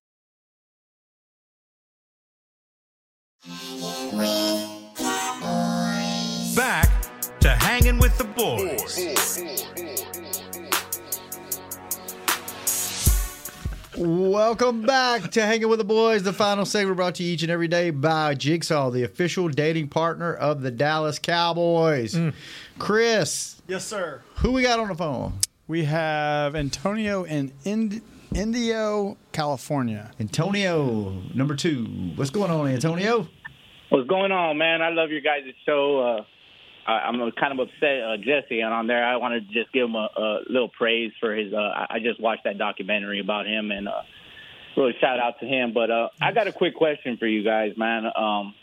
Welcome 14.03 14.81
back 14.81 15.29
to 15.33 15.45
Hanging 15.45 15.69
with 15.69 15.77
the 15.77 15.85
Boys, 15.85 16.23
the 16.23 16.33
final 16.33 16.65
segment 16.65 16.97
brought 16.97 17.13
to 17.15 17.23
you 17.23 17.33
each 17.33 17.43
and 17.43 17.51
every 17.51 17.67
day 17.67 17.91
by 17.91 18.33
Jigsaw, 18.33 18.89
the 18.89 19.03
official 19.03 19.47
dating 19.47 19.89
partner 19.89 20.33
of 20.33 20.63
the 20.63 20.71
Dallas 20.71 21.19
Cowboys. 21.19 22.17
Chris, 22.79 23.61
Yes, 23.67 23.85
sir. 23.85 24.23
who 24.37 24.53
we 24.53 24.63
got 24.63 24.79
on 24.79 24.87
the 24.87 24.95
phone? 24.95 25.33
We 25.67 25.83
have 25.83 26.55
Antonio 26.55 27.25
in 27.25 27.51
Ind- 27.63 28.01
Indio, 28.33 29.17
California. 29.33 30.09
Antonio, 30.19 31.21
number 31.35 31.55
two. 31.55 31.85
What's 32.15 32.31
going 32.31 32.49
on, 32.49 32.65
Antonio? 32.69 33.27
What's 33.89 34.07
going 34.07 34.31
on, 34.31 34.57
man? 34.57 34.81
I 34.81 34.89
love 34.89 35.11
your 35.11 35.21
guys' 35.21 35.43
show. 35.63 35.99
Uh, 35.99 36.23
I, 36.87 36.93
I'm 36.93 37.31
kind 37.33 37.53
of 37.53 37.59
upset, 37.67 38.01
uh, 38.03 38.17
Jesse, 38.17 38.61
and 38.61 38.73
on 38.73 38.87
there, 38.87 39.03
I 39.05 39.17
want 39.17 39.33
to 39.35 39.41
just 39.53 39.71
give 39.71 39.85
him 39.85 39.95
a, 39.95 40.09
a 40.17 40.39
little 40.49 40.69
praise 40.69 41.11
for 41.19 41.35
his. 41.35 41.53
Uh, 41.53 41.57
I 41.57 41.85
I 41.95 41.99
just 41.99 42.19
watched 42.19 42.43
that 42.45 42.57
documentary 42.57 43.19
about 43.19 43.45
him, 43.45 43.71
and 43.71 43.87
uh, 43.87 44.01
really 44.75 44.93
shout 44.99 45.19
out 45.19 45.39
to 45.41 45.45
him. 45.45 45.73
But 45.73 45.91
uh, 45.91 46.09
I 46.21 46.31
got 46.31 46.47
a 46.47 46.51
quick 46.51 46.75
question 46.75 47.17
for 47.17 47.27
you 47.27 47.43
guys, 47.43 47.73
man. 47.77 48.05
Um, 48.15 48.55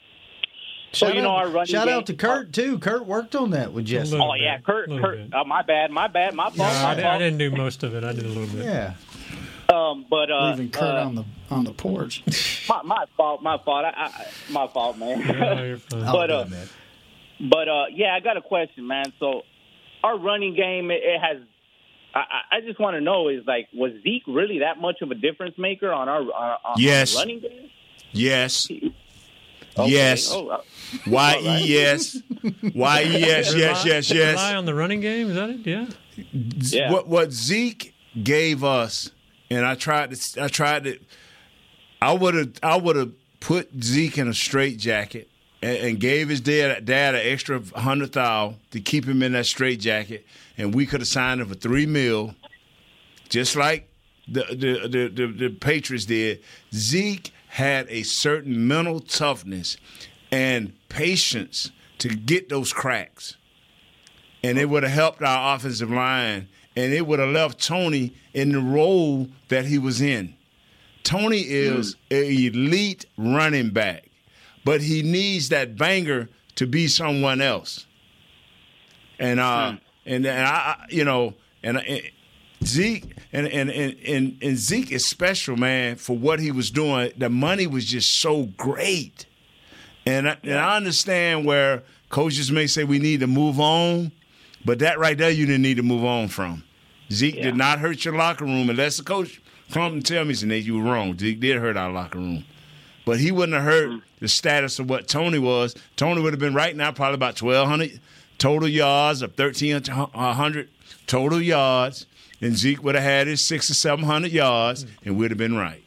so 0.92 1.06
Shout 1.06 1.16
you 1.16 1.22
know 1.22 1.30
out, 1.32 1.36
our 1.44 1.48
running 1.48 1.66
shout 1.66 1.86
game- 1.86 1.96
out 1.96 2.06
to 2.06 2.14
Kurt 2.14 2.52
too. 2.52 2.78
Kurt 2.78 3.04
worked 3.06 3.36
on 3.36 3.50
that 3.50 3.72
with 3.72 3.84
Jesse. 3.84 4.16
Oh 4.18 4.34
yeah, 4.34 4.58
Kurt. 4.58 4.88
Kurt. 4.88 5.32
Uh, 5.34 5.44
my 5.44 5.62
bad. 5.62 5.90
My 5.90 6.08
bad. 6.08 6.34
My 6.34 6.44
fault. 6.44 6.56
No, 6.56 6.64
I, 6.64 6.82
my 6.82 6.94
di- 6.94 7.02
fault. 7.02 7.14
I 7.14 7.18
didn't 7.18 7.38
do 7.38 7.50
most 7.50 7.82
of 7.82 7.94
it. 7.94 8.04
I 8.04 8.12
did 8.12 8.24
a 8.24 8.28
little 8.28 8.46
bit. 8.46 8.64
Yeah. 8.64 8.94
Um, 9.70 10.06
but 10.08 10.30
uh, 10.30 10.50
Leaving 10.52 10.70
Kurt 10.70 10.82
uh, 10.94 11.04
on 11.04 11.14
the 11.14 11.24
on 11.50 11.64
the 11.64 11.72
porch. 11.74 12.22
my, 12.70 12.82
my 12.82 13.04
fault. 13.18 13.42
My 13.42 13.58
fault. 13.58 13.84
I, 13.84 13.90
I, 13.94 14.26
my 14.50 14.66
fault, 14.68 14.96
man. 14.96 15.20
No, 15.38 15.62
you're 15.62 15.76
fine. 15.76 16.04
but 16.12 16.30
uh, 16.30 16.46
but 17.40 17.68
uh, 17.68 17.84
yeah, 17.92 18.14
I 18.14 18.20
got 18.20 18.36
a 18.36 18.42
question, 18.42 18.86
man. 18.86 19.12
So 19.18 19.42
our 20.02 20.18
running 20.18 20.54
game, 20.54 20.90
it, 20.90 21.00
it 21.02 21.20
has. 21.20 21.42
I, 22.14 22.18
I- 22.20 22.56
I 22.56 22.60
just 22.62 22.80
want 22.80 22.94
to 22.96 23.00
know 23.00 23.28
is 23.28 23.46
like, 23.46 23.68
was 23.72 23.92
Zeke 24.02 24.22
really 24.26 24.60
that 24.60 24.80
much 24.80 25.02
of 25.02 25.10
a 25.10 25.14
difference 25.14 25.56
maker 25.58 25.92
on 25.92 26.08
our, 26.08 26.22
our, 26.32 26.58
on 26.64 26.74
Yes. 26.78 27.14
our 27.14 27.20
running 27.22 27.40
game? 27.40 27.70
Yes. 28.12 28.68
Okay. 28.70 28.92
Yes. 29.90 30.30
Oh, 30.32 30.48
uh, 30.48 30.60
Y 31.06 31.34
all 31.34 31.44
right. 31.44 31.62
E 31.62 31.72
yes. 31.74 32.16
Y 32.74 33.02
E 33.06 33.18
yes 33.20 33.54
yes 33.54 33.84
yes 33.84 34.10
Rely 34.12 34.54
on 34.56 34.64
the 34.64 34.74
running 34.74 35.00
game. 35.00 35.28
Is 35.30 35.36
that 35.36 35.50
it? 35.50 35.66
Yeah. 35.66 35.86
Yeah. 36.32 36.90
What 36.92 37.06
what 37.06 37.30
Zeke 37.32 37.94
gave 38.24 38.64
us, 38.64 39.12
and 39.50 39.64
I 39.64 39.74
tried 39.76 40.10
to 40.14 40.42
I 40.42 40.48
tried 40.48 40.84
to 40.84 40.98
I 42.02 42.12
would 42.12 42.34
have 42.34 42.52
I 42.62 42.76
would 42.76 42.96
have 42.96 43.12
put 43.38 43.68
Zeke 43.84 44.18
in 44.18 44.26
a 44.26 44.34
straight 44.34 44.78
jacket 44.78 45.28
and, 45.62 45.76
and 45.78 46.00
gave 46.00 46.28
his 46.28 46.40
dad 46.40 46.84
dad 46.84 47.14
an 47.14 47.22
extra 47.24 47.60
hundred 47.74 48.12
thousand 48.12 48.58
to 48.70 48.80
keep 48.80 49.04
him 49.04 49.22
in 49.22 49.32
that 49.32 49.46
straight 49.46 49.80
jacket, 49.80 50.26
and 50.56 50.74
we 50.74 50.86
could 50.86 51.00
have 51.00 51.08
signed 51.08 51.40
him 51.40 51.48
for 51.48 51.54
three 51.54 51.86
mil, 51.86 52.34
just 53.28 53.56
like 53.56 53.88
the 54.26 54.44
the 54.50 54.88
the, 54.88 55.08
the, 55.08 55.26
the 55.26 55.48
Patriots 55.50 56.04
did. 56.04 56.42
Zeke 56.72 57.32
had 57.48 57.86
a 57.88 58.02
certain 58.02 58.68
mental 58.68 59.00
toughness 59.00 59.76
and 60.30 60.72
patience 60.88 61.70
to 61.98 62.08
get 62.08 62.48
those 62.48 62.72
cracks. 62.72 63.36
And 64.42 64.58
it 64.58 64.66
would 64.66 64.84
have 64.84 64.92
helped 64.92 65.22
our 65.22 65.56
offensive 65.56 65.90
line 65.90 66.48
and 66.76 66.92
it 66.92 67.06
would 67.06 67.18
have 67.18 67.30
left 67.30 67.60
Tony 67.60 68.14
in 68.34 68.52
the 68.52 68.60
role 68.60 69.28
that 69.48 69.64
he 69.64 69.78
was 69.78 70.00
in. 70.00 70.34
Tony 71.02 71.40
is 71.40 71.96
hmm. 72.08 72.16
an 72.16 72.24
elite 72.24 73.06
running 73.16 73.70
back, 73.70 74.07
but 74.68 74.82
he 74.82 75.02
needs 75.02 75.48
that 75.48 75.78
banger 75.78 76.28
to 76.54 76.66
be 76.66 76.88
someone 76.88 77.40
else. 77.40 77.86
And 79.18 79.40
uh, 79.40 79.76
and 80.04 80.26
and 80.26 80.46
I, 80.46 80.84
you 80.90 81.04
know, 81.04 81.32
and, 81.62 81.78
and 81.78 82.02
Zeke 82.62 83.16
and 83.32 83.46
and, 83.48 83.70
and 83.70 83.96
and 84.06 84.36
and 84.42 84.58
Zeke 84.58 84.92
is 84.92 85.08
special, 85.08 85.56
man, 85.56 85.96
for 85.96 86.18
what 86.18 86.38
he 86.38 86.52
was 86.52 86.70
doing. 86.70 87.12
The 87.16 87.30
money 87.30 87.66
was 87.66 87.86
just 87.86 88.18
so 88.18 88.44
great, 88.58 89.24
and 90.04 90.28
I, 90.28 90.36
and 90.42 90.58
I 90.58 90.76
understand 90.76 91.46
where 91.46 91.82
coaches 92.10 92.52
may 92.52 92.66
say 92.66 92.84
we 92.84 92.98
need 92.98 93.20
to 93.20 93.26
move 93.26 93.58
on, 93.58 94.12
but 94.66 94.80
that 94.80 94.98
right 94.98 95.16
there 95.16 95.30
you 95.30 95.46
didn't 95.46 95.62
need 95.62 95.78
to 95.78 95.82
move 95.82 96.04
on 96.04 96.28
from. 96.28 96.62
Zeke 97.10 97.40
did 97.40 97.56
not 97.56 97.78
hurt 97.78 98.04
your 98.04 98.14
locker 98.14 98.44
room 98.44 98.68
unless 98.68 98.98
the 98.98 99.02
coach 99.02 99.40
come 99.72 99.94
and 99.94 100.04
tell 100.04 100.26
me, 100.26 100.34
Nate, 100.42 100.64
you 100.64 100.76
were 100.76 100.92
wrong. 100.92 101.18
Zeke 101.18 101.40
did 101.40 101.56
hurt 101.56 101.78
our 101.78 101.90
locker 101.90 102.18
room. 102.18 102.44
But 103.08 103.20
he 103.20 103.32
wouldn't 103.32 103.54
have 103.54 103.64
hurt 103.64 104.02
the 104.20 104.28
status 104.28 104.78
of 104.78 104.90
what 104.90 105.08
Tony 105.08 105.38
was. 105.38 105.74
Tony 105.96 106.20
would 106.20 106.34
have 106.34 106.40
been 106.40 106.52
right 106.52 106.76
now 106.76 106.92
probably 106.92 107.14
about 107.14 107.40
1,200 107.40 107.98
total 108.36 108.68
yards, 108.68 109.22
of 109.22 109.30
1,300 109.38 110.68
total 111.06 111.40
yards. 111.40 112.04
And 112.42 112.54
Zeke 112.54 112.84
would 112.84 112.96
have 112.96 113.04
had 113.04 113.26
his 113.26 113.40
six 113.40 113.70
or 113.70 113.74
700 113.74 114.30
yards, 114.30 114.84
and 115.06 115.16
we'd 115.16 115.30
have 115.30 115.38
been 115.38 115.56
right. 115.56 115.82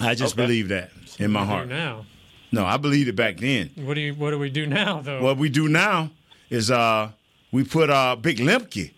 I 0.00 0.14
just 0.14 0.36
believe 0.36 0.68
that 0.68 0.90
in 1.18 1.30
my 1.30 1.40
What 1.40 1.44
do 1.44 1.50
we 1.50 1.54
heart. 1.56 1.68
now? 1.68 2.06
No, 2.50 2.64
I 2.64 2.78
believed 2.78 3.08
it 3.08 3.16
back 3.16 3.36
then. 3.36 3.72
What 3.74 3.92
do 3.92 4.00
you? 4.00 4.14
What 4.14 4.30
do 4.30 4.38
we 4.38 4.48
do 4.48 4.66
now, 4.66 5.02
though? 5.02 5.20
What 5.22 5.36
we 5.36 5.50
do 5.50 5.68
now 5.68 6.12
is 6.48 6.70
uh, 6.70 7.10
we 7.52 7.62
put 7.64 7.90
uh, 7.90 8.16
Big 8.16 8.38
Luepke. 8.38 8.92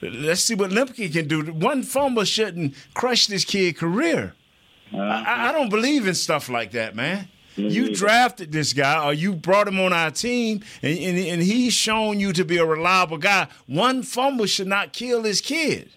Let's 0.00 0.40
see 0.40 0.54
what 0.54 0.70
Luepke 0.70 1.12
can 1.12 1.28
do. 1.28 1.52
One 1.52 1.82
fumble 1.82 2.24
shouldn't 2.24 2.74
crush 2.94 3.26
this 3.26 3.44
kid's 3.44 3.78
career. 3.78 4.34
I, 4.92 4.98
I- 4.98 5.48
I 5.48 5.52
don't 5.52 5.68
believe 5.70 6.06
in 6.06 6.14
stuff 6.14 6.48
like 6.48 6.72
that, 6.72 6.94
man. 6.96 7.28
You 7.56 7.92
drafted 7.92 8.52
this 8.52 8.72
guy, 8.72 9.04
or 9.04 9.12
you 9.12 9.34
brought 9.34 9.66
him 9.66 9.80
on 9.80 9.92
our 9.92 10.12
team, 10.12 10.62
and, 10.80 10.96
and, 10.96 11.18
and 11.18 11.42
he's 11.42 11.72
shown 11.72 12.20
you 12.20 12.32
to 12.34 12.44
be 12.44 12.56
a 12.58 12.64
reliable 12.64 13.18
guy. 13.18 13.48
One 13.66 14.04
fumble 14.04 14.46
should 14.46 14.68
not 14.68 14.92
kill 14.92 15.22
this 15.22 15.40
kid. 15.40 15.90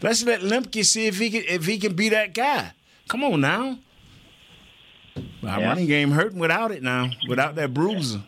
Let's 0.00 0.22
let 0.24 0.42
Luepke 0.42 0.84
see 0.84 1.06
if 1.06 1.18
he 1.18 1.28
can 1.30 1.42
if 1.48 1.66
he 1.66 1.78
can 1.78 1.94
be 1.96 2.08
that 2.10 2.34
guy. 2.34 2.70
Come 3.08 3.24
on 3.24 3.40
now. 3.40 3.78
Our 5.16 5.60
Yeah. 5.60 5.66
running 5.68 5.86
game 5.88 6.12
hurting 6.12 6.38
without 6.38 6.70
it 6.70 6.82
now, 6.84 7.10
without 7.28 7.56
that 7.56 7.74
bruiser. 7.74 8.22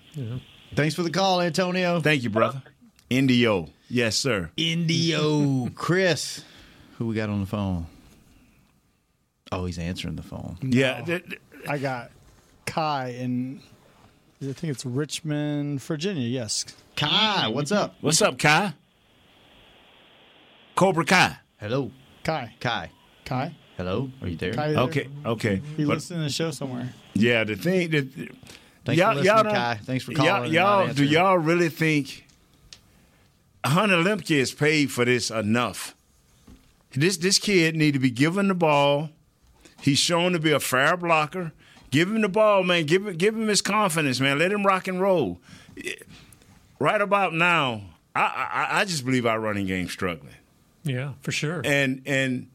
Thanks 0.75 0.97
for 0.97 1.05
the 1.05 1.11
call, 1.11 1.41
Antonio. 1.41 2.01
Thank 2.01 2.25
you, 2.25 2.31
brother. 2.31 2.61
Indio. 3.09 3.69
Yes, 3.89 4.17
sir. 4.17 4.51
Indio. 4.57 5.69
Chris, 5.77 6.43
who 6.99 7.07
we 7.07 7.15
got 7.15 7.29
on 7.29 7.39
the 7.41 7.47
phone? 7.47 7.87
Oh, 9.55 9.65
he's 9.67 9.79
answering 9.79 10.17
the 10.17 10.23
phone. 10.23 10.57
Yeah. 10.63 11.05
I 11.69 11.79
got 11.79 12.11
Kai 12.67 13.11
in, 13.19 13.61
I 14.43 14.53
think 14.53 14.73
it's 14.73 14.85
Richmond, 14.85 15.81
Virginia. 15.83 16.27
Yes. 16.29 16.65
Kai, 16.97 17.49
what's 17.49 17.73
up? 17.73 17.95
What's 18.01 18.21
up, 18.23 18.39
Kai? 18.39 18.75
Cobra 20.75 21.05
Kai. 21.05 21.37
Hello. 21.59 21.91
Kai. 22.25 22.55
Kai. 22.61 22.91
Kai. 23.25 23.55
Hello. 23.77 24.11
Are 24.23 24.29
you 24.29 24.37
there? 24.37 24.53
Kai 24.53 24.73
there? 24.73 24.83
Okay, 24.83 25.09
okay. 25.25 25.63
He 25.77 25.85
But- 25.85 25.95
listened 25.95 26.19
to 26.21 26.25
the 26.25 26.31
show 26.31 26.51
somewhere. 26.51 26.93
Yeah, 27.15 27.45
the 27.45 27.57
thing 27.57 27.91
that 27.91 28.13
Thanks 28.85 29.01
for 29.03 29.15
listening, 29.15 29.45
Kai. 29.55 29.79
Thanks 29.85 30.05
for 30.05 30.13
calling 30.13 30.29
Y'all, 30.33 30.45
and 30.45 30.53
y'all 30.53 30.83
do 30.85 30.89
answering. 30.91 31.09
y'all 31.11 31.39
really 31.39 31.69
think 31.71 32.27
Hunter 33.65 33.97
Luepke 33.97 34.31
is 34.37 34.53
paid 34.53 34.91
for 34.93 35.05
this 35.05 35.31
enough? 35.31 35.95
This 36.93 37.17
this 37.17 37.39
kid 37.39 37.75
need 37.77 37.93
to 37.93 37.99
be 37.99 38.11
given 38.11 38.49
the 38.49 38.55
ball. 38.55 39.11
He's 39.85 39.99
shown 39.99 40.32
to 40.32 40.39
be 40.39 40.51
a 40.51 40.61
fair 40.61 40.97
blocker. 40.97 41.53
Give 41.91 42.09
him 42.09 42.22
the 42.22 42.28
ball, 42.30 42.62
man. 42.62 42.87
Give 42.87 43.07
him 43.07 43.16
give 43.18 43.35
him 43.37 43.49
his 43.49 43.61
confidence, 43.61 44.18
man. 44.18 44.39
Let 44.39 44.51
him 44.51 44.64
rock 44.64 44.89
and 44.89 44.99
roll. 44.99 45.41
Right 46.78 47.03
about 47.03 47.35
now, 47.35 47.82
I 48.16 48.22
I, 48.22 48.80
I 48.80 48.85
just 48.87 49.05
believe 49.05 49.26
our 49.26 49.39
running 49.39 49.66
game 49.66 49.89
struggling. 49.91 50.32
yeah, 50.85 51.12
for 51.20 51.32
sure. 51.32 51.61
And 51.66 52.01
and 52.07 52.49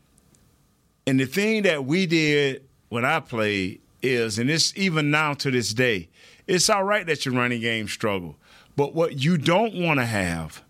and 1.05 1.19
the 1.19 1.27
thing 1.27 1.61
that 1.63 1.85
we 1.85 2.07
did 2.07 2.63
when 2.89 3.05
I 3.05 3.19
played 3.19 3.81
is, 4.01 4.39
and 4.39 4.49
it's 4.49 4.75
even 4.75 5.11
now 5.11 5.35
to 5.35 5.51
this 5.51 5.71
day, 5.71 6.09
it's 6.47 6.67
all 6.67 6.83
right 6.83 7.05
that 7.05 7.27
your 7.27 7.35
running 7.35 7.61
game 7.61 7.87
struggle. 7.87 8.37
But 8.75 8.95
what 8.95 9.19
you 9.23 9.37
don't 9.37 9.75
want 9.75 9.99
to 9.99 10.05
have 10.07 10.63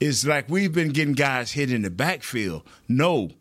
is 0.00 0.26
like 0.26 0.48
we've 0.48 0.72
been 0.72 0.92
getting 0.92 1.12
guys 1.12 1.52
hit 1.52 1.70
in 1.70 1.82
the 1.82 1.90
backfield. 1.90 2.62
No. 2.88 3.32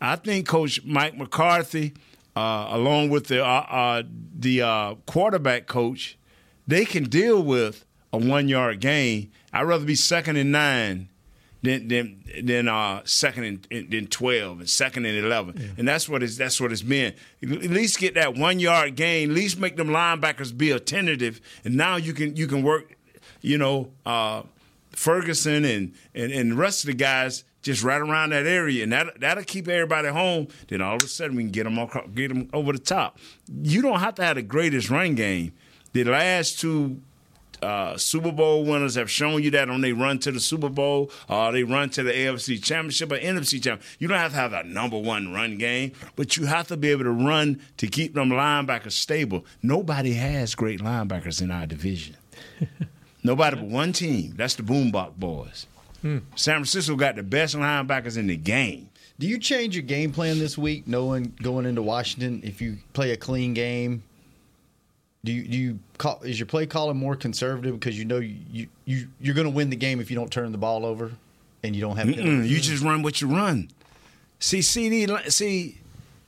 I 0.00 0.16
think 0.16 0.46
Coach 0.46 0.84
Mike 0.84 1.16
McCarthy, 1.16 1.94
uh, 2.36 2.68
along 2.70 3.10
with 3.10 3.26
the 3.26 3.44
uh, 3.44 3.48
uh, 3.48 4.02
the 4.38 4.62
uh, 4.62 4.94
quarterback 5.06 5.66
coach, 5.66 6.18
they 6.66 6.84
can 6.84 7.04
deal 7.04 7.42
with 7.42 7.84
a 8.12 8.18
one 8.18 8.48
yard 8.48 8.80
gain. 8.80 9.30
I'd 9.52 9.62
rather 9.62 9.84
be 9.84 9.94
second 9.94 10.36
and 10.36 10.52
nine 10.52 11.08
than 11.62 11.88
than 11.88 12.24
than 12.42 12.68
uh, 12.68 13.02
second 13.04 13.66
and 13.70 13.90
than 13.90 14.06
twelve 14.08 14.60
and 14.60 14.68
second 14.68 15.06
and 15.06 15.16
eleven, 15.16 15.74
and 15.78 15.86
that's 15.86 16.08
what 16.08 16.22
it's 16.22 16.36
that's 16.36 16.60
what 16.60 16.72
it's 16.72 16.82
been. 16.82 17.14
At 17.42 17.48
least 17.48 17.98
get 17.98 18.14
that 18.14 18.36
one 18.36 18.58
yard 18.58 18.96
gain. 18.96 19.30
At 19.30 19.36
least 19.36 19.58
make 19.58 19.76
them 19.76 19.88
linebackers 19.88 20.56
be 20.56 20.70
attentive, 20.70 21.40
and 21.64 21.76
now 21.76 21.96
you 21.96 22.12
can 22.12 22.36
you 22.36 22.46
can 22.46 22.62
work. 22.62 22.96
You 23.40 23.58
know, 23.58 23.90
uh, 24.06 24.42
Ferguson 24.90 25.64
and, 25.64 25.94
and 26.14 26.32
and 26.32 26.52
the 26.52 26.56
rest 26.56 26.84
of 26.84 26.88
the 26.88 26.94
guys 26.94 27.44
just 27.62 27.82
right 27.82 28.00
around 28.00 28.30
that 28.30 28.46
area, 28.46 28.82
and 28.82 28.92
that 28.92 29.20
that'll 29.20 29.44
keep 29.44 29.68
everybody 29.68 30.08
home. 30.08 30.48
Then 30.68 30.82
all 30.82 30.96
of 30.96 31.02
a 31.02 31.08
sudden 31.08 31.36
we 31.36 31.44
can 31.44 31.52
get 31.52 31.64
them 31.64 31.78
across, 31.78 32.08
get 32.14 32.28
them 32.28 32.48
over 32.52 32.72
the 32.72 32.78
top. 32.78 33.18
You 33.62 33.82
don't 33.82 34.00
have 34.00 34.16
to 34.16 34.24
have 34.24 34.36
the 34.36 34.42
greatest 34.42 34.90
run 34.90 35.14
game. 35.14 35.52
The 35.92 36.04
last 36.04 36.58
two 36.58 37.00
uh, 37.62 37.96
Super 37.96 38.32
Bowl 38.32 38.64
winners 38.64 38.96
have 38.96 39.10
shown 39.10 39.42
you 39.42 39.50
that 39.52 39.70
on 39.70 39.80
they 39.80 39.92
run 39.92 40.18
to 40.20 40.32
the 40.32 40.40
Super 40.40 40.68
Bowl 40.68 41.10
or 41.28 41.52
they 41.52 41.62
run 41.62 41.90
to 41.90 42.02
the 42.02 42.12
AFC 42.12 42.62
Championship 42.62 43.12
or 43.12 43.18
NFC 43.18 43.62
Championship. 43.62 43.82
You 43.98 44.08
don't 44.08 44.18
have 44.18 44.32
to 44.32 44.36
have 44.36 44.52
a 44.52 44.64
number 44.64 44.98
one 44.98 45.32
run 45.32 45.58
game, 45.58 45.92
but 46.16 46.36
you 46.36 46.46
have 46.46 46.68
to 46.68 46.76
be 46.76 46.90
able 46.90 47.04
to 47.04 47.10
run 47.10 47.60
to 47.76 47.86
keep 47.86 48.14
them 48.14 48.30
linebackers 48.30 48.92
stable. 48.92 49.44
Nobody 49.62 50.14
has 50.14 50.54
great 50.54 50.80
linebackers 50.80 51.40
in 51.40 51.50
our 51.50 51.66
division. 51.66 52.16
Nobody 53.22 53.56
but 53.56 53.66
one 53.66 53.92
team. 53.92 54.34
That's 54.36 54.56
the 54.56 54.64
Boombox 54.64 55.14
Boys. 55.14 55.66
Hmm. 56.02 56.18
San 56.34 56.56
Francisco 56.56 56.96
got 56.96 57.16
the 57.16 57.22
best 57.22 57.54
linebackers 57.56 58.18
in 58.18 58.26
the 58.26 58.36
game. 58.36 58.90
Do 59.18 59.26
you 59.26 59.38
change 59.38 59.76
your 59.76 59.84
game 59.84 60.12
plan 60.12 60.38
this 60.38 60.58
week, 60.58 60.86
knowing 60.88 61.34
going 61.42 61.64
into 61.64 61.82
Washington 61.82 62.42
if 62.44 62.60
you 62.60 62.78
play 62.92 63.12
a 63.12 63.16
clean 63.16 63.54
game? 63.54 64.02
Do 65.24 65.32
you 65.32 65.46
do 65.46 65.56
you 65.56 65.78
call 65.98 66.20
is 66.22 66.40
your 66.40 66.46
play 66.46 66.66
calling 66.66 66.96
more 66.96 67.14
conservative 67.14 67.78
because 67.78 67.96
you 67.96 68.04
know 68.04 68.18
you 68.18 68.66
you 68.84 69.06
you're 69.20 69.36
going 69.36 69.46
to 69.46 69.52
win 69.52 69.70
the 69.70 69.76
game 69.76 70.00
if 70.00 70.10
you 70.10 70.16
don't 70.16 70.32
turn 70.32 70.50
the 70.50 70.58
ball 70.58 70.84
over 70.84 71.12
and 71.62 71.76
you 71.76 71.80
don't 71.80 71.96
have 71.96 72.08
you 72.08 72.58
just 72.58 72.82
run 72.82 73.02
what 73.02 73.20
you 73.20 73.28
run. 73.28 73.70
See, 74.40 74.58
CeeDee, 74.58 75.30
see, 75.30 75.78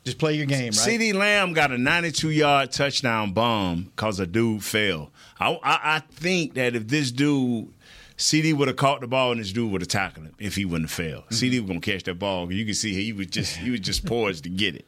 just 0.05 0.19
play 0.19 0.35
your 0.35 0.47
game, 0.47 0.67
right? 0.67 0.73
CeeDee 0.73 1.15
Lamb 1.15 1.53
got 1.53 1.73
a 1.73 1.79
92 1.79 2.31
yard 2.31 2.71
touchdown 2.71 3.33
bomb 3.33 3.91
because 3.97 4.21
a 4.21 4.27
dude 4.27 4.63
fell. 4.63 5.11
I, 5.41 5.59
I, 5.65 5.81
I 5.97 5.99
think 5.99 6.55
that 6.55 6.77
if 6.77 6.87
this 6.87 7.11
dude, 7.11 7.73
CeeDee 8.17 8.55
would 8.55 8.69
have 8.69 8.77
caught 8.77 9.01
the 9.01 9.07
ball 9.07 9.33
and 9.33 9.41
this 9.41 9.53
dude 9.53 9.71
would 9.73 9.81
have 9.81 9.89
tackled 9.89 10.27
him 10.27 10.35
if 10.39 10.55
he 10.55 10.65
wouldn't 10.65 10.91
have 10.91 10.97
failed. 10.97 11.25
CeeDee 11.31 11.51
was 11.51 11.59
mm-hmm. 11.61 11.67
gonna 11.69 11.81
catch 11.81 12.05
that 12.05 12.19
ball. 12.19 12.53
You 12.53 12.65
can 12.65 12.75
see 12.75 12.95
he 12.95 13.13
was 13.13 13.27
just 13.27 13.57
he 13.57 13.71
was 13.71 13.81
just 13.81 14.07
poised 14.07 14.45
to 14.45 14.51
get 14.51 14.75
it. 14.77 14.87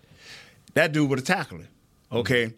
That 0.74 0.92
dude 0.92 1.08
would 1.08 1.18
have 1.18 1.26
tackled 1.26 1.62
him. 1.62 1.68
Mm-hmm. 1.68 2.16
Okay, 2.18 2.54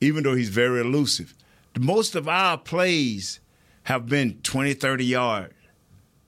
even 0.00 0.22
though 0.22 0.34
he's 0.34 0.48
very 0.48 0.80
elusive. 0.80 1.34
Most 1.78 2.14
of 2.14 2.28
our 2.28 2.58
plays 2.58 3.40
have 3.84 4.06
been 4.06 4.40
20, 4.42 4.74
30 4.74 5.04
yard 5.04 5.54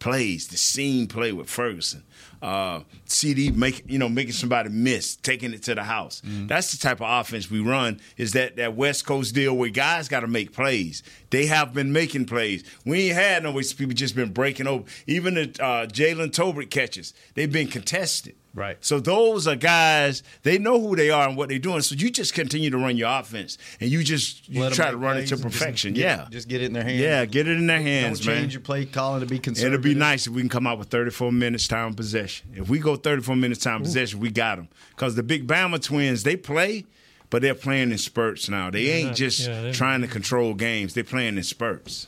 plays, 0.03 0.49
the 0.49 0.57
seam 0.57 1.07
play 1.07 1.31
with 1.31 1.49
Ferguson. 1.49 2.03
Uh, 2.43 2.81
CeeDee 3.07 3.55
make 3.55 3.85
you 3.87 3.99
know 3.99 4.09
making 4.09 4.33
somebody 4.33 4.69
miss, 4.69 5.15
taking 5.15 5.55
it 5.55 5.63
to 5.63 5.77
the 5.77 5.85
house. 5.85 6.21
That's 6.25 6.73
the 6.73 6.79
type 6.79 7.01
of 7.01 7.07
offense 7.09 7.49
we 7.49 7.61
run. 7.61 8.01
Is 8.17 8.33
that 8.33 8.57
that 8.57 8.75
West 8.75 9.07
Coast 9.07 9.33
deal 9.33 9.57
where 9.57 9.71
guys 9.71 10.09
got 10.09 10.21
to 10.21 10.27
make 10.27 10.53
plays? 10.53 11.05
They 11.31 11.47
have 11.47 11.73
been 11.73 11.93
making 11.93 12.27
plays. 12.27 12.65
We 12.85 13.11
ain't 13.11 13.15
had 13.15 13.43
no 13.45 13.53
people 13.53 13.95
just 13.95 14.17
been 14.17 14.33
breaking 14.33 14.67
over. 14.67 14.85
Even 15.07 15.35
the 15.35 15.43
uh, 15.61 15.87
Jalen 15.87 16.33
Tolbert 16.33 16.71
catches, 16.71 17.15
they've 17.35 17.53
been 17.53 17.69
contested. 17.69 18.35
Right. 18.55 18.77
So 18.85 19.01
those 19.01 19.47
are 19.47 19.57
guys, 19.57 20.23
they 20.43 20.59
know 20.59 20.79
who 20.81 20.95
they 20.95 21.09
are 21.11 21.27
and 21.27 21.37
what 21.39 21.49
they're 21.49 21.59
doing. 21.59 21.81
So 21.81 21.95
you 21.95 22.11
just 22.11 22.35
continue 22.35 22.69
to 22.71 22.77
run 22.77 22.97
your 22.99 23.09
offense 23.09 23.57
and 23.81 23.91
you 23.91 24.05
just 24.05 24.47
you 24.49 24.69
try 24.71 24.91
to 24.91 24.97
run 24.97 25.17
it 25.17 25.23
to 25.23 25.27
just 25.29 25.43
perfection. 25.43 25.95
get- 25.95 26.03
yeah. 26.03 26.27
just 26.31 26.49
get 26.49 26.61
it 26.61 26.67
in 26.67 26.73
their 26.75 26.83
hands. 26.85 27.01
Yeah, 27.01 27.25
get 27.25 27.49
it 27.49 27.57
in 27.57 27.67
their 27.67 27.81
hands, 27.81 28.21
Don't 28.21 28.27
man. 28.35 28.43
change 28.43 28.53
your 28.55 28.61
play 28.61 28.85
calling 28.85 29.21
to 29.21 29.27
be 29.27 29.39
conservative. 29.39 29.81
It'll 29.81 29.83
be 29.83 29.95
nice 29.99 30.27
if 30.27 30.35
we 30.35 30.43
can 30.43 30.51
come 30.51 30.67
out 30.67 30.79
with 30.79 30.89
34 30.89 31.33
minutes 31.33 31.67
time 31.67 31.95
possession. 31.95 32.51
If 32.55 32.69
we 32.69 32.79
go 32.79 32.97
34 32.97 33.37
minutes 33.37 33.63
time 33.65 33.81
possession, 33.83 34.21
we 34.21 34.31
got 34.31 34.57
them. 34.57 34.69
Because 34.91 35.15
the 35.15 35.23
big 35.23 35.47
Bama 35.47 35.83
twins, 35.83 36.23
they 36.23 36.37
play, 36.37 36.85
but 37.31 37.41
they're 37.41 37.55
playing 37.55 37.91
in 37.91 37.97
spurts 37.97 38.51
now. 38.51 38.69
They 38.71 38.91
ain't 38.91 39.07
not- 39.09 39.17
just 39.17 39.47
yeah, 39.49 39.73
trying 39.73 40.03
to 40.03 40.09
control 40.09 40.53
games. 40.53 40.93
They're 40.93 41.05
playing 41.05 41.39
in 41.39 41.43
spurts. 41.43 42.07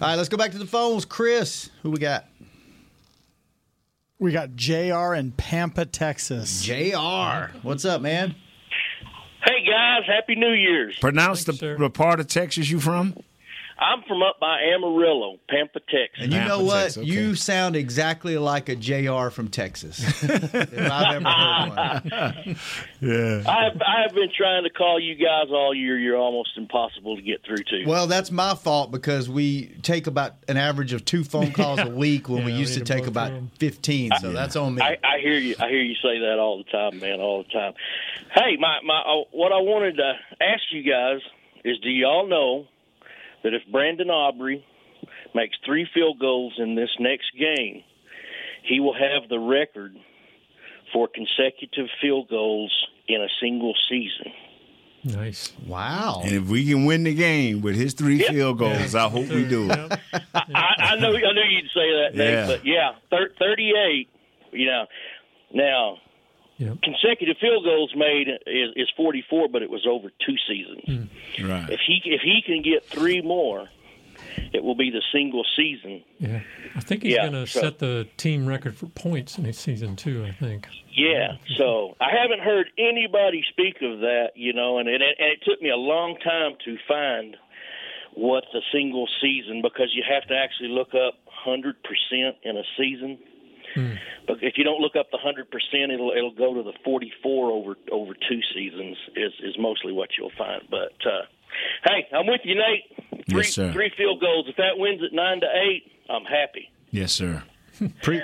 All 0.00 0.08
right, 0.08 0.14
let's 0.14 0.28
go 0.28 0.36
back 0.36 0.52
to 0.52 0.58
the 0.58 0.66
phones. 0.66 1.04
Chris, 1.04 1.70
who 1.82 1.90
we 1.90 1.98
got? 1.98 2.26
We 4.22 4.30
got 4.30 4.54
JR 4.54 5.14
in 5.14 5.32
Pampa, 5.32 5.84
Texas. 5.84 6.62
JR. 6.62 7.50
What's 7.62 7.84
up, 7.84 8.00
man? 8.02 8.36
Hey 9.44 9.66
guys, 9.66 10.02
Happy 10.06 10.36
New 10.36 10.52
Year's. 10.52 10.96
Pronounce 11.00 11.42
the, 11.42 11.74
the 11.76 11.90
part 11.90 12.20
of 12.20 12.28
Texas 12.28 12.70
you 12.70 12.78
from? 12.78 13.16
I'm 13.82 14.02
from 14.06 14.22
up 14.22 14.38
by 14.38 14.60
Amarillo, 14.62 15.38
Pampa, 15.48 15.80
Texas. 15.80 16.20
And 16.22 16.32
you 16.32 16.40
know 16.40 16.62
what? 16.62 16.96
You 16.96 17.34
sound 17.34 17.74
exactly 17.74 18.38
like 18.38 18.68
a 18.68 18.76
JR 18.76 19.28
from 19.30 19.48
Texas. 19.48 20.00
if 20.22 20.54
I've 20.90 21.16
ever 21.16 21.28
heard 21.28 22.04
one. 22.04 22.56
Yeah. 23.00 23.42
I 23.48 23.64
have, 23.64 23.82
I 23.82 24.02
have 24.02 24.14
been 24.14 24.30
trying 24.36 24.62
to 24.62 24.70
call 24.70 25.00
you 25.00 25.16
guys 25.16 25.50
all 25.50 25.74
year. 25.74 25.98
You're 25.98 26.16
almost 26.16 26.50
impossible 26.56 27.16
to 27.16 27.22
get 27.22 27.44
through 27.44 27.56
to. 27.56 27.84
Well, 27.84 28.06
that's 28.06 28.30
my 28.30 28.54
fault 28.54 28.92
because 28.92 29.28
we 29.28 29.74
take 29.82 30.06
about 30.06 30.36
an 30.46 30.56
average 30.56 30.92
of 30.92 31.04
two 31.04 31.24
phone 31.24 31.50
calls 31.50 31.80
a 31.80 31.88
week 31.90 32.28
when 32.28 32.44
we 32.44 32.52
used 32.52 32.74
to 32.74 32.84
take 32.84 33.08
about 33.08 33.32
15. 33.58 34.12
So 34.20 34.32
that's 34.32 34.54
on 34.54 34.76
me. 34.76 34.82
I, 34.82 34.98
I 35.02 35.18
hear 35.20 35.36
you. 35.36 35.56
I 35.58 35.68
hear 35.68 35.82
you 35.82 35.96
say 35.96 36.20
that 36.20 36.38
all 36.38 36.58
the 36.58 36.70
time, 36.70 37.00
man. 37.00 37.20
All 37.20 37.42
the 37.42 37.48
time. 37.48 37.74
Hey, 38.32 38.56
my 38.60 38.78
my. 38.84 39.00
Uh, 39.00 39.24
what 39.32 39.50
I 39.50 39.58
wanted 39.58 39.96
to 39.96 40.12
ask 40.40 40.62
you 40.70 40.88
guys 40.88 41.20
is, 41.64 41.78
do 41.80 41.90
y'all 41.90 42.28
know 42.28 42.68
that 43.44 43.54
if 43.54 43.62
Brandon 43.70 44.10
Aubrey 44.10 44.64
makes 45.34 45.56
three 45.64 45.86
field 45.94 46.18
goals 46.18 46.54
in 46.58 46.74
this 46.74 46.90
next 47.00 47.26
game, 47.38 47.82
he 48.64 48.80
will 48.80 48.94
have 48.94 49.28
the 49.28 49.38
record 49.38 49.96
for 50.92 51.08
consecutive 51.12 51.86
field 52.00 52.28
goals 52.28 52.72
in 53.08 53.20
a 53.20 53.28
single 53.40 53.74
season. 53.88 54.32
Nice. 55.04 55.52
Wow. 55.66 56.20
And 56.24 56.32
if 56.32 56.44
we 56.48 56.64
can 56.64 56.84
win 56.84 57.02
the 57.02 57.14
game 57.14 57.60
with 57.60 57.74
his 57.74 57.92
three 57.94 58.20
field 58.22 58.58
goals, 58.58 58.94
I 58.94 59.08
hope 59.08 59.28
we 59.28 59.44
do. 59.44 59.68
I, 59.68 59.98
I 60.54 60.96
know 60.96 61.08
I 61.08 61.32
knew 61.32 61.42
you'd 61.50 61.70
say 61.74 61.90
that, 61.90 62.10
Dave, 62.14 62.18
Yeah. 62.32 62.46
but 62.46 62.64
yeah, 62.64 62.92
thir- 63.10 63.32
38. 63.38 64.08
You 64.52 64.66
know, 64.66 64.86
now 65.54 65.96
consecutive 66.82 67.36
field 67.38 67.64
goals 67.64 67.92
made 67.96 68.28
is, 68.46 68.70
is 68.76 68.88
44, 68.96 69.48
but 69.48 69.62
it 69.62 69.70
was 69.70 69.86
over 69.86 70.10
two 70.24 70.36
seasons. 70.48 71.08
Hmm. 71.38 71.48
Right. 71.50 71.70
If 71.70 71.80
he 71.86 72.00
if 72.04 72.20
he 72.22 72.42
can 72.44 72.62
get 72.62 72.84
three 72.84 73.20
more, 73.22 73.68
it 74.52 74.62
will 74.62 74.74
be 74.74 74.90
the 74.90 75.02
single 75.12 75.44
season. 75.56 76.02
Yeah. 76.18 76.40
I 76.74 76.80
think 76.80 77.02
he's 77.02 77.14
Yeah, 77.14 77.28
going 77.28 77.44
to 77.44 77.46
so- 77.46 77.60
set 77.60 77.78
the 77.78 78.06
team 78.16 78.46
record 78.46 78.76
for 78.76 78.86
points 78.86 79.38
in 79.38 79.44
his 79.44 79.58
season 79.58 79.96
too. 79.96 80.24
I 80.24 80.32
think. 80.32 80.68
Yeah, 80.94 81.36
so 81.56 81.96
I 82.00 82.10
haven't 82.20 82.40
heard 82.40 82.68
anybody 82.76 83.42
speak 83.48 83.76
of 83.80 84.00
that, 84.00 84.32
you 84.34 84.52
know, 84.52 84.78
and 84.78 84.88
it, 84.88 85.00
and 85.00 85.32
it 85.32 85.38
took 85.42 85.60
me 85.62 85.70
a 85.70 85.76
long 85.76 86.18
time 86.22 86.52
to 86.66 86.76
find 86.86 87.34
what 88.14 88.44
the 88.52 88.60
single 88.70 89.08
season 89.22 89.62
because 89.62 89.88
you 89.94 90.02
have 90.06 90.28
to 90.28 90.34
actually 90.36 90.68
look 90.68 90.90
up 90.94 91.14
hundred 91.26 91.76
percent 91.82 92.36
in 92.42 92.56
a 92.58 92.62
season. 92.76 93.18
But 94.26 94.38
if 94.42 94.54
you 94.56 94.64
don't 94.64 94.80
look 94.80 94.96
up 94.96 95.10
the 95.10 95.18
hundred 95.18 95.50
percent, 95.50 95.92
it'll 95.92 96.12
it'll 96.16 96.34
go 96.34 96.54
to 96.54 96.62
the 96.62 96.72
forty 96.84 97.12
four 97.22 97.50
over 97.50 97.74
over 97.90 98.14
two 98.14 98.40
seasons 98.54 98.96
is 99.16 99.32
is 99.42 99.56
mostly 99.58 99.92
what 99.92 100.10
you'll 100.18 100.32
find. 100.38 100.62
But 100.70 100.92
uh, 101.06 101.22
hey, 101.86 102.06
I'm 102.12 102.26
with 102.26 102.40
you, 102.44 102.54
Nate. 102.54 103.24
Three, 103.28 103.42
Yes, 103.42 103.52
sir. 103.54 103.72
Three 103.72 103.90
field 103.96 104.20
goals. 104.20 104.46
If 104.48 104.56
that 104.56 104.76
wins 104.78 105.00
at 105.02 105.12
nine 105.12 105.40
to 105.40 105.46
eight, 105.46 105.90
I'm 106.08 106.24
happy. 106.24 106.70
Yes, 106.90 107.12
sir. 107.12 107.42
Pre- 108.02 108.20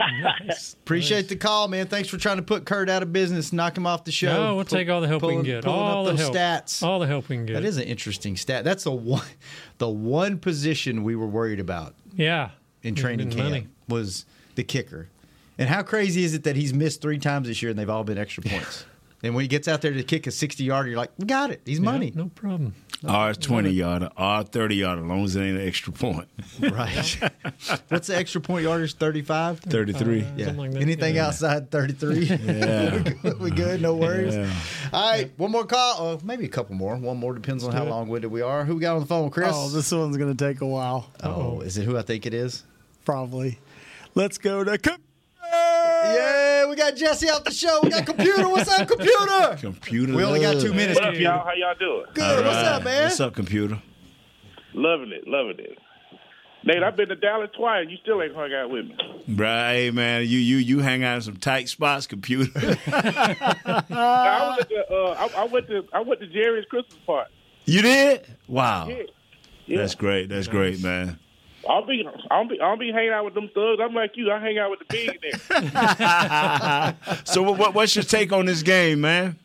Appreciate 0.82 1.28
the 1.28 1.36
call, 1.36 1.68
man. 1.68 1.86
Thanks 1.86 2.08
for 2.08 2.18
trying 2.18 2.36
to 2.36 2.42
put 2.42 2.64
Kurt 2.66 2.88
out 2.90 3.02
of 3.02 3.12
business, 3.12 3.52
knock 3.52 3.76
him 3.76 3.86
off 3.86 4.04
the 4.04 4.12
show. 4.12 4.32
No, 4.32 4.56
we'll 4.56 4.64
Pull- 4.64 4.78
take 4.78 4.88
all 4.88 5.00
the 5.00 5.08
help 5.08 5.22
we 5.22 5.34
can 5.34 5.42
get. 5.42 5.66
All 5.66 6.00
up 6.00 6.04
the 6.06 6.10
those 6.12 6.20
help. 6.20 6.34
stats. 6.34 6.82
All 6.82 6.98
the 6.98 7.06
help 7.06 7.28
we 7.28 7.36
can 7.36 7.46
get. 7.46 7.54
That 7.54 7.64
is 7.64 7.76
an 7.76 7.84
interesting 7.84 8.36
stat. 8.36 8.64
That's 8.64 8.84
the 8.84 8.92
one, 8.92 9.26
the 9.78 9.88
one 9.88 10.38
position 10.38 11.02
we 11.02 11.16
were 11.16 11.26
worried 11.26 11.60
about 11.60 11.94
Yeah. 12.14 12.50
in 12.82 12.94
training 12.94 13.30
camp 13.30 13.50
money. 13.50 13.68
was 13.88 14.26
the 14.54 14.64
kicker. 14.64 15.08
And 15.58 15.68
how 15.68 15.82
crazy 15.82 16.24
is 16.24 16.34
it 16.34 16.44
that 16.44 16.56
he's 16.56 16.72
missed 16.72 17.02
three 17.02 17.18
times 17.18 17.48
this 17.48 17.60
year 17.62 17.70
and 17.70 17.78
they've 17.78 17.90
all 17.90 18.04
been 18.04 18.18
extra 18.18 18.42
points? 18.44 18.84
and 19.24 19.34
when 19.34 19.42
he 19.42 19.48
gets 19.48 19.66
out 19.66 19.82
there 19.82 19.92
to 19.92 20.02
kick 20.04 20.28
a 20.28 20.30
60 20.30 20.62
yarder, 20.62 20.88
you're 20.90 20.98
like, 20.98 21.10
got 21.26 21.50
it. 21.50 21.60
He's 21.66 21.80
money. 21.80 22.12
no 22.14 22.26
problem. 22.34 22.74
R 23.06 23.32
twenty 23.32 23.70
yarder, 23.70 24.10
R 24.16 24.42
thirty 24.42 24.74
yarder, 24.74 25.02
as 25.02 25.06
long 25.08 25.24
as 25.24 25.36
it 25.36 25.40
ain't 25.42 25.56
an 25.60 25.66
extra 25.68 25.92
point. 25.92 26.28
Right. 26.60 27.20
What's 27.88 28.08
the 28.08 28.16
extra 28.16 28.40
point 28.40 28.64
yardage? 28.64 28.94
35? 28.94 29.60
33. 29.60 30.26
Yeah. 30.36 30.50
like 30.52 30.72
that. 30.72 30.80
Anything 30.82 31.14
Yeah. 31.14 31.28
outside 31.28 31.70
33? 31.70 32.18
Yeah. 32.24 33.02
we, 33.40 33.50
good, 33.50 33.56
good? 33.56 33.82
No 33.82 33.94
worries? 33.94 34.34
Yeah. 34.34 34.52
All 34.92 35.10
right. 35.12 35.30
One 35.38 35.52
more 35.52 35.64
call. 35.64 36.08
Uh, 36.14 36.18
maybe 36.24 36.44
a 36.44 36.48
couple 36.48 36.74
more. 36.74 36.96
One 36.96 37.16
more 37.18 37.34
depends 37.34 37.62
on 37.62 37.72
how 37.72 37.82
do 37.82 37.86
it. 37.86 37.90
long 37.90 38.08
winded 38.08 38.32
we 38.32 38.42
are. 38.42 38.64
Who 38.64 38.74
we 38.74 38.80
got 38.80 38.94
on 38.94 39.00
the 39.00 39.06
phone? 39.06 39.30
Chris? 39.30 39.52
Oh, 39.54 39.68
this 39.68 39.92
one's 39.92 40.16
going 40.16 40.36
to 40.36 40.44
take 40.52 40.60
a 40.60 40.66
while. 40.66 41.08
Oh, 41.22 41.60
is 41.60 41.78
it 41.78 41.84
who 41.84 41.96
I 41.96 42.02
think 42.02 42.26
it 42.26 42.34
is? 42.34 42.64
Probably. 43.04 43.60
Let's 44.16 44.38
go 44.38 44.64
to. 44.64 44.76
Co- 44.76 44.96
Yeah, 45.52 46.66
we 46.66 46.76
got 46.76 46.96
Jesse 46.96 47.28
off 47.30 47.44
the 47.44 47.50
show. 47.52 47.80
We 47.82 47.90
got 47.90 48.06
computer. 48.06 48.48
What's 48.48 48.68
up, 48.70 48.88
computer? 48.88 49.56
Computer. 49.60 50.14
We 50.14 50.24
only 50.24 50.40
got 50.40 50.60
two 50.60 50.72
minutes. 50.72 50.98
What 51.00 51.10
up, 51.10 51.14
y'all? 51.18 51.44
How 51.44 51.52
y'all 51.54 51.74
doing? 51.78 52.06
Good. 52.14 52.44
What's 52.44 52.56
up, 52.56 52.84
man? 52.84 53.02
What's 53.04 53.20
up, 53.20 53.34
computer? 53.34 53.82
Loving 54.74 55.12
it, 55.12 55.26
loving 55.26 55.58
it. 55.58 55.78
Nate, 56.64 56.82
I've 56.82 56.96
been 56.96 57.08
to 57.08 57.16
Dallas 57.16 57.50
twice. 57.56 57.86
You 57.88 57.96
still 58.02 58.22
ain't 58.22 58.34
hung 58.34 58.52
out 58.52 58.68
with 58.70 58.86
me. 58.86 58.96
Right, 59.28 59.90
man. 59.94 60.22
You 60.22 60.38
you 60.38 60.56
you 60.56 60.80
hang 60.80 61.04
out 61.04 61.16
in 61.16 61.22
some 61.22 61.36
tight 61.36 61.68
spots, 61.68 62.06
computer. 62.06 62.50
I 62.88 63.84
was 63.88 64.58
at 64.60 64.68
the, 64.68 64.84
uh, 64.90 65.28
I, 65.36 65.42
I 65.42 65.44
went 65.44 65.68
to 65.68 65.84
I 65.92 66.00
went 66.00 66.20
to 66.20 66.26
Jerry's 66.26 66.64
Christmas 66.66 66.98
party. 67.06 67.32
you 67.64 67.80
did? 67.82 68.26
Wow. 68.48 68.88
Yeah. 68.88 69.02
Yeah. 69.66 69.78
That's 69.78 69.94
great. 69.94 70.28
That's 70.28 70.48
great, 70.48 70.82
man. 70.82 71.18
I'll 71.68 71.86
be 71.86 72.04
I'll 72.30 72.48
be 72.48 72.60
I'll 72.60 72.78
be 72.78 72.90
hanging 72.92 73.10
out 73.10 73.24
with 73.26 73.34
them 73.34 73.50
thugs. 73.54 73.80
I'm 73.82 73.94
like 73.94 74.12
you. 74.14 74.30
I 74.32 74.40
hang 74.40 74.58
out 74.58 74.70
with 74.70 74.80
the 74.80 74.86
big 74.88 75.20
billionaires. 75.20 76.94
so 77.24 77.42
what, 77.42 77.58
what 77.58 77.74
what's 77.74 77.94
your 77.94 78.04
take 78.04 78.32
on 78.32 78.46
this 78.46 78.62
game, 78.62 79.02
man? 79.02 79.38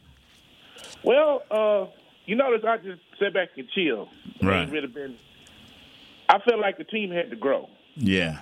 well, 1.03 1.43
uh, 1.51 1.85
you 2.25 2.35
notice 2.35 2.63
I 2.67 2.77
just 2.77 3.01
sat 3.19 3.33
back 3.33 3.49
and 3.57 3.67
chill. 3.75 4.07
Right. 4.41 4.69
Really 4.69 4.87
been. 4.87 5.17
I 6.29 6.39
felt 6.39 6.61
like 6.61 6.77
the 6.77 6.85
team 6.85 7.11
had 7.11 7.29
to 7.29 7.35
grow. 7.35 7.67
Yeah. 7.95 8.41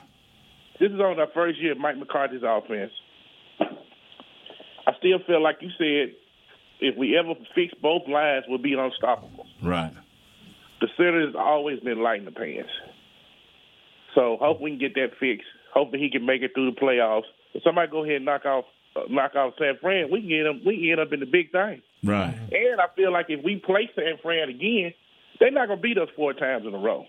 This 0.80 0.92
is 0.92 1.00
on 1.00 1.20
our 1.20 1.28
first 1.34 1.60
year 1.60 1.74
of 1.74 1.80
Mike 1.80 1.98
McCarthy's 1.98 2.44
offense. 2.44 2.92
I 3.60 4.94
still 4.98 5.20
feel 5.26 5.42
like 5.42 5.58
you 5.62 5.70
said, 5.78 6.16
if 6.80 6.98
we 6.98 7.18
ever 7.18 7.34
fix 7.54 7.74
both 7.82 8.08
lines, 8.08 8.46
we'll 8.48 8.58
be 8.58 8.74
unstoppable. 8.74 9.46
Right. 9.62 9.94
The 10.80 10.88
center 10.98 11.26
has 11.26 11.36
always 11.36 11.80
been 11.82 12.02
light 12.02 12.20
in 12.20 12.26
the 12.26 12.32
pants. 12.32 12.70
So 14.16 14.38
hope 14.40 14.62
we 14.62 14.72
can 14.72 14.80
get 14.80 14.96
that 14.96 15.12
fixed. 15.20 15.48
Hopefully 15.74 16.02
he 16.02 16.10
can 16.10 16.26
make 16.26 16.42
it 16.42 16.52
through 16.54 16.72
the 16.72 16.80
playoffs. 16.80 17.30
If 17.54 17.64
somebody 17.64 17.90
go 17.90 18.04
ahead 18.04 18.18
and 18.18 18.26
knock 18.26 18.46
off 18.46 18.66
uh, 18.96 19.02
knock 19.10 19.36
off 19.36 19.54
San 19.58 19.78
Fran, 19.80 20.12
we 20.12 20.20
can 20.20 20.30
get 20.30 20.44
them. 20.44 20.62
We 20.66 20.78
can 20.78 20.92
end 20.92 21.00
up 21.00 21.14
in 21.14 21.22
the 21.22 21.26
big 21.26 21.52
thing. 21.52 21.82
Right. 22.04 22.36
And 22.52 22.82
I 22.82 22.88
feel 22.96 23.12
like 23.12 23.28
if 23.30 23.44
we 23.44 23.58
play 23.58 23.90
San 23.96 24.18
Fran 24.22 24.50
again, 24.50 24.94
they're 25.40 25.52
not 25.52 25.68
gonna 25.68 25.82
beat 25.82 25.98
us 25.98 26.10
four 26.16 26.34
times 26.34 26.66
in 26.66 26.74
a 26.74 26.78
row. 26.78 27.06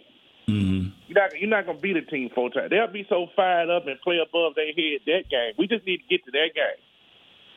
Mm-hmm. 0.49 0.89
You're 1.09 1.23
not 1.23 1.41
you're 1.41 1.51
not 1.51 1.67
gonna 1.67 1.79
beat 1.79 1.97
a 1.97 2.03
team 2.03 2.31
four 2.35 2.51
times. 2.51 2.71
They'll 2.71 2.87
be 2.87 3.07
so 3.09 3.27
fired 3.35 3.71
up 3.71 3.87
and 3.87 4.01
play 4.01 4.19
above 4.19 4.55
their 4.55 4.67
head 4.67 5.01
that 5.07 5.31
game. 5.31 5.55
We 5.59 5.67
just 5.67 5.87
need 5.87 5.99
to 5.99 6.09
get 6.09 6.25
to 6.27 6.31
that 6.33 6.51
game. 6.55 6.81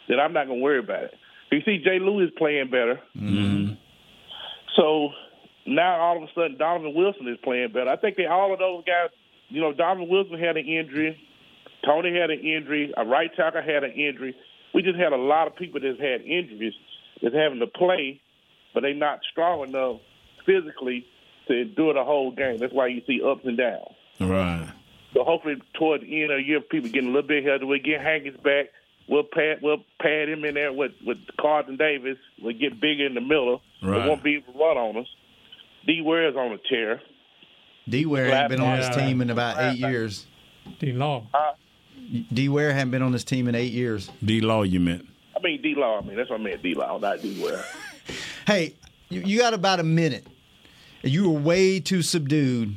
That 0.09 0.19
I'm 0.19 0.33
not 0.33 0.47
gonna 0.47 0.59
worry 0.59 0.79
about 0.79 1.03
it. 1.03 1.13
You 1.51 1.61
see 1.65 1.81
Jay 1.83 1.99
Lewis 1.99 2.31
playing 2.37 2.69
better. 2.69 2.99
Mm-hmm. 3.15 3.73
So 4.75 5.09
now 5.65 5.99
all 5.99 6.17
of 6.17 6.23
a 6.23 6.27
sudden 6.33 6.57
Donovan 6.57 6.93
Wilson 6.93 7.27
is 7.27 7.37
playing 7.43 7.71
better. 7.71 7.89
I 7.89 7.95
think 7.95 8.17
they 8.17 8.25
all 8.25 8.53
of 8.53 8.59
those 8.59 8.83
guys. 8.85 9.09
You 9.49 9.61
know, 9.61 9.73
Donovan 9.73 10.09
Wilson 10.09 10.39
had 10.39 10.57
an 10.57 10.65
injury. 10.65 11.17
Tony 11.85 12.17
had 12.17 12.31
an 12.31 12.39
injury. 12.39 12.93
A 12.97 13.05
right 13.05 13.29
tackle 13.35 13.61
had 13.61 13.83
an 13.83 13.91
injury. 13.91 14.35
We 14.73 14.81
just 14.81 14.97
had 14.97 15.13
a 15.13 15.17
lot 15.17 15.47
of 15.47 15.55
people 15.55 15.79
that's 15.79 15.99
had 15.99 16.21
injuries 16.21 16.73
that's 17.21 17.35
having 17.35 17.59
to 17.59 17.67
play, 17.67 18.21
but 18.73 18.81
they're 18.81 18.93
not 18.93 19.19
strong 19.31 19.67
enough 19.67 20.01
physically 20.45 21.05
to 21.47 21.61
endure 21.61 21.93
the 21.93 22.03
whole 22.03 22.31
game. 22.31 22.57
That's 22.57 22.73
why 22.73 22.87
you 22.87 23.01
see 23.07 23.21
ups 23.23 23.45
and 23.45 23.57
downs. 23.57 23.95
Right. 24.19 24.67
So 25.13 25.23
hopefully 25.23 25.55
toward 25.73 26.01
the 26.01 26.21
end 26.23 26.31
of 26.31 26.37
the 26.39 26.43
year, 26.43 26.59
people 26.59 26.89
getting 26.89 27.09
a 27.09 27.13
little 27.13 27.27
bit 27.27 27.45
healthy. 27.45 27.65
We'll 27.65 27.79
get 27.79 28.01
Hankins 28.01 28.37
back. 28.43 28.67
We'll 29.07 29.23
pad 29.23 29.59
we'll 29.61 29.83
pad 30.01 30.29
him 30.29 30.43
in 30.45 30.55
there 30.55 30.73
with 30.73 30.91
with 31.05 31.19
Carlton 31.39 31.77
Davis. 31.77 32.17
We'll 32.41 32.57
get 32.57 32.81
bigger 32.81 33.05
in 33.05 33.13
the 33.13 33.21
middle. 33.21 33.61
Right. 33.81 34.01
They 34.01 34.09
won't 34.09 34.23
be 34.23 34.35
able 34.35 34.53
to 34.53 34.59
run 34.59 34.77
on 34.77 34.97
us. 34.97 35.07
D 35.85 36.01
Ware's 36.01 36.35
on 36.35 36.51
a 36.51 36.57
tear. 36.57 37.01
D 37.87 38.05
Ware 38.05 38.27
ain't 38.27 38.49
been 38.49 38.61
on 38.61 38.79
this 38.79 38.95
team 38.95 39.21
in 39.21 39.29
about 39.29 39.57
eight 39.59 39.79
years. 39.79 40.25
D 40.79 40.91
Law. 40.91 41.27
Uh, 41.33 41.53
D 42.33 42.49
Ware 42.49 42.73
hadn't 42.73 42.91
been 42.91 43.01
on 43.01 43.11
this 43.11 43.23
team 43.23 43.47
in 43.47 43.55
eight 43.55 43.71
years. 43.73 44.09
D 44.23 44.41
Law, 44.41 44.63
you 44.63 44.79
meant? 44.79 45.07
I 45.35 45.39
mean 45.41 45.61
D 45.61 45.75
Law. 45.75 45.99
I 45.99 46.01
mean 46.01 46.15
that's 46.15 46.29
what 46.29 46.39
I 46.39 46.43
meant. 46.43 46.63
D 46.63 46.73
Law, 46.73 46.97
not 46.97 47.21
D 47.21 47.41
Ware. 47.41 47.63
Hey, 48.45 48.75
you, 49.09 49.21
you 49.21 49.39
got 49.39 49.55
about 49.55 49.79
a 49.79 49.83
minute. 49.83 50.27
You 51.01 51.31
were 51.31 51.39
way 51.39 51.79
too 51.79 52.03
subdued. 52.03 52.75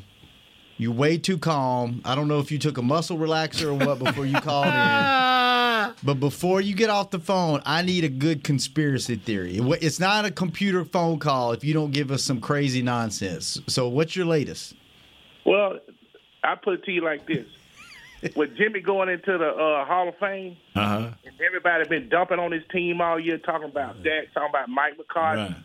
You're 0.79 0.95
way 0.95 1.19
too 1.19 1.37
calm. 1.37 2.01
I 2.07 2.15
don't 2.15 2.27
know 2.27 2.39
if 2.39 2.51
you 2.51 2.59
took 2.59 2.79
a 2.79 2.83
muscle 2.83 3.19
relaxer 3.19 3.67
or 3.67 3.75
what 3.75 3.99
before 3.99 4.25
you 4.25 4.41
called 4.41 4.67
in. 4.67 5.95
But 6.03 6.21
before 6.21 6.61
you 6.61 6.75
get 6.75 6.91
off 6.91 7.11
the 7.11 7.19
phone, 7.19 7.63
I 7.65 7.83
need 7.83 8.05
a 8.05 8.09
good 8.09 8.45
conspiracy 8.45 9.17
theory. 9.17 9.59
It's 9.81 9.99
not 9.99 10.25
a 10.25 10.31
computer 10.31 10.85
phone 10.85 11.19
call 11.19 11.53
if 11.53 11.65
you 11.65 11.75
don't 11.75 11.91
give 11.93 12.11
us 12.11 12.23
some 12.23 12.41
crazy 12.41 12.83
nonsense. 12.83 13.61
So, 13.67 13.89
what's 13.89 14.15
your 14.15 14.27
latest? 14.27 14.75
Well, 15.49 15.79
I 16.45 16.55
put 16.57 16.75
it 16.75 16.85
to 16.85 16.93
you 16.93 17.03
like 17.03 17.27
this: 17.27 17.47
with 18.37 18.57
Jimmy 18.57 18.81
going 18.81 19.09
into 19.09 19.39
the 19.39 19.49
uh, 19.49 19.85
Hall 19.85 20.09
of 20.09 20.17
Fame, 20.19 20.57
Uh 20.75 20.87
huh. 20.87 21.11
and 21.25 21.35
everybody 21.45 21.89
been 21.89 22.09
dumping 22.09 22.39
on 22.39 22.53
his 22.53 22.63
team 22.73 23.01
all 23.01 23.19
year, 23.19 23.39
talking 23.39 23.69
about 23.69 24.03
Dak, 24.03 24.33
talking 24.35 24.51
about 24.51 24.69
Mike 24.69 24.99
McCarthy. 24.99 25.55
Right. 25.55 25.63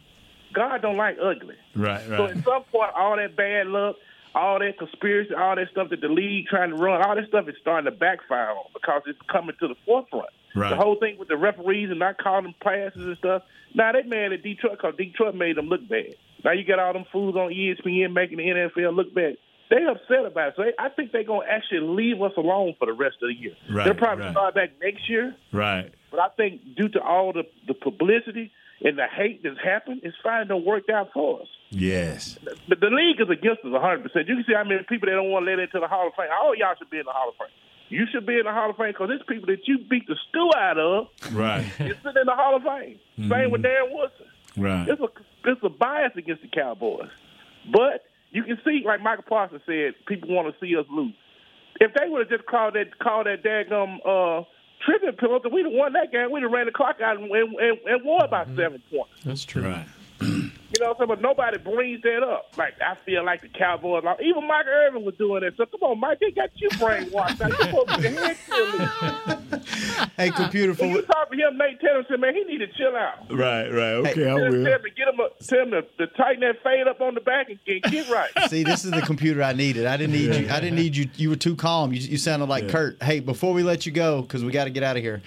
God 0.53 0.81
don't 0.83 0.97
like 0.97 1.17
ugly. 1.21 1.55
Right. 1.75 2.01
So 2.05 2.25
at 2.25 2.43
some 2.43 2.63
point, 2.71 2.91
all 2.95 3.17
that 3.17 3.35
bad 3.35 3.65
luck, 3.67 3.95
all 4.35 4.59
that 4.59 4.77
conspiracy, 4.77 5.33
all 5.33 5.55
that 5.55 5.67
stuff 5.71 5.89
that 5.89 5.99
the 6.01 6.07
league 6.09 6.45
trying 6.45 6.69
to 6.69 6.75
run, 6.75 7.01
all 7.01 7.15
that 7.15 7.27
stuff 7.27 7.47
is 7.49 7.55
starting 7.59 7.85
to 7.91 7.97
backfire 7.97 8.51
on 8.51 8.65
because 8.73 9.01
it's 9.07 9.17
coming 9.31 9.55
to 9.59 9.67
the 9.67 9.75
forefront. 9.85 10.27
Right. 10.55 10.69
The 10.69 10.75
whole 10.75 10.95
thing 10.99 11.17
with 11.17 11.27
the 11.29 11.37
referees 11.37 11.89
and 11.89 11.97
not 11.97 12.19
calling 12.19 12.53
passes 12.61 13.01
and 13.03 13.17
stuff. 13.17 13.41
Now 13.73 13.91
they 13.93 14.03
mad 14.03 14.31
at 14.33 14.43
Detroit 14.43 14.73
because 14.73 14.95
Detroit 14.95 15.33
made 15.33 15.57
them 15.57 15.65
look 15.69 15.87
bad. 15.89 16.13
Now 16.45 16.51
you 16.51 16.63
got 16.63 16.77
all 16.77 16.93
them 16.93 17.05
fools 17.11 17.35
on 17.35 17.49
ESPN 17.49 18.13
making 18.13 18.37
the 18.37 18.43
NFL 18.43 18.95
look 18.95 19.11
bad. 19.11 19.37
They 19.69 19.85
upset 19.85 20.25
about 20.25 20.49
it. 20.49 20.53
So 20.57 20.63
they, 20.63 20.73
I 20.77 20.89
think 20.89 21.11
they're 21.11 21.23
gonna 21.23 21.45
actually 21.49 21.81
leave 21.81 22.21
us 22.21 22.33
alone 22.37 22.75
for 22.77 22.85
the 22.85 22.93
rest 22.93 23.17
of 23.21 23.29
the 23.29 23.35
year. 23.35 23.55
Right, 23.71 23.85
They'll 23.85 23.95
probably 23.95 24.25
right. 24.25 24.33
start 24.33 24.55
back 24.55 24.71
next 24.81 25.09
year. 25.09 25.35
Right. 25.51 25.91
But 26.11 26.19
I 26.19 26.29
think 26.37 26.75
due 26.75 26.89
to 26.89 27.01
all 27.01 27.33
the, 27.33 27.43
the 27.67 27.73
publicity 27.73 28.51
and 28.81 28.97
the 28.97 29.07
hate 29.07 29.41
that's 29.43 29.57
happened, 29.63 30.01
it's 30.03 30.15
finally 30.21 30.47
done 30.47 30.65
worked 30.65 30.89
out 30.89 31.09
for 31.13 31.41
us. 31.41 31.47
Yes. 31.69 32.37
The, 32.67 32.75
the 32.75 32.87
league 32.87 33.19
is 33.19 33.29
against 33.29 33.63
us 33.65 33.71
100%. 33.71 34.03
You 34.27 34.35
can 34.35 34.45
see 34.45 34.53
how 34.53 34.63
many 34.63 34.83
people 34.87 35.07
they 35.07 35.15
don't 35.15 35.31
want 35.31 35.45
to 35.45 35.51
let 35.51 35.59
into 35.59 35.79
the 35.79 35.87
Hall 35.87 36.07
of 36.07 36.13
Fame. 36.15 36.27
All 36.31 36.55
y'all 36.55 36.75
should 36.77 36.89
be 36.89 36.99
in 36.99 37.05
the 37.05 37.11
Hall 37.11 37.29
of 37.29 37.35
Fame. 37.35 37.53
You 37.89 38.05
should 38.11 38.25
be 38.25 38.37
in 38.37 38.45
the 38.45 38.51
Hall 38.51 38.69
of 38.69 38.77
Fame 38.77 38.91
because 38.91 39.09
it's 39.11 39.23
people 39.27 39.47
that 39.47 39.67
you 39.67 39.79
beat 39.89 40.07
the 40.07 40.15
stew 40.29 40.49
out 40.57 40.77
of. 40.77 41.07
Right. 41.31 41.65
You're 41.79 41.95
sitting 41.95 42.21
in 42.21 42.25
the 42.25 42.35
Hall 42.35 42.55
of 42.55 42.63
Fame. 42.63 42.99
Same 43.17 43.51
with 43.51 43.61
mm-hmm. 43.61 43.65
Darren 43.65 43.91
Woodson. 43.91 44.25
Right. 44.57 44.87
It's 44.87 45.01
a, 45.01 45.49
it's 45.49 45.61
a 45.63 45.69
bias 45.69 46.11
against 46.15 46.41
the 46.41 46.47
Cowboys. 46.49 47.09
But 47.71 48.03
you 48.33 48.43
can 48.43 48.59
see, 48.65 48.83
like 48.85 49.01
Micah 49.01 49.21
Parsons 49.21 49.61
said, 49.65 49.93
people 50.07 50.29
want 50.29 50.53
to 50.53 50.59
see 50.59 50.75
us 50.75 50.85
lose. 50.91 51.13
If 51.79 51.93
they 51.93 52.09
would 52.09 52.19
have 52.19 52.29
just 52.29 52.47
called 52.49 52.75
that 52.75 52.99
called 52.99 53.27
that 53.27 53.43
daggum 53.43 53.97
uh, 54.05 54.43
tripping 54.85 55.15
penalty, 55.17 55.49
we'd 55.49 55.65
have 55.65 55.73
won 55.73 55.93
that 55.93 56.11
game. 56.11 56.31
We'd 56.31 56.43
have 56.43 56.51
ran 56.51 56.65
the 56.65 56.71
clock 56.71 56.99
out 57.01 57.17
and, 57.17 57.31
and, 57.31 57.55
and, 57.55 57.77
and 57.85 58.05
won 58.05 58.29
by 58.29 58.45
seven 58.55 58.81
points. 58.91 59.11
That's 59.23 59.45
true. 59.45 59.63
Right. 59.63 59.85
You 60.73 60.79
know 60.79 60.87
what 60.87 61.01
I'm 61.01 61.07
saying? 61.07 61.07
But 61.09 61.21
nobody 61.21 61.57
brings 61.59 62.01
that 62.01 62.23
up. 62.23 62.53
Like 62.57 62.73
I 62.81 62.95
feel 63.05 63.23
like 63.23 63.41
the 63.41 63.49
Cowboys, 63.49 64.03
like, 64.03 64.21
even 64.21 64.47
Mike 64.47 64.65
Irvin 64.65 65.03
was 65.03 65.15
doing 65.15 65.41
that. 65.41 65.55
So 65.57 65.65
come 65.65 65.83
on, 65.83 65.99
Mike, 65.99 66.19
they 66.19 66.31
got 66.31 66.49
you 66.55 66.69
brainwashed. 66.71 67.39
Now 67.39 67.47
you 67.47 67.63
supposed 67.63 67.89
to 67.89 67.97
be 67.97 68.07
head 68.09 68.37
cheerleader. 68.49 70.09
Hey, 70.17 70.31
computer 70.31 70.73
for 70.73 70.85
you 70.85 71.01
talk 71.03 71.31
to 71.31 71.37
him, 71.37 71.57
Nate 71.57 71.79
tell 71.79 71.97
him, 71.97 72.05
say, 72.09 72.17
man, 72.17 72.33
he 72.35 72.43
need 72.43 72.59
to 72.59 72.67
chill 72.67 72.95
out. 72.95 73.31
Right. 73.31 73.69
Right. 73.69 73.93
Okay. 73.93 74.27
I 74.27 74.33
will. 74.33 74.63
tell 74.63 74.73
him 74.73 74.81
to 74.81 74.89
get 74.89 75.07
him, 75.07 75.19
a, 75.19 75.43
tell 75.43 75.59
him 75.61 75.71
to, 75.71 75.81
to 75.81 76.07
tighten 76.15 76.41
that 76.41 76.63
fade 76.63 76.87
up 76.87 77.01
on 77.01 77.13
the 77.13 77.21
back 77.21 77.49
and, 77.49 77.59
and 77.67 77.83
get 77.83 78.09
right. 78.09 78.31
See, 78.49 78.63
this 78.63 78.85
is 78.85 78.91
the 78.91 79.01
computer 79.01 79.43
I 79.43 79.53
needed. 79.53 79.85
I 79.85 79.97
didn't 79.97 80.13
need 80.13 80.35
you. 80.35 80.49
I 80.49 80.59
didn't 80.59 80.75
need 80.75 80.95
you. 80.95 81.09
You 81.15 81.29
were 81.29 81.35
too 81.35 81.55
calm. 81.55 81.93
You, 81.93 81.99
you 81.99 82.17
sounded 82.17 82.49
like 82.49 82.69
Kurt. 82.69 83.01
Hey, 83.01 83.19
before 83.19 83.53
we 83.53 83.63
let 83.63 83.85
you 83.85 83.91
go, 83.91 84.21
because 84.21 84.43
we 84.43 84.51
got 84.51 84.65
to 84.65 84.69
get 84.69 84.83
out 84.83 84.97
of 84.97 85.03
here. 85.03 85.21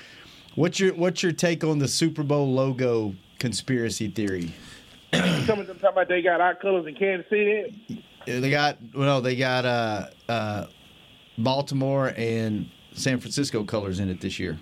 What's 0.54 0.80
your 0.80 0.94
What's 0.94 1.22
your 1.22 1.32
take 1.32 1.64
on 1.64 1.78
the 1.78 1.88
Super 1.88 2.22
Bowl 2.22 2.52
logo 2.52 3.14
conspiracy 3.38 4.08
theory? 4.08 4.54
Some 5.46 5.60
of 5.60 5.66
them 5.66 5.78
talking 5.78 5.92
about 5.92 6.08
they 6.08 6.22
got 6.22 6.40
our 6.40 6.54
colors 6.54 6.86
in 6.86 6.94
Kansas 6.94 7.28
City. 7.30 8.02
Uh, 8.22 8.40
They 8.40 8.50
got 8.50 8.78
well, 8.94 9.20
they 9.20 9.36
got 9.36 9.64
uh, 9.64 10.06
uh, 10.28 10.66
Baltimore 11.38 12.12
and 12.16 12.68
San 12.92 13.20
Francisco 13.20 13.64
colors 13.64 14.00
in 14.00 14.08
it 14.08 14.20
this 14.20 14.38
year. 14.38 14.58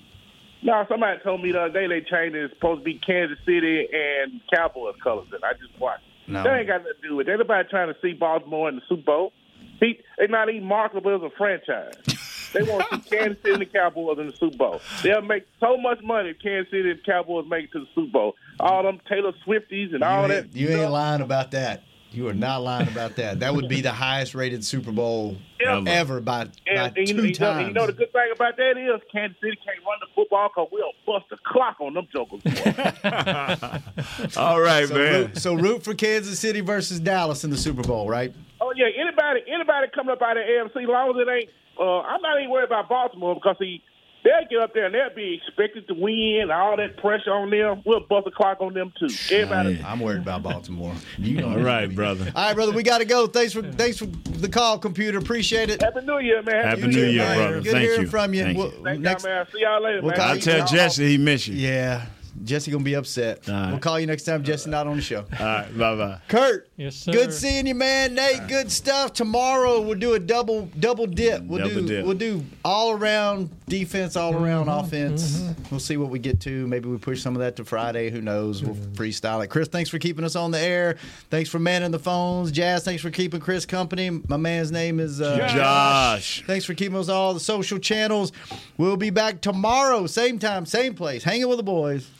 No, 0.63 0.85
somebody 0.89 1.21
told 1.23 1.43
me 1.43 1.53
the 1.53 1.61
other 1.63 1.73
day 1.73 1.87
they 1.87 2.01
changed 2.01 2.35
it. 2.37 2.45
It's 2.45 2.55
supposed 2.55 2.81
to 2.81 2.85
be 2.85 2.99
Kansas 2.99 3.39
City 3.45 3.87
and 3.93 4.41
Cowboys 4.53 4.95
colors, 5.03 5.29
and 5.33 5.45
I 5.45 5.53
just 5.53 5.79
watched. 5.79 6.05
No. 6.27 6.43
That 6.43 6.59
ain't 6.59 6.69
got 6.69 6.79
nothing 6.81 6.93
to 7.03 7.09
do 7.09 7.17
with 7.17 7.29
it. 7.29 7.33
Ain't 7.33 7.41
nobody 7.41 7.69
trying 7.69 7.93
to 7.93 8.01
see 8.01 8.15
Baltimore 8.15 8.71
in 8.71 8.77
the 8.77 8.83
Super 8.89 9.03
Bowl. 9.03 9.33
He, 9.79 10.01
they 10.19 10.27
not 10.27 10.49
even 10.49 10.67
marketable 10.67 11.15
as 11.15 11.23
a 11.23 11.31
franchise. 11.37 11.95
They 12.55 12.63
want 12.63 12.89
to 12.91 13.03
see 13.03 13.17
Kansas 13.17 13.43
City 13.43 13.53
and 13.53 13.61
the 13.61 13.67
Cowboys 13.67 14.19
in 14.19 14.29
the 14.29 14.37
Super 14.37 14.57
Bowl. 14.57 14.81
They'll 15.03 15.23
make 15.23 15.47
so 15.61 15.77
much 15.77 16.01
money 16.03 16.31
if 16.31 16.39
Kansas 16.41 16.71
City 16.71 16.91
and 16.91 17.05
Cowboys 17.05 17.47
make 17.49 17.65
it 17.65 17.73
to 17.73 17.81
the 17.81 17.87
Super 17.95 18.13
Bowl. 18.13 18.35
All 18.61 18.83
them 18.85 19.01
Taylor 19.09 19.33
Swifties 19.47 19.95
and 19.95 20.03
all 20.03 20.29
that. 20.29 20.45
ain't, 20.45 20.57
you 20.57 20.69
ain't 20.69 20.91
lying 20.91 21.21
about 21.21 21.51
that. 21.51 21.83
You 22.15 22.29
are 22.29 22.35
not 22.35 22.63
lying 22.63 22.87
about 22.87 23.17
that. 23.17 23.41
That 23.41 23.57
would 23.57 23.69
be 23.69 23.81
the 23.81 23.91
highest 23.91 24.37
rated 24.37 24.65
Super 24.65 24.93
Bowl 24.93 25.37
Ever. 25.61 25.89
ever 25.89 26.21
by, 26.21 26.45
by 26.45 26.51
And, 26.69 26.97
and 26.97 27.09
you, 27.09 27.15
two 27.15 27.15
know, 27.17 27.23
you, 27.25 27.29
know, 27.33 27.39
times. 27.39 27.67
you 27.67 27.75
know 27.75 27.87
the 27.87 27.93
good 27.93 28.13
thing 28.13 28.31
about 28.33 28.57
that 28.57 28.79
is 28.79 29.01
Kansas 29.11 29.37
City 29.41 29.59
can't 29.65 29.85
run 29.85 29.99
the 30.01 30.07
football 30.15 30.49
because 30.49 30.69
we'll 30.71 30.93
bust 31.05 31.27
the 31.31 31.39
clock 31.45 31.81
on 31.81 31.95
them 31.95 32.07
jokers. 32.13 32.41
All 34.37 34.61
right, 34.61 34.87
so, 34.87 34.95
man. 34.95 35.13
root, 35.13 35.39
so 35.39 35.55
root 35.55 35.83
for 35.83 35.95
Kansas 35.95 36.39
City 36.39 36.61
versus 36.61 37.01
Dallas 37.01 37.43
in 37.43 37.51
the 37.51 37.57
Super 37.57 37.83
Bowl, 37.83 38.09
right? 38.09 38.33
Oh 38.61 38.73
yeah, 38.77 38.87
anybody 38.97 39.41
anybody 39.53 39.89
coming 39.93 40.13
up 40.13 40.23
out 40.23 40.37
of 40.37 40.45
the 40.47 40.79
AFC, 40.79 40.85
as 40.85 40.89
long 40.89 41.11
as 41.11 41.27
it 41.27 41.31
ain't, 41.31 41.51
uh, 41.79 42.01
I'm 42.01 42.20
not 42.22 42.39
even 42.39 42.51
worried 42.51 42.66
about 42.66 42.89
Baltimore 42.89 43.35
because 43.35 43.57
he 43.59 43.83
they'll 44.25 44.49
get 44.49 44.59
up 44.61 44.72
there 44.72 44.87
and 44.87 44.95
they'll 44.95 45.14
be 45.14 45.35
expected 45.47 45.87
to 45.89 45.95
win. 45.95 46.51
All 46.51 46.77
that 46.79 46.97
pressure 46.97 47.31
on 47.31 47.51
them, 47.51 47.83
we'll 47.85 48.01
bust 48.01 48.25
the 48.25 48.31
clock 48.31 48.59
on 48.61 48.72
them 48.75 48.93
too. 48.99 49.09
Everybody, 49.31 49.83
I'm 49.85 50.01
worried 50.01 50.22
about 50.22 50.43
Baltimore. 50.43 50.95
You 51.18 51.41
know 51.41 51.51
All 51.51 51.59
right, 51.59 51.95
brother. 51.95 52.33
All 52.35 52.47
right, 52.47 52.55
brother, 52.55 52.72
we 52.72 52.83
got 52.83 52.99
to 52.99 53.05
go. 53.05 53.27
Thanks 53.27 53.53
for 53.53 53.62
thanks 53.62 53.99
for 53.99 54.07
the 54.07 54.49
call, 54.49 54.79
computer. 54.79 55.18
Appreciate 55.18 55.70
it. 55.70 55.83
Happy 55.83 56.01
New 56.01 56.18
Year, 56.18 56.43
man. 56.43 56.64
Happy 56.64 56.87
New 56.87 57.05
Year, 57.05 57.22
man. 57.22 57.37
brother. 57.37 57.61
Good 57.61 57.72
Thank 57.72 57.85
hearing 57.85 58.01
you. 58.03 58.07
from 58.09 58.35
you. 58.35 58.43
Thank 58.45 58.59
We'll- 58.59 58.72
you. 58.72 58.83
Thank 58.85 59.01
next, 59.01 59.25
y'all, 59.25 59.33
man. 59.35 59.47
See 59.53 59.61
y'all 59.61 59.83
later, 59.83 60.03
We'll 60.03 60.11
man. 60.12 60.20
I 60.20 60.35
you- 60.35 60.41
tell 60.41 60.66
Jesse 60.66 61.07
he 61.09 61.18
miss 61.18 61.47
you. 61.49 61.55
Yeah, 61.57 62.07
Jesse 62.43 62.70
gonna 62.70 62.82
be 62.82 62.95
upset. 62.95 63.47
We'll 63.47 63.78
call 63.78 64.01
you 64.01 64.07
next 64.07 64.24
time. 64.24 64.43
Jesse 64.43 64.68
not 64.68 64.87
on 64.87 64.97
the 64.97 65.03
show. 65.03 65.24
All 65.39 65.47
right. 65.47 65.78
Bye 65.78 65.97
bye. 65.97 66.18
Kurt, 66.28 66.68
Yes, 66.76 66.97
sir. 66.97 67.12
good 67.12 67.32
seeing 67.32 67.66
you, 67.66 67.74
man. 67.74 68.14
Nate, 68.14 68.49
good 68.49 68.70
stuff. 68.72 69.12
Tomorrow 69.12 69.80
we'll 69.80 69.99
do 69.99 70.14
a 70.14 70.18
double 70.18 70.66
double 70.80 71.07
dip. 71.07 71.43
We'll 71.45 71.61
Double 71.68 71.82
do 71.82 71.87
dip. 71.89 72.05
we'll 72.07 72.16
do 72.16 72.45
all 72.64 72.91
around 72.93 73.51
defense, 73.68 74.16
all 74.16 74.35
around 74.35 74.66
Mm-hmm. 74.66 74.85
offense. 74.87 75.43
We'll 75.70 75.80
see 75.80 75.97
what 75.97 76.11
we 76.11 76.18
get 76.18 76.41
to. 76.41 76.66
Maybe 76.66 76.89
we 76.89 76.99
push 76.99 77.22
some 77.22 77.35
of 77.37 77.41
that 77.41 77.57
to 77.57 77.64
Friday. 77.64 78.11
Who 78.11 78.20
knows? 78.20 78.62
We'll 78.62 78.74
Mm-hmm. 78.74 78.93
freestyle 78.95 79.43
it. 79.45 79.49
Chris, 79.49 79.68
thanks 79.68 79.89
for 79.91 79.99
keeping 79.99 80.24
us 80.24 80.37
on 80.37 80.51
the 80.51 80.61
air. 80.61 80.97
Thanks 81.30 81.49
for 81.51 81.59
manning 81.59 81.91
the 81.93 81.99
phones. 81.99 82.51
Jazz, 82.53 82.85
thanks 82.85 83.03
for 83.03 83.11
keeping 83.11 83.41
Chris 83.41 83.64
company. 83.66 84.11
My 84.28 84.37
man's 84.37 84.72
name 84.72 85.01
is 85.01 85.20
uh, 85.20 85.47
Josh. 85.49 86.43
Thanks 86.47 86.64
for 86.64 86.74
keeping 86.74 86.97
us 86.99 87.09
all 87.09 87.35
the 87.35 87.41
social 87.41 87.78
channels. 87.78 88.32
We'll 88.76 88.97
be 88.97 89.11
back 89.11 89.41
tomorrow, 89.41 90.07
same 90.07 90.39
time, 90.39 90.66
same 90.66 90.95
place, 90.95 91.22
hanging 91.24 91.49
with 91.49 91.59
the 91.59 91.62
boys. 91.64 92.11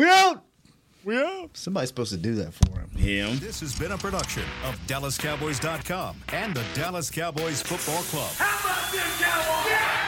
We 0.00 0.06
out. 0.08 0.44
We 1.04 1.18
out. 1.18 1.50
Somebody's 1.52 1.90
supposed 1.90 2.12
to 2.12 2.16
do 2.16 2.34
that 2.36 2.54
for 2.54 2.80
him. 2.80 2.88
Him. 2.96 3.38
This 3.38 3.60
has 3.60 3.78
been 3.78 3.92
a 3.92 3.98
production 3.98 4.44
of 4.64 4.74
DallasCowboys.com 4.86 6.16
and 6.32 6.54
the 6.54 6.64
Dallas 6.72 7.10
Cowboys 7.10 7.60
Football 7.60 8.02
Club. 8.04 8.30
How 8.38 8.70
about 8.70 8.90
this, 8.92 9.20
Cowboys? 9.20 9.99